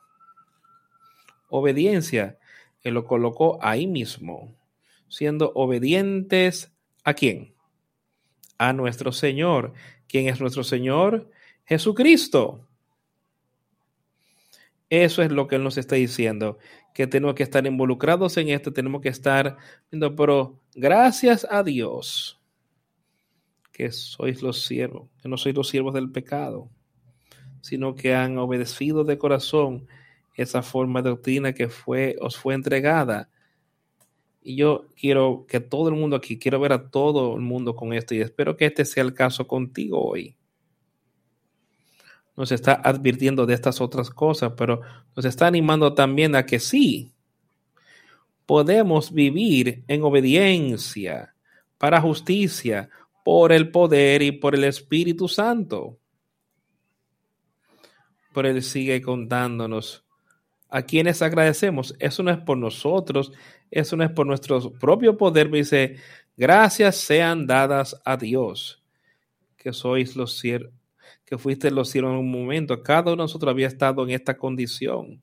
obediencia, 1.48 2.38
Él 2.82 2.94
lo 2.94 3.06
colocó 3.06 3.58
ahí 3.62 3.86
mismo, 3.86 4.56
siendo 5.08 5.52
obedientes 5.54 6.72
a 7.04 7.14
quién? 7.14 7.54
A 8.58 8.72
nuestro 8.72 9.12
Señor. 9.12 9.72
¿Quién 10.08 10.28
es 10.28 10.40
nuestro 10.40 10.64
Señor? 10.64 11.30
Jesucristo. 11.64 12.66
Eso 14.90 15.22
es 15.22 15.32
lo 15.32 15.46
que 15.46 15.56
Él 15.56 15.64
nos 15.64 15.78
está 15.78 15.96
diciendo, 15.96 16.58
que 16.92 17.06
tenemos 17.06 17.34
que 17.34 17.42
estar 17.42 17.66
involucrados 17.66 18.36
en 18.36 18.50
esto, 18.50 18.72
tenemos 18.72 19.00
que 19.00 19.08
estar 19.08 19.56
viendo, 19.90 20.14
pero 20.14 20.60
gracias 20.74 21.46
a 21.50 21.62
Dios 21.62 22.40
que 23.72 23.90
sois 23.90 24.42
los 24.42 24.64
siervos, 24.64 25.08
que 25.20 25.28
no 25.28 25.36
sois 25.36 25.54
los 25.54 25.68
siervos 25.68 25.94
del 25.94 26.12
pecado, 26.12 26.70
sino 27.60 27.94
que 27.94 28.14
han 28.14 28.38
obedecido 28.38 29.04
de 29.04 29.18
corazón 29.18 29.88
esa 30.34 30.62
forma 30.62 31.02
de 31.02 31.10
doctrina 31.10 31.54
que 31.54 31.68
fue, 31.68 32.16
os 32.20 32.36
fue 32.36 32.54
entregada. 32.54 33.30
Y 34.42 34.56
yo 34.56 34.88
quiero 34.94 35.46
que 35.48 35.60
todo 35.60 35.88
el 35.88 35.94
mundo 35.94 36.16
aquí, 36.16 36.38
quiero 36.38 36.60
ver 36.60 36.72
a 36.72 36.90
todo 36.90 37.34
el 37.34 37.40
mundo 37.40 37.74
con 37.74 37.92
esto 37.92 38.14
y 38.14 38.20
espero 38.20 38.56
que 38.56 38.66
este 38.66 38.84
sea 38.84 39.02
el 39.02 39.14
caso 39.14 39.46
contigo 39.46 40.04
hoy. 40.04 40.36
Nos 42.36 42.50
está 42.52 42.80
advirtiendo 42.82 43.46
de 43.46 43.54
estas 43.54 43.80
otras 43.80 44.10
cosas, 44.10 44.52
pero 44.56 44.80
nos 45.14 45.24
está 45.24 45.46
animando 45.46 45.94
también 45.94 46.34
a 46.34 46.44
que 46.44 46.58
sí, 46.58 47.12
podemos 48.46 49.12
vivir 49.12 49.84
en 49.88 50.02
obediencia 50.02 51.34
para 51.78 52.00
justicia 52.00 52.90
por 53.24 53.52
el 53.52 53.70
poder 53.70 54.22
y 54.22 54.32
por 54.32 54.54
el 54.54 54.64
Espíritu 54.64 55.28
Santo. 55.28 55.98
Pero 58.34 58.48
Él 58.48 58.62
sigue 58.62 59.00
contándonos 59.00 60.04
a 60.68 60.82
quienes 60.82 61.22
agradecemos. 61.22 61.94
Eso 61.98 62.22
no 62.22 62.30
es 62.30 62.38
por 62.38 62.58
nosotros, 62.58 63.32
eso 63.70 63.96
no 63.96 64.04
es 64.04 64.10
por 64.10 64.26
nuestro 64.26 64.72
propio 64.72 65.16
poder. 65.16 65.48
Me 65.48 65.58
dice, 65.58 65.96
gracias 66.36 66.96
sean 66.96 67.46
dadas 67.46 68.00
a 68.04 68.16
Dios, 68.16 68.82
que 69.56 69.72
sois 69.72 70.16
los 70.16 70.38
siervos, 70.38 70.72
que 71.24 71.38
fuiste 71.38 71.70
los 71.70 71.88
siervos 71.88 72.12
en 72.12 72.18
un 72.18 72.30
momento. 72.30 72.82
Cada 72.82 73.12
uno 73.12 73.22
de 73.22 73.24
nosotros 73.24 73.50
había 73.50 73.66
estado 73.66 74.02
en 74.04 74.10
esta 74.10 74.36
condición. 74.36 75.22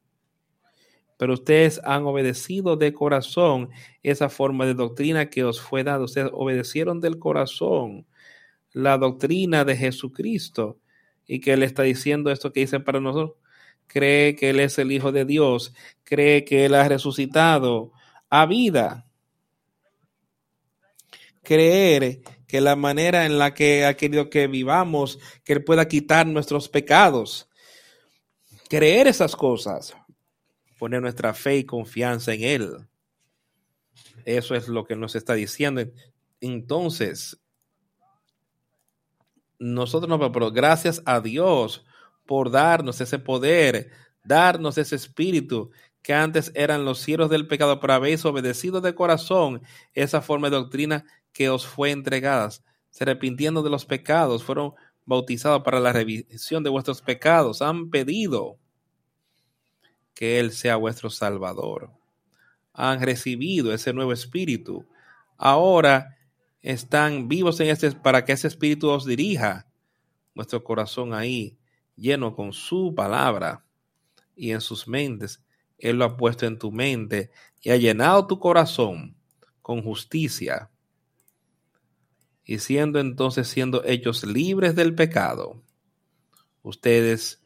Pero 1.17 1.33
ustedes 1.33 1.79
han 1.83 2.03
obedecido 2.05 2.77
de 2.77 2.93
corazón 2.93 3.69
esa 4.01 4.29
forma 4.29 4.65
de 4.65 4.73
doctrina 4.73 5.29
que 5.29 5.43
os 5.43 5.61
fue 5.61 5.83
dada. 5.83 6.03
Ustedes 6.03 6.31
obedecieron 6.33 6.99
del 6.99 7.19
corazón 7.19 8.07
la 8.71 8.97
doctrina 8.97 9.63
de 9.63 9.77
Jesucristo. 9.77 10.79
Y 11.27 11.39
que 11.39 11.53
Él 11.53 11.63
está 11.63 11.83
diciendo 11.83 12.31
esto 12.31 12.51
que 12.51 12.61
dice 12.61 12.79
para 12.79 12.99
nosotros 12.99 13.37
cree 13.91 14.35
que 14.35 14.49
Él 14.51 14.59
es 14.59 14.79
el 14.79 14.91
Hijo 14.91 15.11
de 15.11 15.25
Dios, 15.25 15.73
cree 16.03 16.45
que 16.45 16.65
Él 16.65 16.75
ha 16.75 16.87
resucitado 16.87 17.91
a 18.29 18.45
vida. 18.45 19.05
Creer 21.43 22.21
que 22.51 22.59
la 22.59 22.75
manera 22.75 23.25
en 23.25 23.39
la 23.39 23.53
que 23.53 23.85
ha 23.85 23.95
querido 23.95 24.29
que 24.29 24.47
vivamos, 24.47 25.19
que 25.45 25.53
Él 25.53 25.63
pueda 25.63 25.87
quitar 25.87 26.27
nuestros 26.27 26.67
pecados. 26.67 27.47
Creer 28.67 29.07
esas 29.07 29.37
cosas, 29.37 29.95
poner 30.77 31.01
nuestra 31.01 31.33
fe 31.33 31.59
y 31.59 31.63
confianza 31.63 32.33
en 32.33 32.43
Él. 32.43 32.77
Eso 34.25 34.53
es 34.53 34.67
lo 34.67 34.83
que 34.83 34.97
nos 34.97 35.15
está 35.15 35.33
diciendo. 35.33 35.81
Entonces, 36.41 37.39
nosotros 39.57 40.09
no, 40.09 40.51
gracias 40.51 41.01
a 41.05 41.21
Dios 41.21 41.85
por 42.25 42.51
darnos 42.51 42.99
ese 42.99 43.17
poder, 43.17 43.91
darnos 44.25 44.77
ese 44.77 44.97
espíritu 44.97 45.71
que 46.01 46.13
antes 46.13 46.51
eran 46.53 46.83
los 46.83 46.99
cielos 46.99 47.29
del 47.29 47.47
pecado, 47.47 47.79
pero 47.79 47.93
habéis 47.93 48.25
obedecido 48.25 48.81
de 48.81 48.93
corazón 48.93 49.61
esa 49.93 50.21
forma 50.21 50.49
de 50.49 50.57
doctrina 50.57 51.05
que 51.33 51.49
os 51.49 51.65
fue 51.65 51.91
entregada. 51.91 52.49
Se 52.89 53.03
arrepintiendo 53.03 53.63
de 53.63 53.69
los 53.69 53.85
pecados, 53.85 54.43
fueron 54.43 54.73
bautizados 55.05 55.63
para 55.63 55.79
la 55.79 55.93
revisión 55.93 56.63
de 56.63 56.69
vuestros 56.69 57.01
pecados, 57.01 57.61
han 57.61 57.89
pedido 57.89 58.57
que 60.13 60.39
Él 60.39 60.51
sea 60.51 60.75
vuestro 60.75 61.09
Salvador. 61.09 61.91
Han 62.73 63.01
recibido 63.01 63.73
ese 63.73 63.93
nuevo 63.93 64.13
espíritu. 64.13 64.85
Ahora 65.37 66.17
están 66.61 67.27
vivos 67.27 67.59
en 67.59 67.69
este 67.69 67.91
para 67.91 68.23
que 68.23 68.33
ese 68.33 68.47
espíritu 68.47 68.89
os 68.89 69.05
dirija 69.05 69.67
vuestro 70.33 70.63
corazón 70.63 71.13
ahí 71.13 71.57
lleno 71.95 72.35
con 72.35 72.53
su 72.53 72.93
palabra 72.95 73.65
y 74.35 74.51
en 74.51 74.61
sus 74.61 74.87
mentes. 74.87 75.43
Él 75.77 75.97
lo 75.97 76.05
ha 76.05 76.17
puesto 76.17 76.45
en 76.45 76.57
tu 76.57 76.71
mente 76.71 77.31
y 77.61 77.71
ha 77.71 77.77
llenado 77.77 78.27
tu 78.27 78.39
corazón 78.39 79.15
con 79.61 79.81
justicia. 79.81 80.70
Y 82.43 82.59
siendo 82.59 82.99
entonces 82.99 83.47
siendo 83.47 83.83
hechos 83.85 84.23
libres 84.23 84.75
del 84.75 84.95
pecado, 84.95 85.61
ustedes 86.63 87.41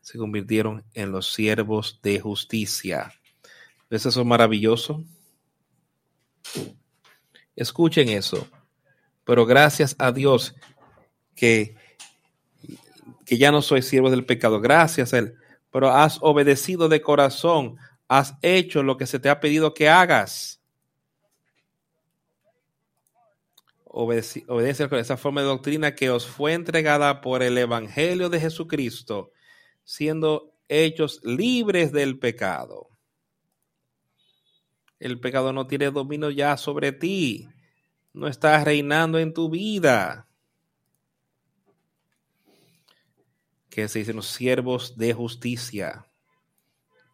se 0.00 0.18
convirtieron 0.18 0.84
en 0.94 1.12
los 1.12 1.32
siervos 1.32 2.00
de 2.02 2.20
justicia. 2.20 3.12
¿Es 3.90 4.06
eso 4.06 4.24
maravilloso? 4.24 5.04
Escuchen 7.54 8.08
eso. 8.08 8.48
Pero 9.24 9.46
gracias 9.46 9.94
a 9.98 10.10
Dios 10.10 10.54
que 11.34 11.76
que 13.24 13.38
ya 13.38 13.50
no 13.50 13.62
soy 13.62 13.82
siervo 13.82 14.10
del 14.10 14.24
pecado. 14.24 14.60
Gracias 14.60 15.14
a 15.14 15.18
Él. 15.18 15.36
Pero 15.70 15.90
has 15.90 16.18
obedecido 16.20 16.88
de 16.88 17.00
corazón. 17.00 17.76
Has 18.08 18.34
hecho 18.42 18.82
lo 18.82 18.96
que 18.96 19.06
se 19.06 19.18
te 19.18 19.30
ha 19.30 19.40
pedido 19.40 19.74
que 19.74 19.88
hagas. 19.88 20.60
Obedece, 23.94 24.44
obedece 24.48 24.88
con 24.88 24.98
esa 24.98 25.16
forma 25.16 25.42
de 25.42 25.48
doctrina 25.48 25.94
que 25.94 26.10
os 26.10 26.26
fue 26.26 26.54
entregada 26.54 27.20
por 27.20 27.42
el 27.42 27.58
Evangelio 27.58 28.30
de 28.30 28.40
Jesucristo, 28.40 29.32
siendo 29.84 30.54
hechos 30.68 31.20
libres 31.22 31.92
del 31.92 32.18
pecado. 32.18 32.88
El 34.98 35.20
pecado 35.20 35.52
no 35.52 35.66
tiene 35.66 35.90
dominio 35.90 36.30
ya 36.30 36.56
sobre 36.56 36.92
ti. 36.92 37.48
No 38.12 38.28
estás 38.28 38.64
reinando 38.64 39.18
en 39.18 39.34
tu 39.34 39.50
vida. 39.50 40.28
que 43.72 43.88
se 43.88 44.00
dicen 44.00 44.16
los 44.16 44.26
siervos 44.26 44.98
de 44.98 45.14
justicia, 45.14 46.06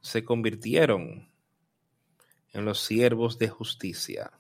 se 0.00 0.24
convirtieron 0.24 1.30
en 2.52 2.64
los 2.64 2.80
siervos 2.80 3.38
de 3.38 3.48
justicia. 3.48 4.32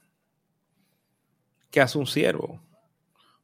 ¿Qué 1.70 1.80
hace 1.80 1.98
un 1.98 2.06
siervo? 2.06 2.60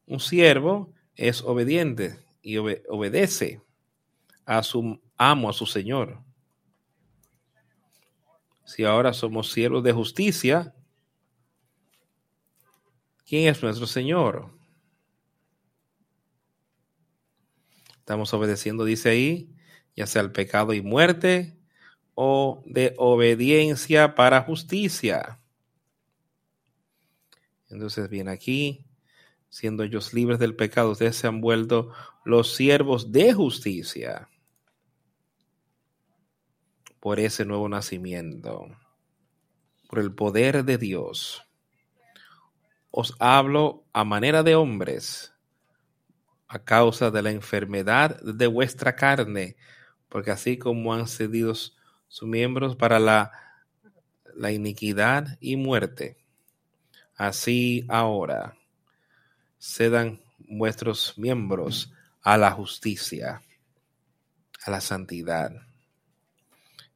Un 0.07 0.21
siervo 0.21 0.93
es 1.15 1.43
obediente 1.43 2.19
y 2.43 2.57
obedece 2.57 3.63
a 4.45 4.63
su 4.63 5.01
amo, 5.17 5.49
a 5.49 5.53
su 5.53 5.67
señor. 5.67 6.23
si 8.67 8.85
ahora 8.85 9.13
somos 9.13 9.53
siervos 9.53 9.85
de 9.85 9.93
justicia, 9.93 10.75
¿quién 13.27 13.49
es 13.49 13.63
nuestro 13.63 13.87
Señor? 13.87 14.51
Estamos 17.99 18.33
obedeciendo, 18.35 18.85
dice 18.85 19.11
ahí, 19.11 19.55
ya 19.95 20.07
sea 20.07 20.23
el 20.23 20.33
pecado 20.33 20.73
y 20.73 20.83
muerte 20.83 21.57
o 22.15 22.63
de 22.67 22.95
obediencia 22.97 24.15
para 24.15 24.43
justicia. 24.43 25.41
Entonces 27.75 28.09
viene 28.09 28.31
aquí, 28.31 28.87
siendo 29.49 29.83
ellos 29.83 30.15
libres 30.15 30.39
del 30.39 30.55
pecado, 30.55 30.93
ustedes 30.93 31.17
se 31.17 31.27
han 31.27 31.41
vuelto 31.41 31.91
los 32.25 32.55
siervos 32.55 33.11
de 33.11 33.33
justicia 33.33 34.29
por 37.01 37.19
ese 37.19 37.45
nuevo 37.45 37.69
nacimiento, 37.69 38.69
por 39.89 39.99
el 39.99 40.15
poder 40.15 40.65
de 40.65 40.79
Dios. 40.79 41.43
Os 42.93 43.17
hablo 43.19 43.85
a 43.93 44.05
manera 44.05 44.45
de 44.45 44.55
hombres 44.55 45.35
a 46.47 46.61
causa 46.61 47.11
de 47.11 47.23
la 47.23 47.33
enfermedad 47.33 48.21
de 48.23 48.47
vuestra 48.47 48.95
carne, 48.95 49.57
porque 50.09 50.31
así 50.31 50.59
como 50.59 50.95
han 50.95 51.09
cedido 51.09 51.55
sus 51.57 52.29
miembros 52.29 52.77
para 52.77 53.01
la, 53.01 53.33
la 54.37 54.53
iniquidad 54.53 55.39
y 55.41 55.57
muerte, 55.57 56.24
así 57.17 57.85
ahora 57.89 58.57
cedan 59.59 60.21
vuestros 60.39 61.17
miembros 61.17 61.93
a 62.23 62.37
la 62.37 62.51
justicia, 62.51 63.43
a 64.65 64.71
la 64.71 64.81
santidad. 64.81 65.53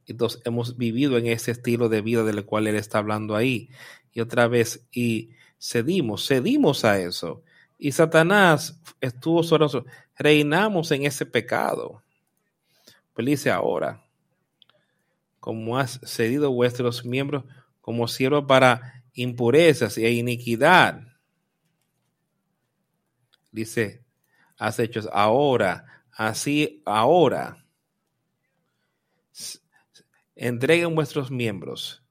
Entonces 0.07 0.41
hemos 0.45 0.77
vivido 0.77 1.19
en 1.19 1.27
ese 1.27 1.51
estilo 1.51 1.89
de 1.89 2.01
vida 2.01 2.25
del 2.25 2.45
cual 2.45 2.67
él 2.67 2.77
está 2.77 2.99
hablando 2.99 3.37
ahí. 3.37 3.71
Y 4.13 4.21
otra 4.21 4.49
vez, 4.49 4.87
y 4.91 5.31
cedimos, 5.61 6.27
cedimos 6.27 6.85
a 6.85 6.99
eso. 6.99 7.43
Y 7.79 7.93
Satanás 7.93 8.81
estuvo 9.01 9.43
sobre 9.43 9.65
nosotros. 9.65 9.93
Reinamos 10.17 10.91
en 10.93 11.05
ese 11.05 11.27
pecado. 11.27 12.03
Pues 13.13 13.27
dice 13.27 13.51
ahora, 13.51 14.03
como 15.41 15.79
has 15.79 16.01
cedido 16.05 16.51
vuestros 16.53 17.05
miembros 17.05 17.45
como 17.81 18.09
siervos 18.09 18.45
para 18.47 18.98
impurezas 19.23 19.99
e 19.99 20.11
iniquidad. 20.11 21.03
Dice, 23.51 24.05
has 24.57 24.79
hecho 24.79 25.01
ahora, 25.13 26.05
así 26.13 26.83
ahora. 26.85 27.65
Entreguen 30.35 30.95
vuestros 30.95 31.31
miembros 31.31 32.03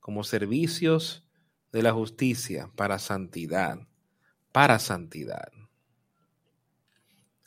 como 0.00 0.24
servicios 0.24 1.26
de 1.72 1.82
la 1.82 1.92
justicia 1.92 2.70
para 2.76 2.98
santidad 2.98 3.86
para 4.52 4.78
santidad. 4.78 5.50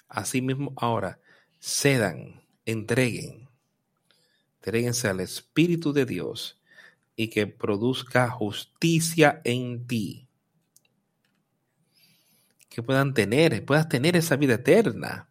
Asimismo, 0.09 0.74
ahora 0.76 1.20
cedan, 1.59 2.43
entreguen, 2.66 3.49
entreguense 4.55 5.07
al 5.07 5.20
Espíritu 5.20 5.93
de 5.93 6.05
Dios 6.05 6.59
y 7.16 7.30
que 7.30 7.47
produzca 7.47 8.30
justicia 8.30 9.41
en 9.43 9.88
ti. 9.88 10.28
Que 12.70 12.84
puedan 12.84 13.13
tener, 13.13 13.63
puedas 13.66 13.88
tener 13.88 14.16
esa 14.16 14.36
vida 14.36 14.55
eterna. 14.55 15.30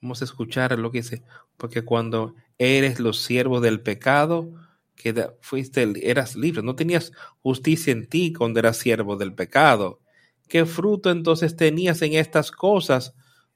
Vamos 0.00 0.22
a 0.22 0.24
escuchar 0.24 0.78
lo 0.78 0.90
que 0.90 0.98
dice, 0.98 1.22
porque 1.56 1.82
cuando 1.82 2.34
eres 2.58 3.00
los 3.00 3.20
siervos 3.20 3.62
del 3.62 3.80
pecado, 3.80 4.52
que 4.94 5.30
fuiste, 5.40 5.92
eras 6.08 6.36
libre, 6.36 6.62
no 6.62 6.76
tenías 6.76 7.12
justicia 7.42 7.92
en 7.92 8.06
ti 8.06 8.32
cuando 8.32 8.60
eras 8.60 8.76
siervo 8.76 9.16
del 9.16 9.34
pecado 9.34 10.00
¿Qué 10.48 10.66
fruto 10.66 11.10
entonces 11.10 11.56
tenías 11.56 12.02
en 12.02 12.14
estas 12.14 12.50
cosas 12.50 13.14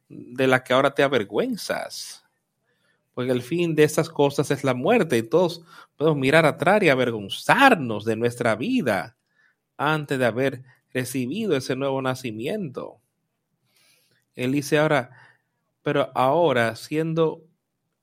de 0.09 0.47
las 0.47 0.63
que 0.63 0.73
ahora 0.73 0.95
te 0.95 1.03
avergüenzas? 1.03 2.25
Porque 3.19 3.33
el 3.33 3.43
fin 3.43 3.75
de 3.75 3.83
estas 3.83 4.09
cosas 4.09 4.53
es 4.53 4.63
la 4.63 4.75
muerte 4.75 5.19
y 5.19 5.25
todos 5.25 5.65
podemos 5.97 6.21
mirar 6.21 6.47
atrás 6.47 6.81
y 6.85 6.89
avergonzarnos 6.89 8.05
de 8.05 8.15
nuestra 8.15 8.55
vida 8.55 9.17
antes 9.77 10.21
de 10.21 10.25
haber 10.25 10.63
recibido 10.95 11.57
ese 11.57 11.75
nuevo 11.75 12.01
nacimiento. 12.01 13.01
Él 14.37 14.53
dice 14.53 14.79
ahora, 14.79 15.11
pero 15.83 16.13
ahora 16.15 16.77
siendo 16.77 17.43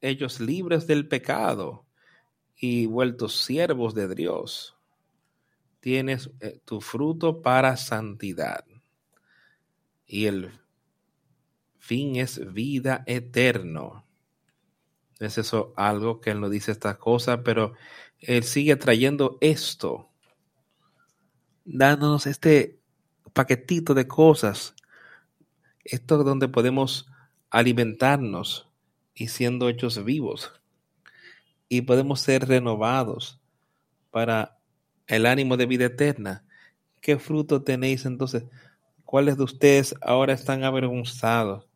ellos 0.01 0.41
libres 0.41 0.85
del 0.85 1.07
pecado 1.07 1.85
y 2.57 2.85
vueltos 2.85 3.39
siervos 3.39 3.95
de 3.95 4.13
Dios, 4.13 4.75
tienes 5.79 6.29
eh, 6.41 6.59
tu 6.65 6.81
fruto 6.81 7.41
para 7.41 7.77
santidad 7.77 8.65
y 10.05 10.25
el 10.25 10.51
fin 11.77 12.17
es 12.17 12.51
vida 12.51 13.05
eterno. 13.07 14.04
Es 15.19 15.37
eso 15.37 15.73
algo 15.77 16.19
que 16.19 16.31
él 16.31 16.41
no 16.41 16.49
dice 16.49 16.71
esta 16.71 16.97
cosa, 16.97 17.43
pero 17.43 17.73
él 18.19 18.43
sigue 18.43 18.75
trayendo 18.75 19.37
esto, 19.41 20.09
dándonos 21.63 22.27
este 22.27 22.79
paquetito 23.33 23.93
de 23.93 24.07
cosas, 24.07 24.75
esto 25.83 26.23
donde 26.23 26.47
podemos 26.47 27.07
alimentarnos 27.49 28.69
y 29.13 29.27
siendo 29.27 29.69
hechos 29.69 30.03
vivos 30.03 30.51
y 31.69 31.81
podemos 31.81 32.19
ser 32.21 32.47
renovados 32.47 33.39
para 34.11 34.57
el 35.07 35.25
ánimo 35.25 35.57
de 35.57 35.65
vida 35.65 35.85
eterna. 35.85 36.43
¿Qué 37.01 37.17
fruto 37.17 37.63
tenéis 37.63 38.05
entonces? 38.05 38.45
¿Cuáles 39.03 39.37
de 39.37 39.43
ustedes 39.43 39.95
ahora 40.01 40.33
están 40.33 40.63
avergonzados? 40.63 41.67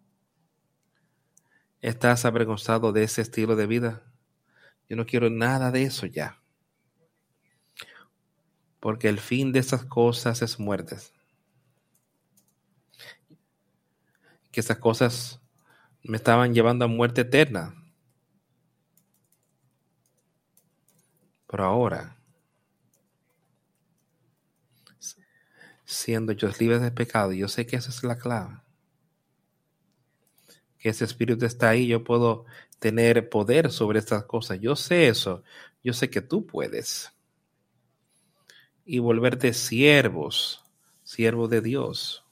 ¿Estás 1.81 2.25
avergonzado 2.25 2.91
de 2.91 3.03
ese 3.03 3.21
estilo 3.21 3.55
de 3.55 3.65
vida? 3.65 4.03
Yo 4.89 4.95
no 4.95 5.05
quiero 5.05 5.29
nada 5.29 5.71
de 5.71 5.83
eso 5.83 6.05
ya. 6.05 6.41
Porque 8.79 9.07
el 9.07 9.19
fin 9.19 9.51
de 9.51 9.59
esas 9.59 9.85
cosas 9.85 10.41
es 10.41 10.59
muerte. 10.59 10.97
Que 14.51 14.59
esas 14.59 14.77
cosas 14.77 15.39
me 16.03 16.17
estaban 16.17 16.53
llevando 16.53 16.85
a 16.85 16.87
muerte 16.87 17.21
eterna. 17.21 17.75
Pero 21.47 21.63
ahora 21.63 22.19
siendo 25.89 26.31
ellos 26.33 26.59
libres 26.59 26.81
de 26.81 26.91
pecado. 26.91 27.33
Yo 27.33 27.47
sé 27.47 27.65
que 27.65 27.75
esa 27.75 27.89
es 27.89 28.03
la 28.03 28.17
clave. 28.17 28.58
Que 30.79 30.89
ese 30.89 31.05
espíritu 31.05 31.45
está 31.45 31.69
ahí, 31.69 31.87
yo 31.87 32.03
puedo 32.03 32.45
tener 32.79 33.29
poder 33.29 33.71
sobre 33.71 33.99
estas 33.99 34.23
cosas. 34.23 34.59
Yo 34.59 34.75
sé 34.75 35.07
eso. 35.07 35.43
Yo 35.83 35.93
sé 35.93 36.09
que 36.09 36.21
tú 36.21 36.45
puedes. 36.45 37.13
Y 38.85 38.99
volverte 38.99 39.53
siervos, 39.53 40.63
siervo 41.03 41.47
de 41.47 41.61
Dios. 41.61 42.25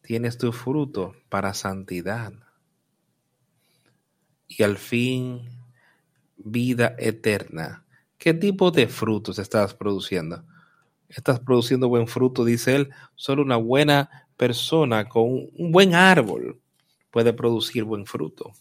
Tienes 0.00 0.36
tu 0.38 0.52
fruto 0.52 1.14
para 1.28 1.54
santidad. 1.54 2.32
Y 4.48 4.62
al 4.62 4.78
fin, 4.78 5.48
vida 6.36 6.94
eterna. 6.98 7.84
¿Qué 8.18 8.34
tipo 8.34 8.70
de 8.70 8.88
frutos 8.88 9.38
estás 9.38 9.74
produciendo? 9.74 10.44
estás 11.16 11.40
produciendo 11.40 11.88
buen 11.88 12.08
fruto, 12.08 12.44
dice 12.44 12.76
él, 12.76 12.90
solo 13.14 13.42
una 13.42 13.56
buena 13.56 14.23
persona 14.36 15.08
con 15.08 15.48
un 15.56 15.72
buen 15.72 15.94
árbol 15.94 16.60
puede 17.10 17.32
producir 17.32 17.84
buen 17.84 18.06
fruto. 18.06 18.52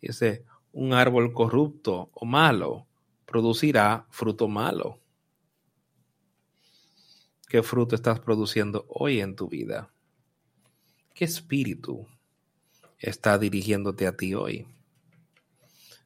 Dice, 0.00 0.44
un 0.72 0.92
árbol 0.92 1.32
corrupto 1.32 2.10
o 2.12 2.24
malo 2.24 2.86
producirá 3.26 4.06
fruto 4.10 4.48
malo. 4.48 4.98
¿Qué 7.48 7.62
fruto 7.62 7.94
estás 7.94 8.20
produciendo 8.20 8.86
hoy 8.88 9.20
en 9.20 9.36
tu 9.36 9.48
vida? 9.48 9.90
¿Qué 11.14 11.24
espíritu 11.24 12.06
está 12.98 13.38
dirigiéndote 13.38 14.06
a 14.06 14.16
ti 14.16 14.34
hoy? 14.34 14.66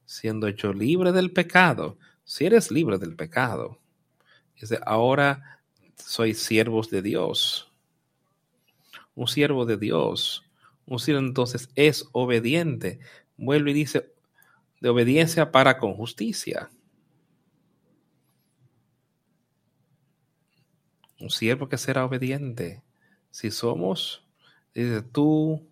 Siendo 0.04 0.46
hecho 0.46 0.72
libre 0.72 1.12
del 1.12 1.32
pecado, 1.32 1.96
si 2.24 2.44
eres 2.44 2.70
libre 2.70 2.98
del 2.98 3.16
pecado, 3.16 3.78
Dice, 4.60 4.80
ahora 4.84 5.60
soy 5.96 6.34
siervos 6.34 6.90
de 6.90 7.02
Dios. 7.02 7.67
Un 9.18 9.26
siervo 9.26 9.66
de 9.66 9.76
Dios. 9.76 10.44
Un 10.86 11.00
siervo 11.00 11.18
entonces 11.18 11.70
es 11.74 12.08
obediente. 12.12 13.00
Vuelve 13.36 13.72
y 13.72 13.74
dice, 13.74 14.12
de 14.80 14.88
obediencia 14.90 15.50
para 15.50 15.76
con 15.76 15.94
justicia. 15.94 16.70
Un 21.18 21.30
siervo 21.30 21.68
que 21.68 21.78
será 21.78 22.04
obediente. 22.04 22.84
Si 23.32 23.50
somos, 23.50 24.24
dice, 24.72 25.02
tú 25.02 25.68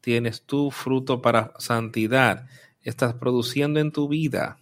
tienes 0.00 0.42
tu 0.42 0.72
fruto 0.72 1.22
para 1.22 1.52
santidad. 1.60 2.48
Estás 2.82 3.14
produciendo 3.14 3.78
en 3.78 3.92
tu 3.92 4.08
vida 4.08 4.58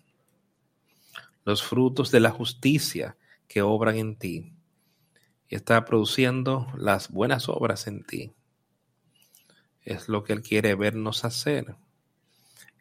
los 1.46 1.62
frutos 1.62 2.10
de 2.10 2.20
la 2.20 2.30
justicia 2.30 3.16
que 3.48 3.62
obran 3.62 3.96
en 3.96 4.16
ti. 4.16 4.57
Y 5.48 5.54
está 5.54 5.84
produciendo 5.84 6.66
las 6.76 7.10
buenas 7.10 7.48
obras 7.48 7.86
en 7.86 8.04
ti. 8.04 8.32
Es 9.82 10.08
lo 10.08 10.22
que 10.24 10.34
Él 10.34 10.42
quiere 10.42 10.74
vernos 10.74 11.24
hacer. 11.24 11.76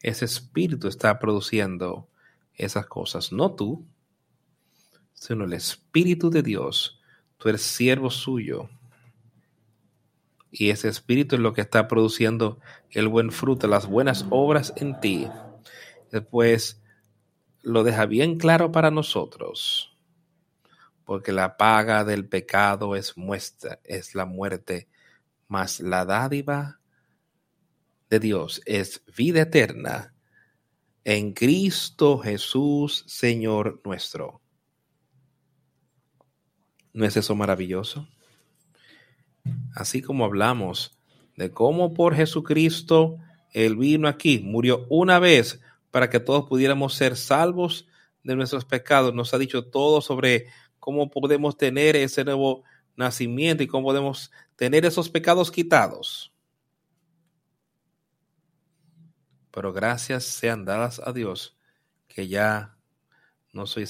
Ese 0.01 0.26
espíritu 0.26 0.88
está 0.88 1.18
produciendo 1.20 2.07
esas 2.53 2.88
cosas, 2.88 3.32
no 3.32 3.55
tú, 3.55 3.86
sino 5.13 5.45
el 5.45 5.53
espíritu 5.53 6.30
de 6.30 6.43
Dios. 6.43 6.99
Tú 7.38 7.49
eres 7.49 7.61
siervo 7.61 8.09
suyo. 8.09 8.70
Y 10.51 10.70
ese 10.70 10.88
espíritu 10.88 11.36
es 11.36 11.41
lo 11.41 11.53
que 11.53 11.61
está 11.61 11.88
produciendo 11.88 12.59
el 12.91 13.07
buen 13.07 13.32
fruto, 13.32 13.68
las 13.68 13.88
buenas 13.88 14.26
obras 14.30 14.74
en 14.78 14.99
ti. 14.99 15.28
Después 16.11 16.82
lo 17.61 17.84
deja 17.84 18.05
bien 18.05 18.38
claro 18.38 18.72
para 18.72 18.91
nosotros, 18.91 19.97
porque 21.08 21.32
la 21.32 21.55
paga 21.55 22.03
del 22.03 22.28
pecado 22.28 22.93
es 22.97 23.16
muestra, 23.16 23.80
es 23.86 24.14
la 24.14 24.26
muerte, 24.26 24.89
mas 25.47 25.80
la 25.80 26.03
dádiva 26.03 26.82
de 28.10 28.20
Dios 28.20 28.62
es 28.66 29.01
vida 29.16 29.43
eterna 29.43 30.14
en 31.05 31.32
Cristo 31.32 32.18
Jesús, 32.18 33.05
Señor 33.08 33.80
nuestro. 33.86 34.41
¿No 36.91 37.05
es 37.05 37.16
eso 37.16 37.36
maravilloso? 37.36 38.05
Así 39.76 40.01
como 40.01 40.26
hablamos 40.26 40.99
de 41.38 41.51
cómo 41.51 41.93
por 41.93 42.16
Jesucristo 42.16 43.18
Él 43.53 43.78
vino 43.78 44.10
aquí, 44.10 44.39
murió 44.39 44.86
una 44.89 45.20
vez 45.20 45.62
para 45.89 46.10
que 46.10 46.20
todos 46.20 46.49
pudiéramos 46.49 46.95
ser 46.95 47.16
salvos 47.16 47.88
de 48.24 48.36
nuestros 48.36 48.66
pecados. 48.66 49.14
Nos 49.14 49.34
ha 49.34 49.38
dicho 49.38 49.64
todo 49.68 50.01
sobre 50.01 50.47
cómo 50.88 51.10
podemos 51.10 51.58
tener 51.58 51.98
ese 51.98 52.24
nuevo 52.24 52.64
nacimiento 52.96 53.62
y 53.62 53.68
cómo 53.68 53.88
podemos 53.88 54.32
tener 54.56 54.86
esos 54.86 55.10
pecados 55.10 55.52
quitados. 55.52 56.32
Pero 59.52 59.74
gracias 59.74 60.24
sean 60.24 60.64
dadas 60.64 61.02
a 61.04 61.12
Dios 61.12 61.58
que 62.08 62.30
ya 62.30 62.78
no 63.52 63.68
soy 63.68 63.86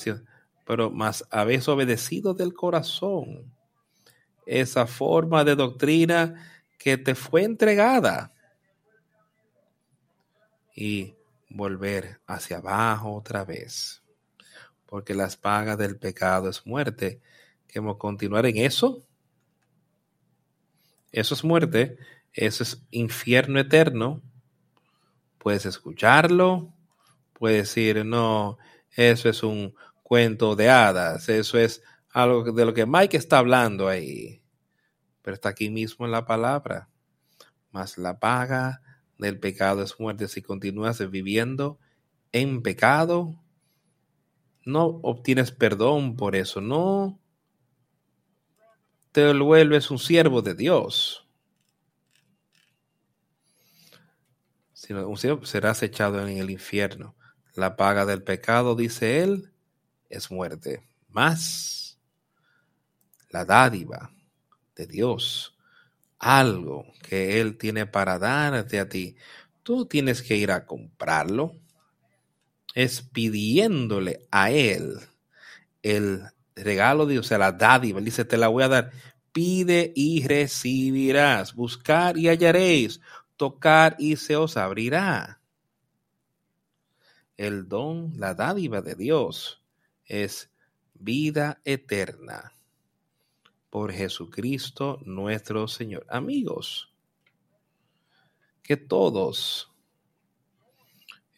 pero 0.65 0.89
más 0.89 1.23
habéis 1.29 1.67
obedecido 1.67 2.33
del 2.33 2.55
corazón 2.55 3.53
esa 4.47 4.87
forma 4.87 5.43
de 5.43 5.55
doctrina 5.55 6.49
que 6.79 6.97
te 6.97 7.13
fue 7.13 7.43
entregada. 7.43 8.33
Y 10.75 11.13
volver 11.47 12.21
hacia 12.25 12.57
abajo 12.57 13.13
otra 13.13 13.45
vez. 13.45 14.01
Porque 14.87 15.13
las 15.13 15.37
pagas 15.37 15.77
del 15.77 15.97
pecado 15.97 16.49
es 16.49 16.65
muerte. 16.65 17.21
¿Queremos 17.67 17.97
continuar 17.97 18.47
en 18.47 18.57
eso? 18.57 19.05
Eso 21.11 21.35
es 21.35 21.43
muerte. 21.43 21.97
Eso 22.33 22.63
es 22.63 22.81
infierno 22.89 23.59
eterno. 23.59 24.23
Puedes 25.37 25.65
escucharlo. 25.65 26.73
Puedes 27.33 27.67
decir, 27.67 28.03
no, 28.03 28.57
eso 28.91 29.29
es 29.29 29.43
un 29.43 29.75
cuento 30.01 30.55
de 30.55 30.69
hadas. 30.69 31.29
Eso 31.29 31.59
es 31.59 31.83
algo 32.11 32.51
de 32.51 32.65
lo 32.65 32.73
que 32.73 32.85
Mike 32.85 33.17
está 33.17 33.39
hablando 33.39 33.87
ahí. 33.87 34.41
Pero 35.21 35.35
está 35.35 35.49
aquí 35.49 35.69
mismo 35.69 36.05
en 36.05 36.11
la 36.11 36.25
palabra. 36.25 36.89
Más 37.71 37.97
la 37.97 38.19
paga 38.19 38.81
del 39.17 39.39
pecado 39.39 39.83
es 39.83 39.99
muerte. 39.99 40.27
Si 40.27 40.41
continúas 40.41 40.99
viviendo 41.11 41.77
en 42.31 42.61
pecado, 42.61 43.35
no 44.67 44.85
obtienes 45.03 45.51
perdón 45.51 46.15
por 46.15 46.35
eso, 46.35 46.61
no 46.61 47.19
te 49.11 49.33
vuelves 49.33 49.89
un 49.89 49.97
siervo 49.97 50.41
de 50.41 50.53
Dios. 50.53 51.27
Sino 54.73 55.07
un 55.07 55.17
siervo 55.17 55.45
serás 55.45 55.81
echado 55.81 56.25
en 56.27 56.37
el 56.37 56.51
infierno. 56.51 57.15
La 57.55 57.75
paga 57.75 58.05
del 58.05 58.21
pecado, 58.21 58.75
dice 58.75 59.23
él, 59.23 59.51
es 60.09 60.29
muerte. 60.29 60.87
Más 61.09 61.99
la 63.29 63.43
dádiva 63.43 64.11
de 64.75 64.85
Dios 64.85 65.57
algo 66.19 66.85
que 67.01 67.39
Él 67.39 67.57
tiene 67.57 67.85
para 67.85 68.19
darte 68.19 68.79
a 68.79 68.89
ti, 68.89 69.15
tú 69.63 69.85
tienes 69.85 70.21
que 70.21 70.35
ir 70.35 70.51
a 70.51 70.65
comprarlo. 70.65 71.55
Es 72.77 73.01
pidiéndole 73.01 74.27
a 74.29 74.51
Él 74.51 74.99
el 75.81 76.21
regalo 76.55 77.07
de 77.07 77.13
Dios, 77.13 77.25
o 77.25 77.29
sea, 77.29 77.39
la 77.39 77.51
dádiva. 77.51 77.97
Él 77.97 78.05
dice, 78.05 78.23
te 78.23 78.37
la 78.37 78.49
voy 78.49 78.61
a 78.61 78.67
dar. 78.67 78.91
Pide 79.31 79.91
y 79.95 80.27
recibirás. 80.27 81.55
Buscar 81.55 82.19
y 82.19 82.29
hallaréis. 82.29 83.01
Tocar 83.35 83.95
y 83.97 84.15
se 84.17 84.35
os 84.35 84.57
abrirá. 84.57 85.41
El 87.35 87.67
don, 87.67 88.13
la 88.15 88.35
dádiva 88.35 88.81
de 88.81 88.93
Dios 88.93 89.59
es 90.05 90.51
vida 90.93 91.59
eterna 91.65 92.53
por 93.71 93.91
Jesucristo 93.91 94.99
nuestro 95.03 95.67
Señor. 95.67 96.05
Amigos, 96.09 96.93
que 98.61 98.77
todos 98.77 99.71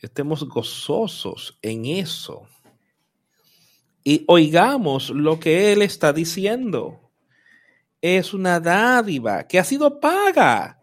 estemos 0.05 0.47
gozosos 0.47 1.57
en 1.61 1.85
eso 1.85 2.47
y 4.03 4.23
oigamos 4.27 5.09
lo 5.09 5.39
que 5.39 5.73
Él 5.73 5.81
está 5.81 6.13
diciendo. 6.13 7.11
Es 8.01 8.33
una 8.33 8.59
dádiva 8.59 9.45
que 9.47 9.59
ha 9.59 9.63
sido 9.63 9.99
paga. 9.99 10.81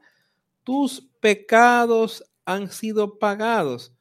Tus 0.62 1.01
pecados 1.21 2.23
han 2.45 2.71
sido 2.71 3.19
pagados. 3.19 3.95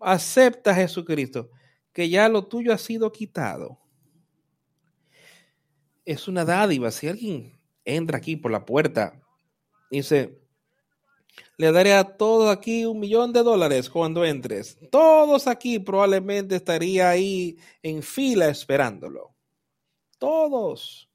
Acepta 0.00 0.74
Jesucristo, 0.74 1.50
que 1.92 2.08
ya 2.10 2.28
lo 2.28 2.46
tuyo 2.46 2.74
ha 2.74 2.78
sido 2.78 3.10
quitado 3.10 3.78
es 6.06 6.28
una 6.28 6.44
dádiva. 6.44 6.90
Si 6.90 7.08
alguien 7.08 7.60
entra 7.84 8.16
aquí 8.16 8.36
por 8.36 8.50
la 8.50 8.64
puerta 8.64 9.20
y 9.90 9.98
dice, 9.98 10.40
le 11.56 11.72
daré 11.72 11.94
a 11.94 12.16
todos 12.16 12.50
aquí 12.50 12.84
un 12.84 13.00
millón 13.00 13.32
de 13.32 13.42
dólares 13.42 13.88
cuando 13.88 14.24
entres. 14.24 14.78
Todos 14.90 15.46
aquí 15.46 15.78
probablemente 15.78 16.56
estaría 16.56 17.08
ahí 17.08 17.56
en 17.82 18.02
fila 18.02 18.48
esperándolo. 18.48 19.34
Todos. 20.18 21.08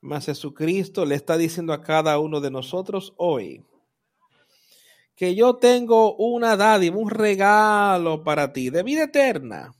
Mas 0.00 0.26
Jesucristo 0.26 1.04
le 1.04 1.14
está 1.14 1.36
diciendo 1.36 1.72
a 1.72 1.82
cada 1.82 2.18
uno 2.18 2.40
de 2.40 2.50
nosotros 2.50 3.14
hoy 3.16 3.64
que 5.18 5.34
yo 5.34 5.56
tengo 5.56 6.14
una 6.14 6.56
dádiva, 6.56 6.96
un 6.96 7.10
regalo 7.10 8.22
para 8.22 8.52
ti 8.52 8.70
de 8.70 8.84
vida 8.84 9.04
eterna 9.04 9.74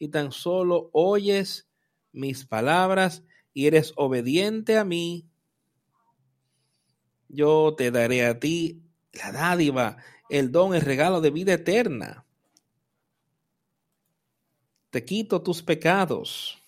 y 0.00 0.08
tan 0.08 0.32
solo 0.32 0.90
oyes 0.92 1.68
mis 2.10 2.44
palabras 2.44 3.22
y 3.52 3.66
eres 3.66 3.92
obediente 3.94 4.78
a 4.78 4.84
mí, 4.84 5.29
yo 7.32 7.74
te 7.76 7.90
daré 7.90 8.26
a 8.26 8.38
ti 8.38 8.82
la 9.12 9.32
dádiva, 9.32 9.96
el 10.28 10.52
don, 10.52 10.74
el 10.74 10.82
regalo 10.82 11.20
de 11.20 11.30
vida 11.30 11.54
eterna. 11.54 12.24
Te 14.90 15.04
quito 15.04 15.42
tus 15.42 15.62
pecados 15.62 16.58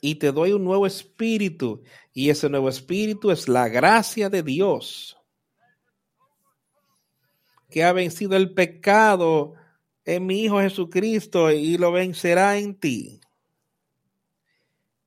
y 0.00 0.16
te 0.16 0.32
doy 0.32 0.52
un 0.52 0.64
nuevo 0.64 0.86
espíritu. 0.86 1.82
Y 2.12 2.30
ese 2.30 2.48
nuevo 2.48 2.68
espíritu 2.68 3.30
es 3.30 3.48
la 3.48 3.68
gracia 3.68 4.28
de 4.28 4.42
Dios 4.42 5.16
que 7.70 7.84
ha 7.84 7.92
vencido 7.92 8.36
el 8.36 8.52
pecado 8.52 9.54
en 10.04 10.26
mi 10.26 10.42
Hijo 10.42 10.60
Jesucristo 10.60 11.50
y 11.52 11.78
lo 11.78 11.92
vencerá 11.92 12.58
en 12.58 12.74
ti. 12.74 13.20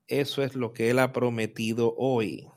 Eso 0.08 0.44
es 0.44 0.56
lo 0.56 0.74
que 0.74 0.90
Él 0.90 1.00
ha 1.00 1.12
prometido 1.12 1.94
hoy. 1.98 2.48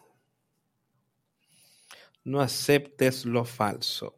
No 2.27 2.41
aceptes 2.41 3.25
lo 3.25 3.45
falso. 3.45 4.17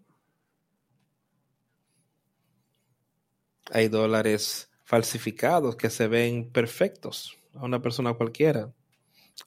Hay 3.71 3.89
dólares 3.89 4.71
falsificados 4.83 5.77
que 5.77 5.91
se 5.91 6.09
ven 6.09 6.51
perfectos 6.51 7.37
a 7.53 7.67
una 7.67 7.83
persona 7.83 8.15
cualquiera. 8.15 8.73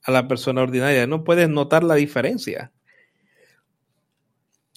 A 0.04 0.12
la 0.12 0.28
persona 0.28 0.62
ordinaria 0.62 1.08
no 1.08 1.24
puedes 1.24 1.50
notar 1.50 1.84
la 1.84 1.96
diferencia. 1.96 2.72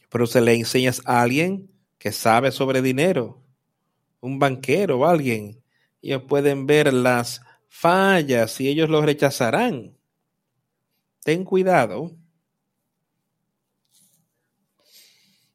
Pero 0.09 0.27
se 0.27 0.41
le 0.41 0.55
enseñas 0.55 1.03
a 1.05 1.21
alguien 1.21 1.71
que 1.99 2.11
sabe 2.11 2.53
sobre 2.53 2.81
dinero 2.81 3.45
un 4.23 4.39
banquero 4.39 5.01
o 5.01 5.05
alguien, 5.05 5.63
ellos 6.01 6.23
pueden 6.27 6.67
ver 6.67 6.95
las 6.95 7.43
fallas 7.69 8.59
y 8.63 8.69
ellos 8.69 8.89
lo 8.89 9.03
rechazarán. 9.03 9.99
Ten 11.23 11.45
cuidado. 11.45 12.17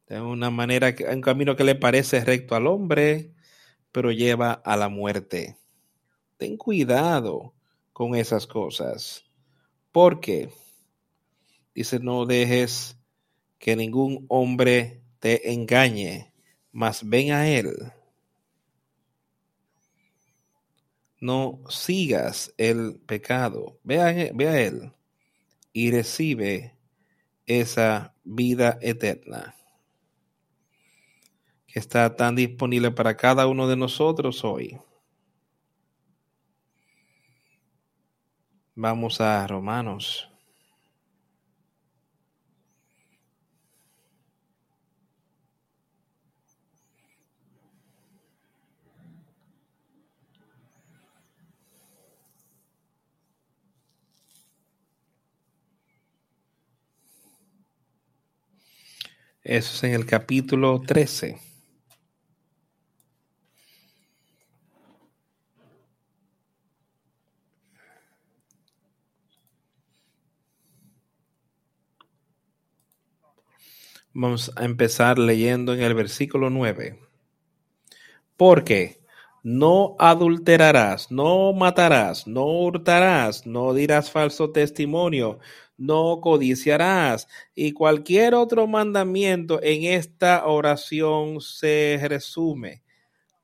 De 0.09 0.19
una 0.19 0.49
manera, 0.49 0.95
un 1.13 1.21
camino 1.21 1.55
que 1.55 1.63
le 1.63 1.75
parece 1.75 2.25
recto 2.25 2.55
al 2.55 2.65
hombre, 2.65 3.31
pero 3.91 4.11
lleva 4.11 4.53
a 4.53 4.75
la 4.75 4.89
muerte. 4.89 5.55
Ten 6.37 6.57
cuidado 6.57 7.53
con 7.93 8.15
esas 8.15 8.47
cosas. 8.47 9.23
Porque, 9.91 10.49
dice, 11.75 11.99
no 11.99 12.25
dejes 12.25 12.97
que 13.59 13.75
ningún 13.75 14.25
hombre 14.29 15.03
te 15.19 15.53
engañe, 15.53 16.33
mas 16.71 17.07
ven 17.07 17.31
a 17.31 17.47
él. 17.47 17.69
No 21.19 21.61
sigas 21.69 22.51
el 22.57 22.99
pecado, 23.05 23.79
ve 23.83 24.01
a, 24.01 24.33
ve 24.33 24.47
a 24.47 24.59
él 24.59 24.91
y 25.71 25.91
recibe 25.91 26.73
esa 27.45 28.15
vida 28.23 28.79
eterna 28.81 29.55
que 31.71 31.79
está 31.79 32.15
tan 32.15 32.35
disponible 32.35 32.91
para 32.91 33.15
cada 33.15 33.47
uno 33.47 33.67
de 33.67 33.77
nosotros 33.77 34.43
hoy. 34.43 34.77
Vamos 38.75 39.21
a 39.21 39.45
Romanos. 39.45 40.25
Eso 59.43 59.73
es 59.75 59.83
en 59.83 59.93
el 59.93 60.05
capítulo 60.05 60.79
13. 60.79 61.48
Vamos 74.13 74.51
a 74.55 74.65
empezar 74.65 75.19
leyendo 75.19 75.71
en 75.73 75.81
el 75.81 75.93
versículo 75.93 76.49
9. 76.49 76.99
Porque 78.35 78.99
no 79.43 79.95
adulterarás, 79.99 81.11
no 81.11 81.53
matarás, 81.53 82.25
no 82.25 82.45
hurtarás, 82.45 83.45
no 83.45 83.71
dirás 83.71 84.09
falso 84.09 84.51
testimonio, 84.51 85.37
no 85.77 86.21
codiciarás. 86.21 87.27
Y 87.53 87.73
cualquier 87.73 88.33
otro 88.33 88.65
mandamiento 88.65 89.61
en 89.61 89.83
esta 89.83 90.47
oración 90.47 91.39
se 91.39 91.99
resume. 92.01 92.81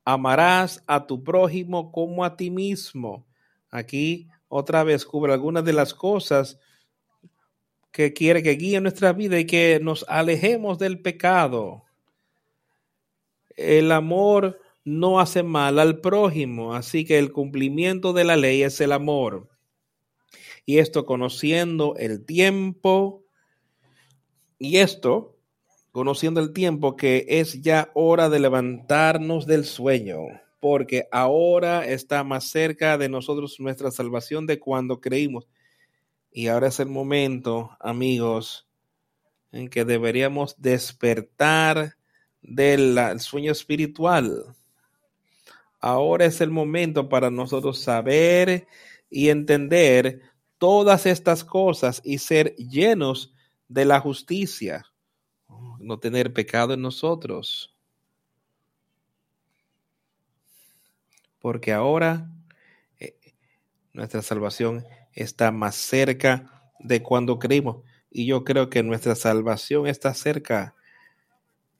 Amarás 0.04 0.82
a 0.88 1.06
tu 1.06 1.22
prójimo 1.22 1.92
como 1.92 2.24
a 2.24 2.36
ti 2.36 2.50
mismo. 2.50 3.24
Aquí 3.70 4.28
otra 4.48 4.82
vez 4.82 5.04
cubre 5.04 5.32
algunas 5.32 5.64
de 5.64 5.74
las 5.74 5.94
cosas 5.94 6.58
que 7.96 8.12
quiere 8.12 8.42
que 8.42 8.56
guíe 8.56 8.78
nuestra 8.82 9.14
vida 9.14 9.40
y 9.40 9.46
que 9.46 9.80
nos 9.82 10.04
alejemos 10.06 10.78
del 10.78 11.00
pecado. 11.00 11.84
El 13.56 13.90
amor 13.90 14.60
no 14.84 15.18
hace 15.18 15.42
mal 15.42 15.78
al 15.78 16.02
prójimo, 16.02 16.74
así 16.74 17.06
que 17.06 17.18
el 17.18 17.32
cumplimiento 17.32 18.12
de 18.12 18.24
la 18.24 18.36
ley 18.36 18.62
es 18.62 18.82
el 18.82 18.92
amor. 18.92 19.48
Y 20.66 20.76
esto 20.76 21.06
conociendo 21.06 21.94
el 21.96 22.26
tiempo, 22.26 23.24
y 24.58 24.76
esto 24.76 25.38
conociendo 25.90 26.40
el 26.40 26.52
tiempo 26.52 26.96
que 26.96 27.24
es 27.26 27.62
ya 27.62 27.92
hora 27.94 28.28
de 28.28 28.40
levantarnos 28.40 29.46
del 29.46 29.64
sueño, 29.64 30.18
porque 30.60 31.08
ahora 31.10 31.86
está 31.86 32.24
más 32.24 32.50
cerca 32.50 32.98
de 32.98 33.08
nosotros 33.08 33.58
nuestra 33.58 33.90
salvación 33.90 34.44
de 34.44 34.60
cuando 34.60 35.00
creímos. 35.00 35.48
Y 36.36 36.48
ahora 36.48 36.68
es 36.68 36.80
el 36.80 36.90
momento, 36.90 37.78
amigos, 37.80 38.68
en 39.52 39.70
que 39.70 39.86
deberíamos 39.86 40.54
despertar 40.60 41.96
del 42.42 42.98
sueño 43.20 43.52
espiritual. 43.52 44.54
Ahora 45.80 46.26
es 46.26 46.42
el 46.42 46.50
momento 46.50 47.08
para 47.08 47.30
nosotros 47.30 47.80
saber 47.80 48.66
y 49.08 49.30
entender 49.30 50.20
todas 50.58 51.06
estas 51.06 51.42
cosas 51.42 52.02
y 52.04 52.18
ser 52.18 52.54
llenos 52.56 53.32
de 53.68 53.86
la 53.86 53.98
justicia, 54.00 54.84
no 55.78 55.98
tener 56.00 56.34
pecado 56.34 56.74
en 56.74 56.82
nosotros. 56.82 57.74
Porque 61.38 61.72
ahora 61.72 62.30
eh, 62.98 63.16
nuestra 63.94 64.20
salvación 64.20 64.84
está 65.16 65.50
más 65.50 65.74
cerca 65.74 66.70
de 66.78 67.02
cuando 67.02 67.38
creímos. 67.38 67.78
Y 68.10 68.26
yo 68.26 68.44
creo 68.44 68.70
que 68.70 68.82
nuestra 68.82 69.16
salvación 69.16 69.88
está 69.88 70.14
cerca. 70.14 70.76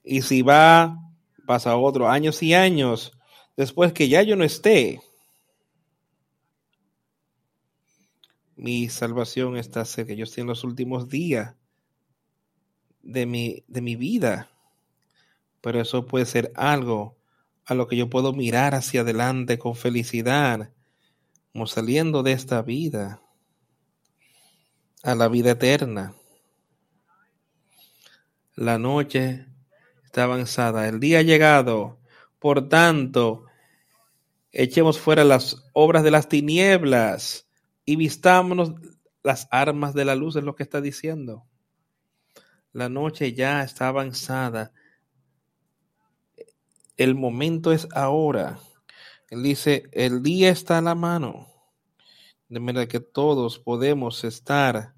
Y 0.03 0.23
si 0.23 0.43
va, 0.43 0.99
pasa 1.47 1.77
otro 1.77 2.09
años 2.09 2.43
y 2.43 2.55
años 2.55 3.13
después 3.57 3.93
que 3.93 4.09
ya 4.09 4.23
yo 4.23 4.37
no 4.37 4.45
esté, 4.45 5.01
mi 8.57 8.89
salvación 8.89 9.57
está 9.57 9.85
cerca. 9.85 10.15
Yo 10.15 10.25
estoy 10.25 10.41
en 10.43 10.49
los 10.49 10.65
últimos 10.65 11.09
días 11.09 11.55
de 13.03 13.27
mi, 13.27 13.65
de 13.69 13.83
mi 13.83 13.97
vida. 13.97 14.51
Pero 15.61 15.81
eso 15.81 16.07
puede 16.07 16.27
ser 16.27 16.53
algo 16.55 17.17
a 17.67 17.75
lo 17.75 17.87
que 17.87 17.97
yo 17.97 18.09
puedo 18.09 18.33
mirar 18.33 18.75
hacia 18.75 19.01
adelante 19.03 19.59
con 19.59 19.75
felicidad, 19.75 20.73
como 21.53 21.67
saliendo 21.67 22.23
de 22.23 22.33
esta 22.33 22.63
vida 22.63 23.26
a 25.03 25.15
la 25.15 25.29
vida 25.29 25.53
eterna. 25.53 26.15
La 28.55 28.79
noche 28.79 29.47
está 30.05 30.25
avanzada, 30.25 30.89
el 30.89 31.01
día 31.01 31.19
ha 31.19 31.23
llegado. 31.23 31.99
Por 32.39 32.69
tanto, 32.69 33.45
echemos 34.53 34.99
fuera 34.99 35.25
las 35.25 35.65
obras 35.73 36.03
de 36.03 36.11
las 36.11 36.29
tinieblas 36.29 37.47
y 37.85 37.97
vistámonos 37.97 38.73
las 39.23 39.49
armas 39.51 39.93
de 39.93 40.05
la 40.05 40.15
luz, 40.15 40.37
es 40.37 40.45
lo 40.45 40.55
que 40.55 40.63
está 40.63 40.81
diciendo. 40.81 41.45
La 42.73 42.89
noche 42.89 43.33
ya 43.33 43.63
está 43.63 43.89
avanzada. 43.89 44.73
El 46.97 47.15
momento 47.15 47.73
es 47.73 47.89
ahora. 47.93 48.59
Él 49.29 49.43
dice, 49.43 49.89
el 49.93 50.23
día 50.23 50.51
está 50.51 50.79
a 50.79 50.83
la 50.83 50.95
mano. 50.95 51.56
De 52.49 52.61
manera 52.61 52.87
que 52.87 53.01
todos 53.01 53.59
podemos 53.59 54.25
estar 54.25 54.95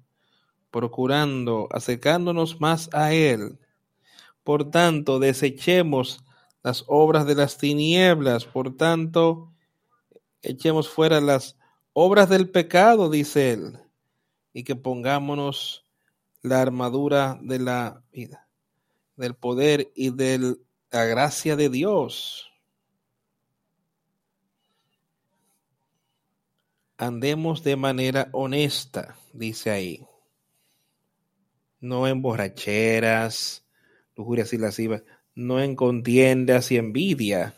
procurando 0.71 1.67
acercándonos 1.71 2.59
más 2.61 2.89
a 2.93 3.13
Él. 3.13 3.57
Por 4.43 4.69
tanto, 4.69 5.19
desechemos 5.19 6.23
las 6.63 6.83
obras 6.87 7.25
de 7.25 7.35
las 7.35 7.57
tinieblas, 7.57 8.45
por 8.45 8.75
tanto, 8.75 9.51
echemos 10.41 10.89
fuera 10.89 11.21
las 11.21 11.57
obras 11.93 12.29
del 12.29 12.49
pecado, 12.49 13.09
dice 13.09 13.53
Él, 13.53 13.79
y 14.53 14.63
que 14.63 14.75
pongámonos 14.75 15.85
la 16.41 16.61
armadura 16.61 17.39
de 17.41 17.59
la 17.59 18.03
vida, 18.11 18.47
del 19.15 19.35
poder 19.35 19.91
y 19.95 20.11
de 20.11 20.57
la 20.91 21.05
gracia 21.05 21.55
de 21.55 21.69
Dios. 21.69 22.48
Andemos 26.99 27.63
de 27.63 27.75
manera 27.75 28.29
honesta, 28.33 29.15
dice 29.33 29.71
ahí 29.71 30.05
no 31.79 32.07
en 32.07 32.21
borracheras, 32.21 33.63
lujurias 34.15 34.53
y 34.53 34.57
lascivas, 34.57 35.03
no 35.35 35.61
en 35.61 35.75
contiendas 35.75 36.71
y 36.71 36.77
envidia. 36.77 37.55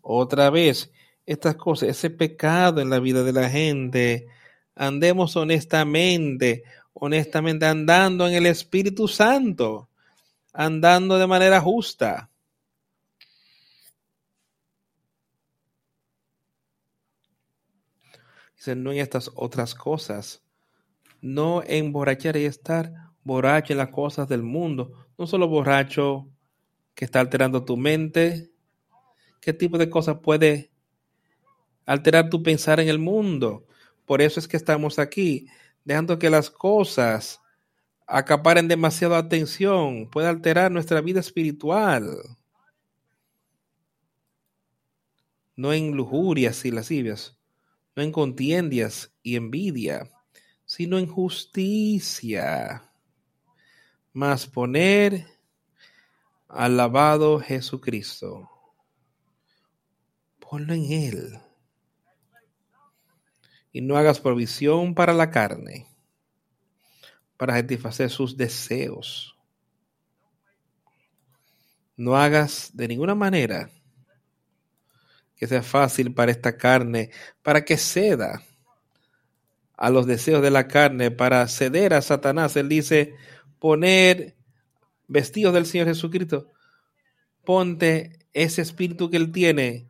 Otra 0.00 0.50
vez, 0.50 0.90
estas 1.26 1.54
cosas, 1.56 1.90
ese 1.90 2.10
pecado 2.10 2.80
en 2.80 2.90
la 2.90 2.98
vida 2.98 3.22
de 3.22 3.32
la 3.32 3.48
gente, 3.48 4.26
andemos 4.74 5.36
honestamente, 5.36 6.64
honestamente 6.92 7.66
andando 7.66 8.26
en 8.26 8.34
el 8.34 8.46
Espíritu 8.46 9.06
Santo, 9.06 9.88
andando 10.52 11.18
de 11.18 11.26
manera 11.26 11.60
justa. 11.60 12.30
No 18.66 18.92
en 18.92 18.98
estas 18.98 19.30
otras 19.34 19.74
cosas, 19.74 20.42
no 21.20 21.62
en 21.66 21.92
borrachera 21.92 22.38
y 22.38 22.44
estar 22.44 22.92
borracho 23.24 23.72
en 23.72 23.78
las 23.78 23.88
cosas 23.88 24.28
del 24.28 24.42
mundo, 24.42 25.06
no 25.18 25.26
solo 25.26 25.48
borracho 25.48 26.28
que 26.94 27.04
está 27.04 27.20
alterando 27.20 27.64
tu 27.64 27.76
mente, 27.76 28.50
qué 29.40 29.52
tipo 29.52 29.78
de 29.78 29.90
cosas 29.90 30.18
puede 30.22 30.70
alterar 31.86 32.30
tu 32.30 32.42
pensar 32.42 32.78
en 32.80 32.88
el 32.88 32.98
mundo. 32.98 33.66
Por 34.06 34.22
eso 34.22 34.38
es 34.38 34.46
que 34.46 34.56
estamos 34.56 34.98
aquí, 34.98 35.46
dejando 35.84 36.18
que 36.18 36.30
las 36.30 36.50
cosas 36.50 37.40
acaparen 38.06 38.68
demasiada 38.68 39.18
atención, 39.18 40.08
puede 40.10 40.28
alterar 40.28 40.70
nuestra 40.70 41.00
vida 41.00 41.20
espiritual. 41.20 42.16
no 45.56 45.72
en 45.72 45.92
lujurias 45.92 46.64
y 46.64 46.70
lascivias, 46.70 47.38
no 47.94 48.02
en 48.02 48.12
contiendas 48.12 49.12
y 49.22 49.36
envidia, 49.36 50.10
sino 50.64 50.98
en 50.98 51.06
justicia. 51.06 52.90
Mas 54.12 54.46
poner 54.46 55.26
alabado 56.48 57.40
Jesucristo. 57.40 58.48
Ponlo 60.38 60.74
en 60.74 60.92
Él. 60.92 61.40
Y 63.72 63.80
no 63.80 63.96
hagas 63.96 64.20
provisión 64.20 64.94
para 64.94 65.14
la 65.14 65.30
carne, 65.30 65.86
para 67.38 67.54
satisfacer 67.54 68.10
sus 68.10 68.36
deseos. 68.36 69.34
No 71.96 72.16
hagas 72.16 72.70
de 72.74 72.88
ninguna 72.88 73.14
manera 73.14 73.70
que 75.42 75.48
sea 75.48 75.64
fácil 75.64 76.14
para 76.14 76.30
esta 76.30 76.56
carne, 76.56 77.10
para 77.42 77.64
que 77.64 77.76
ceda 77.76 78.44
a 79.76 79.90
los 79.90 80.06
deseos 80.06 80.40
de 80.40 80.52
la 80.52 80.68
carne, 80.68 81.10
para 81.10 81.48
ceder 81.48 81.94
a 81.94 82.00
Satanás. 82.00 82.54
Él 82.54 82.68
dice, 82.68 83.16
poner 83.58 84.36
vestidos 85.08 85.52
del 85.52 85.66
Señor 85.66 85.88
Jesucristo. 85.88 86.46
Ponte 87.44 88.20
ese 88.32 88.62
espíritu 88.62 89.10
que 89.10 89.16
Él 89.16 89.32
tiene, 89.32 89.88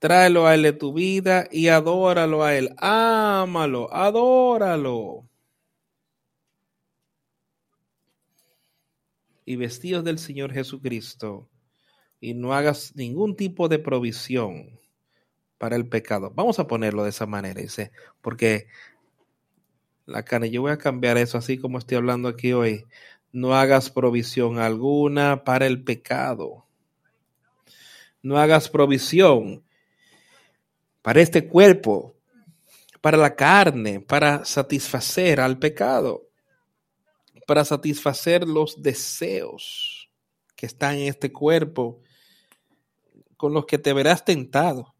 tráelo 0.00 0.48
a 0.48 0.56
Él 0.56 0.64
de 0.64 0.72
tu 0.72 0.92
vida 0.92 1.46
y 1.52 1.68
adóralo 1.68 2.42
a 2.42 2.56
Él. 2.56 2.74
Ámalo, 2.78 3.94
adóralo. 3.94 5.28
Y 9.44 9.54
vestidos 9.54 10.02
del 10.02 10.18
Señor 10.18 10.52
Jesucristo 10.52 11.48
y 12.18 12.34
no 12.34 12.54
hagas 12.54 12.96
ningún 12.96 13.36
tipo 13.36 13.68
de 13.68 13.78
provisión 13.78 14.79
para 15.60 15.76
el 15.76 15.86
pecado. 15.86 16.32
Vamos 16.34 16.58
a 16.58 16.66
ponerlo 16.66 17.04
de 17.04 17.10
esa 17.10 17.26
manera, 17.26 17.60
dice, 17.60 17.92
porque 18.22 18.66
la 20.06 20.24
carne, 20.24 20.50
yo 20.50 20.62
voy 20.62 20.72
a 20.72 20.78
cambiar 20.78 21.18
eso 21.18 21.36
así 21.36 21.58
como 21.58 21.76
estoy 21.76 21.98
hablando 21.98 22.30
aquí 22.30 22.54
hoy. 22.54 22.86
No 23.30 23.54
hagas 23.54 23.90
provisión 23.90 24.58
alguna 24.58 25.44
para 25.44 25.66
el 25.66 25.84
pecado. 25.84 26.64
No 28.22 28.38
hagas 28.38 28.70
provisión 28.70 29.62
para 31.02 31.20
este 31.20 31.46
cuerpo, 31.46 32.14
para 33.02 33.18
la 33.18 33.36
carne, 33.36 34.00
para 34.00 34.46
satisfacer 34.46 35.40
al 35.40 35.58
pecado, 35.58 36.26
para 37.46 37.66
satisfacer 37.66 38.48
los 38.48 38.82
deseos 38.82 40.10
que 40.56 40.64
están 40.64 40.94
en 40.96 41.08
este 41.08 41.30
cuerpo 41.30 42.00
con 43.36 43.52
los 43.52 43.66
que 43.66 43.76
te 43.76 43.92
verás 43.92 44.24
tentado. 44.24 44.94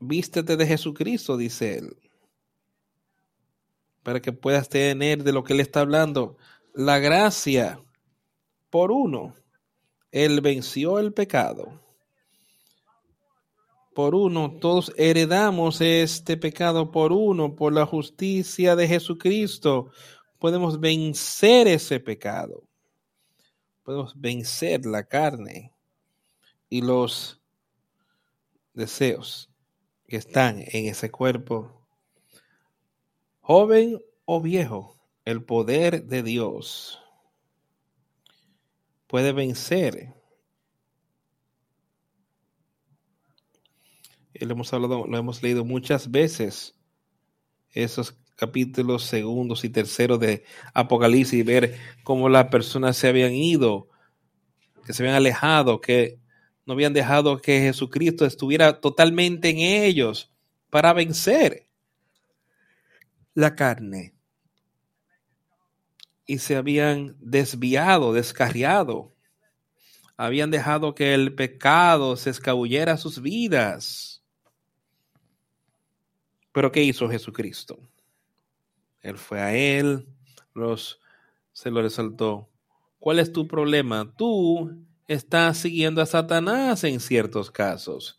Vístete 0.00 0.56
de 0.56 0.66
Jesucristo, 0.66 1.36
dice 1.36 1.78
él, 1.78 1.96
para 4.02 4.20
que 4.20 4.32
puedas 4.32 4.68
tener 4.68 5.24
de 5.24 5.32
lo 5.32 5.44
que 5.44 5.54
él 5.54 5.60
está 5.60 5.80
hablando 5.80 6.36
la 6.74 6.98
gracia 6.98 7.80
por 8.70 8.92
uno. 8.92 9.34
Él 10.12 10.40
venció 10.40 10.98
el 10.98 11.12
pecado. 11.12 11.80
Por 13.94 14.14
uno, 14.14 14.58
todos 14.60 14.92
heredamos 14.96 15.80
este 15.80 16.36
pecado 16.36 16.90
por 16.90 17.12
uno, 17.12 17.56
por 17.56 17.72
la 17.72 17.86
justicia 17.86 18.76
de 18.76 18.86
Jesucristo. 18.86 19.90
Podemos 20.38 20.78
vencer 20.78 21.66
ese 21.66 21.98
pecado 21.98 22.66
podemos 23.86 24.20
vencer 24.20 24.84
la 24.84 25.04
carne 25.04 25.72
y 26.68 26.82
los 26.82 27.40
deseos 28.74 29.48
que 30.06 30.16
están 30.16 30.60
en 30.60 30.86
ese 30.86 31.10
cuerpo. 31.10 31.86
Joven 33.40 34.00
o 34.24 34.40
viejo, 34.40 34.96
el 35.24 35.44
poder 35.44 36.04
de 36.04 36.22
Dios 36.22 37.00
puede 39.06 39.32
vencer. 39.32 40.14
Lo 44.34 44.52
hemos 44.52 44.72
hablado, 44.72 45.06
lo 45.06 45.16
hemos 45.18 45.42
leído 45.42 45.64
muchas 45.64 46.10
veces. 46.10 46.74
Esos 47.70 48.16
capítulos 48.36 49.04
segundos 49.04 49.64
y 49.64 49.70
terceros 49.70 50.20
de 50.20 50.44
Apocalipsis 50.74 51.40
y 51.40 51.42
ver 51.42 51.78
cómo 52.04 52.28
las 52.28 52.48
personas 52.48 52.96
se 52.96 53.08
habían 53.08 53.32
ido, 53.32 53.88
que 54.84 54.92
se 54.92 55.02
habían 55.02 55.16
alejado, 55.16 55.80
que 55.80 56.20
no 56.66 56.74
habían 56.74 56.92
dejado 56.92 57.40
que 57.40 57.60
Jesucristo 57.60 58.26
estuviera 58.26 58.80
totalmente 58.80 59.50
en 59.50 59.58
ellos 59.58 60.32
para 60.68 60.92
vencer 60.92 61.68
la 63.34 63.54
carne. 63.54 64.14
Y 66.26 66.38
se 66.38 66.56
habían 66.56 67.16
desviado, 67.20 68.12
descarriado. 68.12 69.14
Habían 70.16 70.50
dejado 70.50 70.94
que 70.96 71.14
el 71.14 71.36
pecado 71.36 72.16
se 72.16 72.30
escabullera 72.30 72.96
sus 72.96 73.22
vidas. 73.22 74.24
Pero 76.50 76.72
¿qué 76.72 76.82
hizo 76.82 77.08
Jesucristo? 77.08 77.78
Él 79.02 79.18
fue 79.18 79.40
a 79.40 79.54
él, 79.54 80.08
los, 80.52 81.00
se 81.52 81.70
lo 81.70 81.80
resaltó. 81.80 82.48
¿Cuál 82.98 83.20
es 83.20 83.32
tu 83.32 83.46
problema? 83.46 84.12
Tú 84.16 84.84
estás 85.08 85.58
siguiendo 85.58 86.02
a 86.02 86.06
Satanás 86.06 86.84
en 86.84 87.00
ciertos 87.00 87.50
casos. 87.50 88.18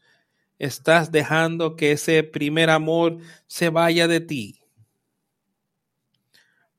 Estás 0.59 1.11
dejando 1.11 1.75
que 1.75 1.91
ese 1.91 2.23
primer 2.23 2.69
amor 2.69 3.19
se 3.45 3.69
vaya 3.69 4.07
de 4.07 4.21
ti. 4.21 4.61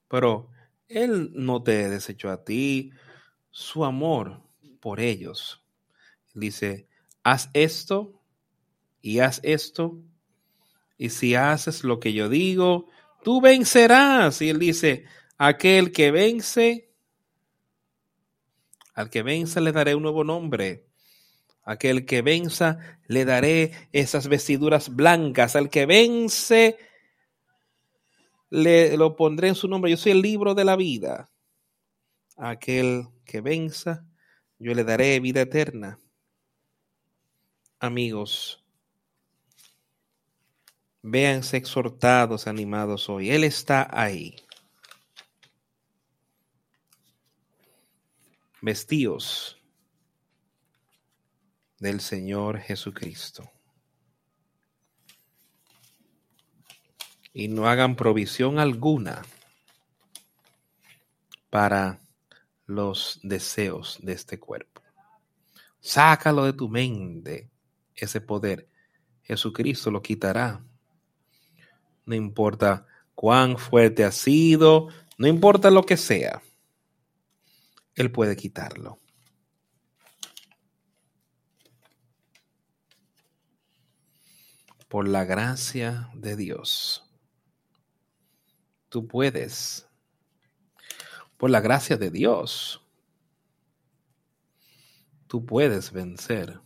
Pero 0.09 0.51
Él 0.89 1.31
no 1.35 1.63
te 1.63 1.89
desechó 1.89 2.31
a 2.31 2.45
ti, 2.45 2.93
su 3.51 3.85
amor 3.85 4.43
por 4.81 5.01
ellos. 5.01 5.63
Dice, 6.35 6.89
haz 7.23 7.51
esto 7.53 8.21
y 9.03 9.21
haz 9.21 9.41
esto. 9.43 9.99
Y 10.97 11.11
si 11.11 11.35
haces 11.35 11.85
lo 11.85 12.01
que 12.01 12.13
yo 12.13 12.29
digo, 12.29 12.87
tú 13.23 13.41
vencerás. 13.41 14.41
Y 14.43 14.49
él 14.49 14.59
dice, 14.59 15.05
aquel 15.37 15.93
que 15.93 16.11
vence, 16.11 16.88
al 18.99 19.11
que 19.11 19.23
vence 19.23 19.61
le 19.61 19.71
daré 19.71 19.95
un 19.95 20.03
nuevo 20.03 20.25
nombre. 20.25 20.85
Aquel 21.63 22.05
que 22.05 22.21
venza 22.21 22.81
le 23.07 23.25
daré 23.25 23.71
esas 23.93 24.27
vestiduras 24.27 24.89
blancas. 24.89 25.55
Al 25.55 25.71
que 25.71 25.87
vence 25.87 26.77
le 28.51 28.97
lo 28.97 29.15
pondré 29.15 29.47
en 29.47 29.55
su 29.55 29.69
nombre. 29.69 29.93
Yo 29.93 29.97
soy 29.97 30.11
el 30.11 30.21
libro 30.21 30.53
de 30.53 30.65
la 30.65 30.75
vida. 30.75 31.31
Aquel 32.37 33.05
que 33.25 33.41
venza, 33.41 34.05
yo 34.59 34.75
le 34.75 34.83
daré 34.83 35.21
vida 35.21 35.43
eterna. 35.43 36.01
Amigos, 37.79 38.65
Véanse 41.03 41.57
exhortados, 41.57 42.49
animados 42.49 43.09
hoy. 43.09 43.31
Él 43.31 43.45
está 43.45 43.89
ahí. 43.93 44.35
Vestíos 48.61 49.57
del 51.79 52.01
Señor 52.01 52.59
Jesucristo. 52.59 53.51
Y 57.33 57.49
no 57.49 57.69
hagan 57.69 57.95
provisión 57.95 58.59
alguna 58.59 59.23
para 61.51 62.01
los 62.67 63.21
deseos 63.23 63.99
de 64.03 64.13
este 64.13 64.39
cuerpo. 64.39 64.83
Sácalo 65.81 66.45
de 66.45 66.53
tu 66.53 66.69
mente, 66.69 67.51
ese 67.95 68.21
poder. 68.21 68.69
Jesucristo 69.23 69.91
lo 69.91 70.03
quitará 70.03 70.63
no 72.09 72.15
importa 72.15 72.87
cuán 73.15 73.59
fuerte 73.59 74.03
ha 74.03 74.11
sido, 74.11 74.89
no 75.19 75.29
importa 75.29 75.71
lo 75.71 75.83
que 75.83 75.99
sea, 75.99 76.43
Él 77.99 78.13
puede 78.13 78.37
quitarlo. 78.37 79.01
Por 84.89 85.09
la 85.09 85.25
gracia 85.25 86.09
de 86.15 86.37
Dios, 86.37 87.11
tú 88.89 89.09
puedes. 89.09 89.89
Por 91.37 91.51
la 91.51 91.61
gracia 91.61 91.97
de 91.97 92.13
Dios, 92.13 92.81
tú 95.27 95.45
puedes 95.45 95.91
vencer. 95.91 96.61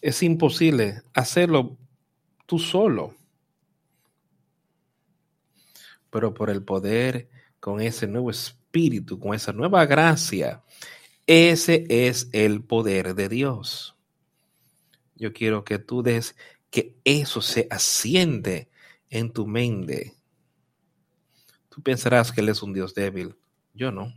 Es 0.00 0.22
imposible 0.22 1.02
hacerlo 1.12 1.76
tú 2.46 2.58
solo. 2.58 3.14
Pero 6.08 6.32
por 6.32 6.48
el 6.48 6.64
poder, 6.64 7.28
con 7.60 7.82
ese 7.82 8.06
nuevo 8.06 8.30
espíritu, 8.30 8.65
con 9.18 9.34
esa 9.34 9.52
nueva 9.52 9.86
gracia, 9.86 10.62
Ese 11.26 11.86
es 11.88 12.28
el 12.32 12.62
poder 12.62 13.14
de 13.14 13.28
Dios. 13.28 13.96
Yo 15.16 15.32
quiero 15.32 15.64
que 15.64 15.78
tú 15.80 16.02
des 16.02 16.36
que 16.70 16.94
eso 17.04 17.40
se 17.40 17.66
asciende 17.70 18.68
en 19.10 19.32
tu 19.32 19.46
mente. 19.46 20.14
Tú 21.68 21.82
pensarás 21.82 22.30
que 22.30 22.42
Él 22.42 22.48
es 22.48 22.62
un 22.62 22.72
Dios 22.72 22.94
débil. 22.94 23.34
Yo 23.74 23.90
no. 23.90 24.12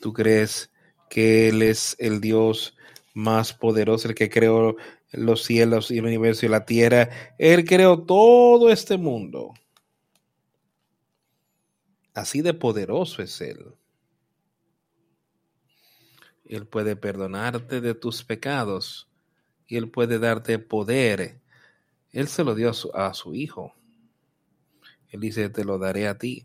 ¿Tú 0.00 0.14
crees 0.14 0.70
que 1.10 1.48
Él 1.48 1.60
es 1.60 1.94
el 1.98 2.20
Dios 2.20 2.74
más 3.12 3.52
poderoso, 3.52 4.08
el 4.08 4.14
que 4.14 4.30
creó 4.30 4.76
los 5.12 5.44
cielos 5.44 5.90
y 5.90 5.98
el 5.98 6.06
universo 6.06 6.46
y 6.46 6.48
la 6.48 6.64
tierra? 6.64 7.10
Él 7.38 7.66
creó 7.66 8.02
todo 8.02 8.70
este 8.70 8.96
mundo. 8.96 9.52
Así 12.20 12.42
de 12.42 12.52
poderoso 12.52 13.22
es 13.22 13.40
Él. 13.40 13.64
Él 16.44 16.66
puede 16.66 16.94
perdonarte 16.94 17.80
de 17.80 17.94
tus 17.94 18.24
pecados 18.24 19.08
y 19.66 19.78
Él 19.78 19.90
puede 19.90 20.18
darte 20.18 20.58
poder. 20.58 21.40
Él 22.12 22.28
se 22.28 22.44
lo 22.44 22.54
dio 22.54 22.72
a 22.92 23.14
su, 23.14 23.34
Hijo. 23.34 23.74
Él 25.08 25.20
dice, 25.20 25.48
te 25.48 25.64
lo 25.64 25.78
daré 25.78 26.08
a 26.08 26.18
ti. 26.18 26.44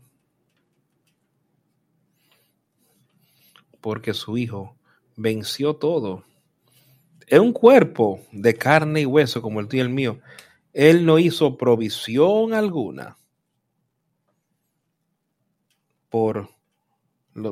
Porque 3.82 4.14
su 4.14 4.38
Hijo 4.38 4.78
venció 5.14 5.76
todo. 5.76 6.24
Es 7.26 7.38
un 7.38 7.52
cuerpo 7.52 8.22
de 8.32 8.54
carne 8.54 9.02
y 9.02 9.06
hueso 9.06 9.42
como 9.42 9.60
el 9.60 9.68
tuyo 9.68 9.82
y 9.82 9.86
el 9.86 9.92
mío. 9.92 10.20
Él 10.72 11.04
no 11.04 11.18
hizo 11.18 11.58
provisión 11.58 12.54
alguna 12.54 13.18
por 16.08 16.50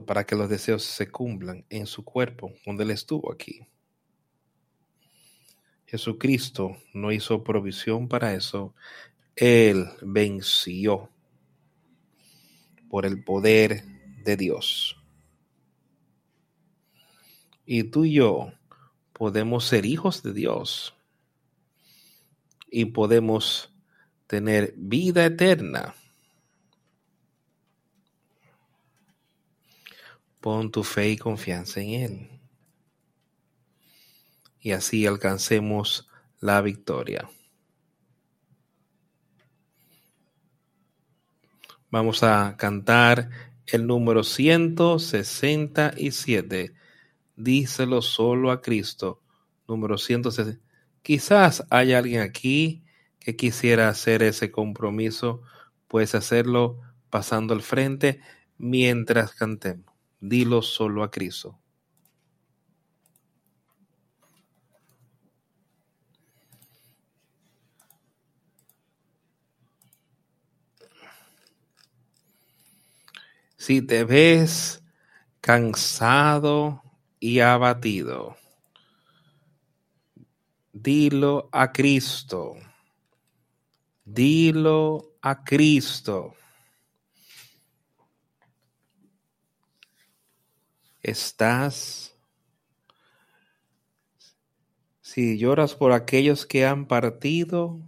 para 0.07 0.25
que 0.25 0.35
los 0.35 0.49
deseos 0.49 0.83
se 0.83 1.11
cumplan 1.11 1.65
en 1.69 1.87
su 1.87 2.05
cuerpo, 2.05 2.55
donde 2.65 2.85
Él 2.85 2.91
estuvo 2.91 3.31
aquí. 3.31 3.67
Jesucristo 5.87 6.79
no 6.95 7.13
hizo 7.13 7.45
provisión 7.45 8.09
para 8.09 8.33
eso. 8.35 8.75
Él 9.37 9.87
venció 10.01 11.11
por 12.89 13.05
el 13.05 13.23
poder 13.23 13.85
de 14.25 14.37
Dios. 14.37 14.97
Y 17.67 17.85
tú 17.85 18.05
y 18.05 18.15
yo 18.15 18.53
podemos 19.13 19.67
ser 19.67 19.85
hijos 19.85 20.23
de 20.23 20.33
Dios 20.33 20.95
y 22.71 22.87
podemos 22.87 23.73
tener 24.27 24.75
vida 24.77 25.27
eterna 25.27 25.95
Pon 30.45 30.71
tu 30.71 30.85
fe 30.85 31.09
y 31.09 31.17
confianza 31.17 31.81
en 31.81 31.89
Él. 31.89 32.29
Y 34.61 34.73
así 34.73 35.07
alcancemos 35.07 36.07
la 36.39 36.61
victoria. 36.61 37.31
Vamos 41.89 42.23
a 42.23 42.59
cantar 42.59 43.31
el 43.65 43.87
número 43.87 44.23
167. 44.23 46.75
Díselo 47.37 48.03
solo 48.03 48.51
a 48.51 48.61
Cristo. 48.61 49.23
Número 49.67 49.97
160. 49.97 50.61
Quizás 51.01 51.65
haya 51.71 51.97
alguien 51.97 52.21
aquí 52.21 52.85
que 53.19 53.35
quisiera 53.35 53.89
hacer 53.89 54.23
ese 54.23 54.51
compromiso. 54.51 55.41
Puedes 55.89 56.15
hacerlo 56.15 56.83
pasando 57.09 57.55
al 57.55 57.63
frente 57.63 58.21
mientras 58.59 59.33
cantemos 59.33 59.94
dilo 60.29 60.63
solo 60.63 61.03
a 61.03 61.11
Cristo. 61.11 61.59
Si 73.57 73.83
te 73.83 74.05
ves 74.05 74.83
cansado 75.41 76.83
y 77.21 77.41
abatido, 77.41 78.37
dilo 80.73 81.49
a 81.53 81.71
Cristo. 81.73 82.57
Dilo 84.05 85.17
a 85.23 85.45
Cristo. 85.45 86.35
Estás. 91.05 92.17
Si 95.03 95.39
lloras 95.39 95.75
por 95.75 95.93
aquellos 95.93 96.47
que 96.47 96.67
han 96.67 96.87
partido, 96.87 97.79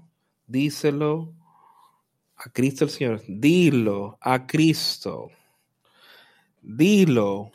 díselo 0.46 1.32
a 2.36 2.50
Cristo 2.50 2.84
el 2.84 2.90
Señor. 2.90 3.22
Dilo 3.26 4.18
a 4.20 4.46
Cristo. 4.46 5.30
Dilo 6.60 7.50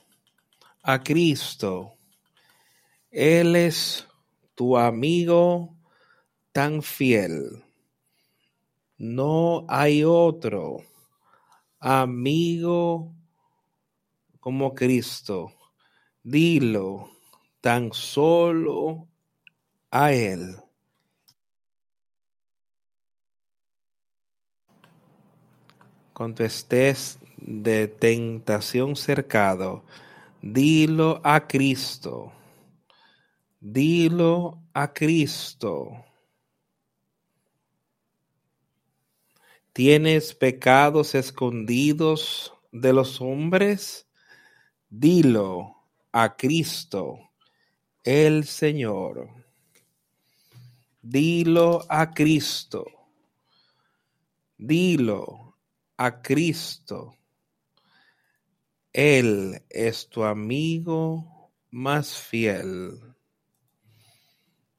a 0.81 1.01
Cristo. 1.01 1.93
Él 3.11 3.55
es 3.55 4.07
tu 4.55 4.77
amigo 4.77 5.75
tan 6.51 6.81
fiel. 6.81 7.63
No 8.97 9.65
hay 9.69 10.03
otro 10.03 10.83
amigo 11.79 13.13
como 14.41 14.75
Cristo. 14.75 15.53
Dilo 16.21 17.09
tan 17.61 17.93
solo 17.93 19.07
a 19.89 20.11
Él. 20.11 20.57
Cuando 26.13 26.43
estés 26.43 27.17
de 27.37 27.87
tentación 27.87 28.95
cercado, 28.95 29.83
dilo 30.41 31.21
a 31.23 31.47
Cristo. 31.47 32.31
Dilo 33.59 34.61
a 34.73 34.91
Cristo. 34.91 36.05
¿Tienes 39.73 40.35
pecados 40.35 41.15
escondidos 41.15 42.53
de 42.71 42.91
los 42.91 43.21
hombres? 43.21 44.07
Dilo 44.93 45.87
a 46.11 46.35
Cristo, 46.35 47.31
el 48.03 48.43
Señor. 48.43 49.29
Dilo 51.01 51.85
a 51.87 52.11
Cristo. 52.11 52.85
Dilo 54.57 55.55
a 55.95 56.21
Cristo. 56.21 57.15
Él 58.91 59.63
es 59.69 60.09
tu 60.09 60.25
amigo 60.25 61.53
más 61.69 62.17
fiel. 62.17 62.99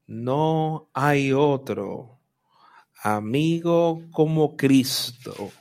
No 0.05 0.91
hay 0.93 1.33
otro 1.33 2.19
amigo 3.01 4.03
como 4.11 4.55
Cristo. 4.55 5.51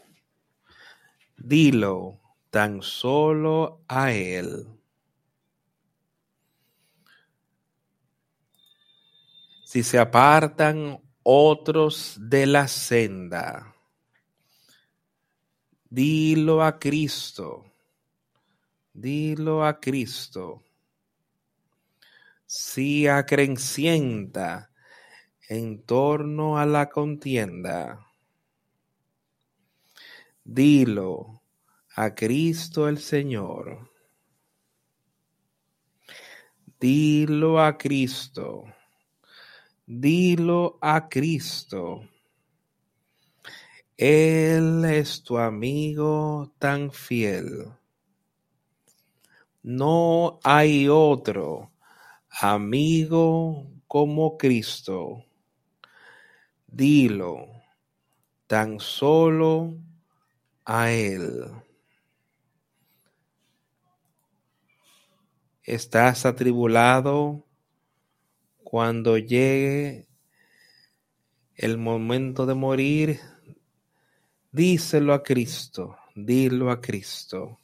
Dilo 1.39 2.22
tan 2.53 2.83
solo 2.83 3.83
a 3.89 4.12
Él. 4.12 4.66
Si 9.65 9.83
se 9.83 9.99
apartan 9.99 11.01
otros 11.23 12.19
de 12.20 12.45
la 12.45 12.69
senda, 12.69 13.74
dilo 15.89 16.62
a 16.62 16.79
Cristo, 16.79 17.65
dilo 18.93 19.65
a 19.65 19.81
Cristo. 19.81 20.62
Si 22.45 23.09
acrencienta 23.09 24.70
en 25.49 25.87
torno 25.87 26.59
a 26.59 26.66
la 26.66 26.91
contienda, 26.91 28.07
dilo 30.45 31.41
a 31.94 32.14
Cristo 32.14 32.89
el 32.89 32.98
Señor. 32.98 33.90
Dilo 36.81 37.60
a 37.60 37.77
Cristo. 37.77 38.64
Dilo 39.86 40.78
a 40.81 41.09
Cristo. 41.09 42.09
Él 43.97 44.85
es 44.86 45.23
tu 45.23 45.39
amigo 45.39 46.55
tan 46.59 46.90
fiel. 46.90 47.69
No 49.62 50.40
hay 50.43 50.89
otro 50.89 51.73
amigo 52.40 53.66
como 53.86 54.36
Cristo. 54.39 55.24
Dilo 56.66 57.47
tan 58.47 58.81
solo 58.81 59.77
a 60.64 60.90
Él. 60.90 61.44
Estás 65.65 66.27
atribulado, 66.27 67.47
cuando 68.65 69.19
llegue 69.19 70.09
el 71.55 71.79
momento 71.79 72.47
de 72.47 72.55
morir, 72.55 73.21
díselo 74.51 75.13
a 75.13 75.23
Cristo, 75.23 75.97
dilo 76.15 76.71
a 76.71 76.81
Cristo. 76.81 77.59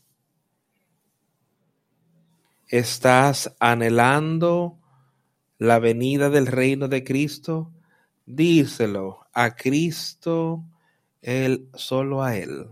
¿Estás 2.68 3.56
anhelando 3.58 4.78
la 5.56 5.78
venida 5.78 6.28
del 6.28 6.46
reino 6.46 6.88
de 6.88 7.02
Cristo? 7.02 7.72
Díselo 8.26 9.26
a 9.32 9.56
Cristo, 9.56 10.62
Él, 11.22 11.70
solo 11.74 12.22
a 12.22 12.36
Él. 12.36 12.68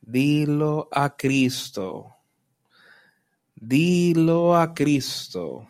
Dilo 0.00 0.88
a 0.92 1.16
Cristo. 1.16 2.19
Dilo 3.62 4.56
a 4.56 4.72
Cristo. 4.72 5.68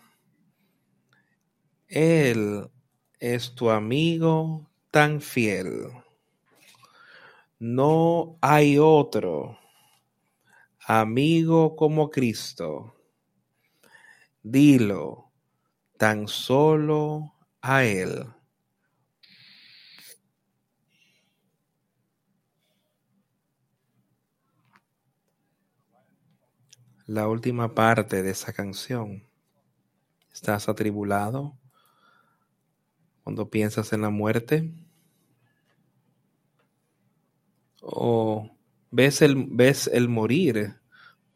Él 1.89 2.71
es 3.19 3.53
tu 3.57 3.69
amigo 3.69 4.71
tan 4.93 5.21
fiel. 5.21 5.91
No 7.59 8.39
hay 8.41 8.79
otro 8.79 9.59
amigo 10.87 11.75
como 11.75 12.11
Cristo. 12.11 12.95
Dilo 14.41 15.33
tan 15.99 16.29
solo 16.29 17.35
a 17.61 17.83
Él. 17.83 18.25
La 27.11 27.27
última 27.27 27.75
parte 27.75 28.23
de 28.23 28.31
esa 28.31 28.53
canción. 28.53 29.25
¿Estás 30.33 30.69
atribulado 30.69 31.59
cuando 33.25 33.51
piensas 33.51 33.93
en 33.93 34.03
la 34.03 34.11
muerte? 34.11 34.73
¿O 37.83 38.49
ves 38.93 39.23
el, 39.23 39.45
ves 39.51 39.91
el 39.93 40.09
morir 40.09 40.81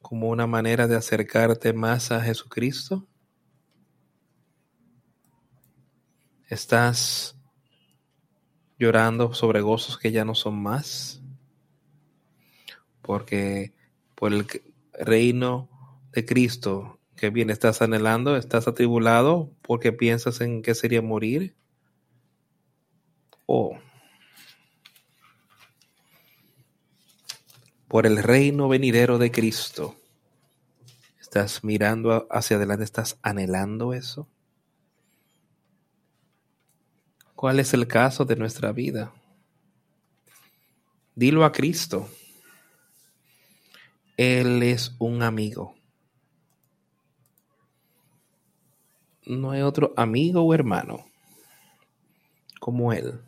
como 0.01 0.29
una 0.29 0.47
manera 0.47 0.87
de 0.87 0.95
acercarte 0.95 1.73
más 1.73 2.13
a 2.13 2.21
Jesucristo? 2.21 3.09
¿Estás 6.49 7.37
llorando 8.79 9.35
sobre 9.35 9.61
gozos 9.61 9.99
que 9.99 10.13
ya 10.13 10.25
no 10.25 10.37
son 10.37 10.63
más? 10.63 11.21
Porque 13.03 13.75
por 14.15 14.33
el 14.33 14.47
reino 14.99 15.69
de 16.13 16.25
Cristo 16.25 17.01
que 17.17 17.31
bien 17.31 17.51
estás 17.51 17.81
anhelando, 17.83 18.37
estás 18.37 18.67
atribulado 18.69 19.53
porque 19.63 19.93
piensas 19.93 20.41
en 20.41 20.63
qué 20.63 20.75
sería 20.75 21.03
morir. 21.03 21.55
O 23.47 23.79
por 27.89 28.07
el 28.07 28.21
reino 28.23 28.69
venidero 28.69 29.19
de 29.19 29.31
Cristo. 29.31 29.95
¿Estás 31.21 31.63
mirando 31.63 32.27
hacia 32.31 32.57
adelante? 32.57 32.83
¿Estás 32.85 33.19
anhelando 33.23 33.93
eso? 33.93 34.29
¿Cuál 37.37 37.61
es 37.61 37.73
el 37.75 37.87
caso 37.87 38.25
de 38.25 38.35
nuestra 38.35 38.73
vida? 38.73 39.13
Dilo 41.15 41.45
a 41.45 41.53
Cristo. 41.53 42.09
Él 44.17 44.63
es 44.63 44.95
un 44.99 45.23
amigo. 45.23 45.75
No 49.27 49.51
hay 49.51 49.63
otro 49.63 49.93
amigo 49.97 50.43
o 50.43 50.55
hermano 50.55 51.05
como 52.61 52.93
Él. 52.93 53.21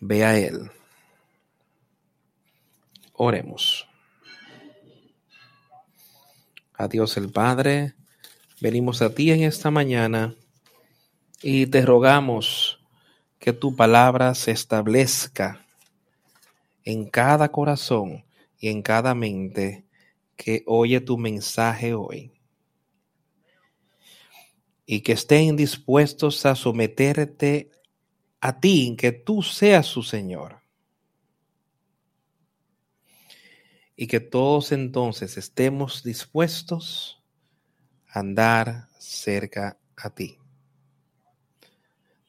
Ve 0.00 0.24
a 0.24 0.36
Él. 0.38 0.70
Oremos. 3.14 3.86
A 6.74 6.88
Dios 6.88 7.16
el 7.16 7.30
Padre, 7.30 7.94
venimos 8.60 9.00
a 9.02 9.14
ti 9.14 9.30
en 9.30 9.42
esta 9.42 9.70
mañana 9.70 10.34
y 11.42 11.66
te 11.66 11.84
rogamos 11.84 12.78
que 13.38 13.52
tu 13.54 13.74
palabra 13.74 14.34
se 14.34 14.50
establezca 14.50 15.64
en 16.84 17.08
cada 17.08 17.50
corazón 17.50 18.24
y 18.60 18.68
en 18.68 18.82
cada 18.82 19.14
mente 19.14 19.84
que 20.36 20.62
oye 20.66 21.00
tu 21.00 21.18
mensaje 21.18 21.94
hoy. 21.94 22.32
Y 24.86 25.00
que 25.00 25.12
estén 25.12 25.56
dispuestos 25.56 26.46
a 26.46 26.54
someterte 26.54 27.70
a 28.40 28.60
ti, 28.60 28.94
que 28.96 29.12
tú 29.12 29.42
seas 29.42 29.86
su 29.86 30.02
Señor. 30.02 30.60
y 34.00 34.06
que 34.06 34.18
todos 34.18 34.72
entonces 34.72 35.36
estemos 35.36 36.02
dispuestos 36.02 37.22
a 38.08 38.20
andar 38.20 38.88
cerca 38.98 39.76
a 39.94 40.08
ti. 40.08 40.38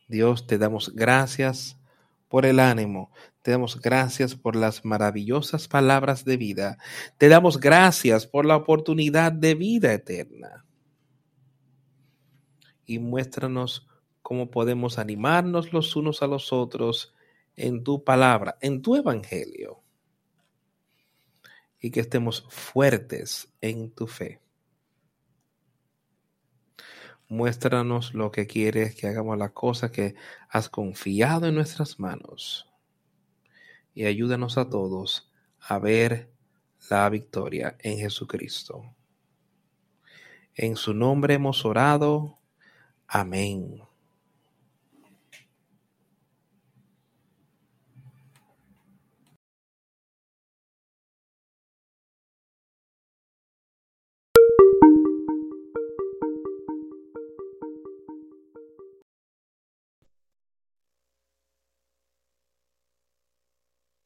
Dios, 0.10 0.46
te 0.48 0.58
damos 0.58 0.94
gracias 0.94 1.78
por 2.28 2.46
el 2.46 2.60
ánimo, 2.60 3.10
te 3.42 3.52
damos 3.52 3.82
gracias 3.82 4.36
por 4.36 4.56
las 4.56 4.86
maravillosas 4.86 5.68
palabras 5.68 6.26
de 6.26 6.38
vida, 6.38 6.78
te 7.18 7.28
damos 7.28 7.60
gracias 7.60 8.28
por 8.28 8.46
la 8.46 8.56
oportunidad 8.56 9.32
de 9.32 9.56
vida 9.56 9.94
eterna. 9.94 10.66
Y 12.86 13.00
muéstranos 13.00 13.88
cómo 14.22 14.52
podemos 14.52 15.00
animarnos 15.00 15.74
los 15.74 15.96
unos 15.96 16.22
a 16.22 16.28
los 16.28 16.54
otros 16.54 17.16
en 17.56 17.84
tu 17.84 18.04
palabra, 18.04 18.58
en 18.62 18.82
tu 18.82 18.96
evangelio 18.96 19.82
y 21.80 21.90
que 21.90 22.02
estemos 22.02 22.46
fuertes 22.50 23.52
en 23.60 23.92
tu 23.92 24.06
fe. 24.06 24.40
Muéstranos 27.28 28.14
lo 28.14 28.30
que 28.30 28.46
quieres 28.46 28.94
que 28.94 29.08
hagamos 29.08 29.38
la 29.38 29.50
cosa 29.50 29.92
que 29.92 30.16
has 30.50 30.70
confiado 30.70 31.48
en 31.48 31.56
nuestras 31.56 31.98
manos 31.98 32.71
y 33.94 34.06
ayúdanos 34.06 34.58
a 34.58 34.70
todos 34.70 35.32
a 35.60 35.80
ver 35.80 36.32
la 36.90 37.10
victoria 37.10 37.76
en 37.80 37.98
Jesucristo. 37.98 38.84
En 40.56 40.76
su 40.76 40.94
nombre 40.94 41.36
hemos 41.36 41.66
orado. 41.66 42.38
Amén. 43.08 43.82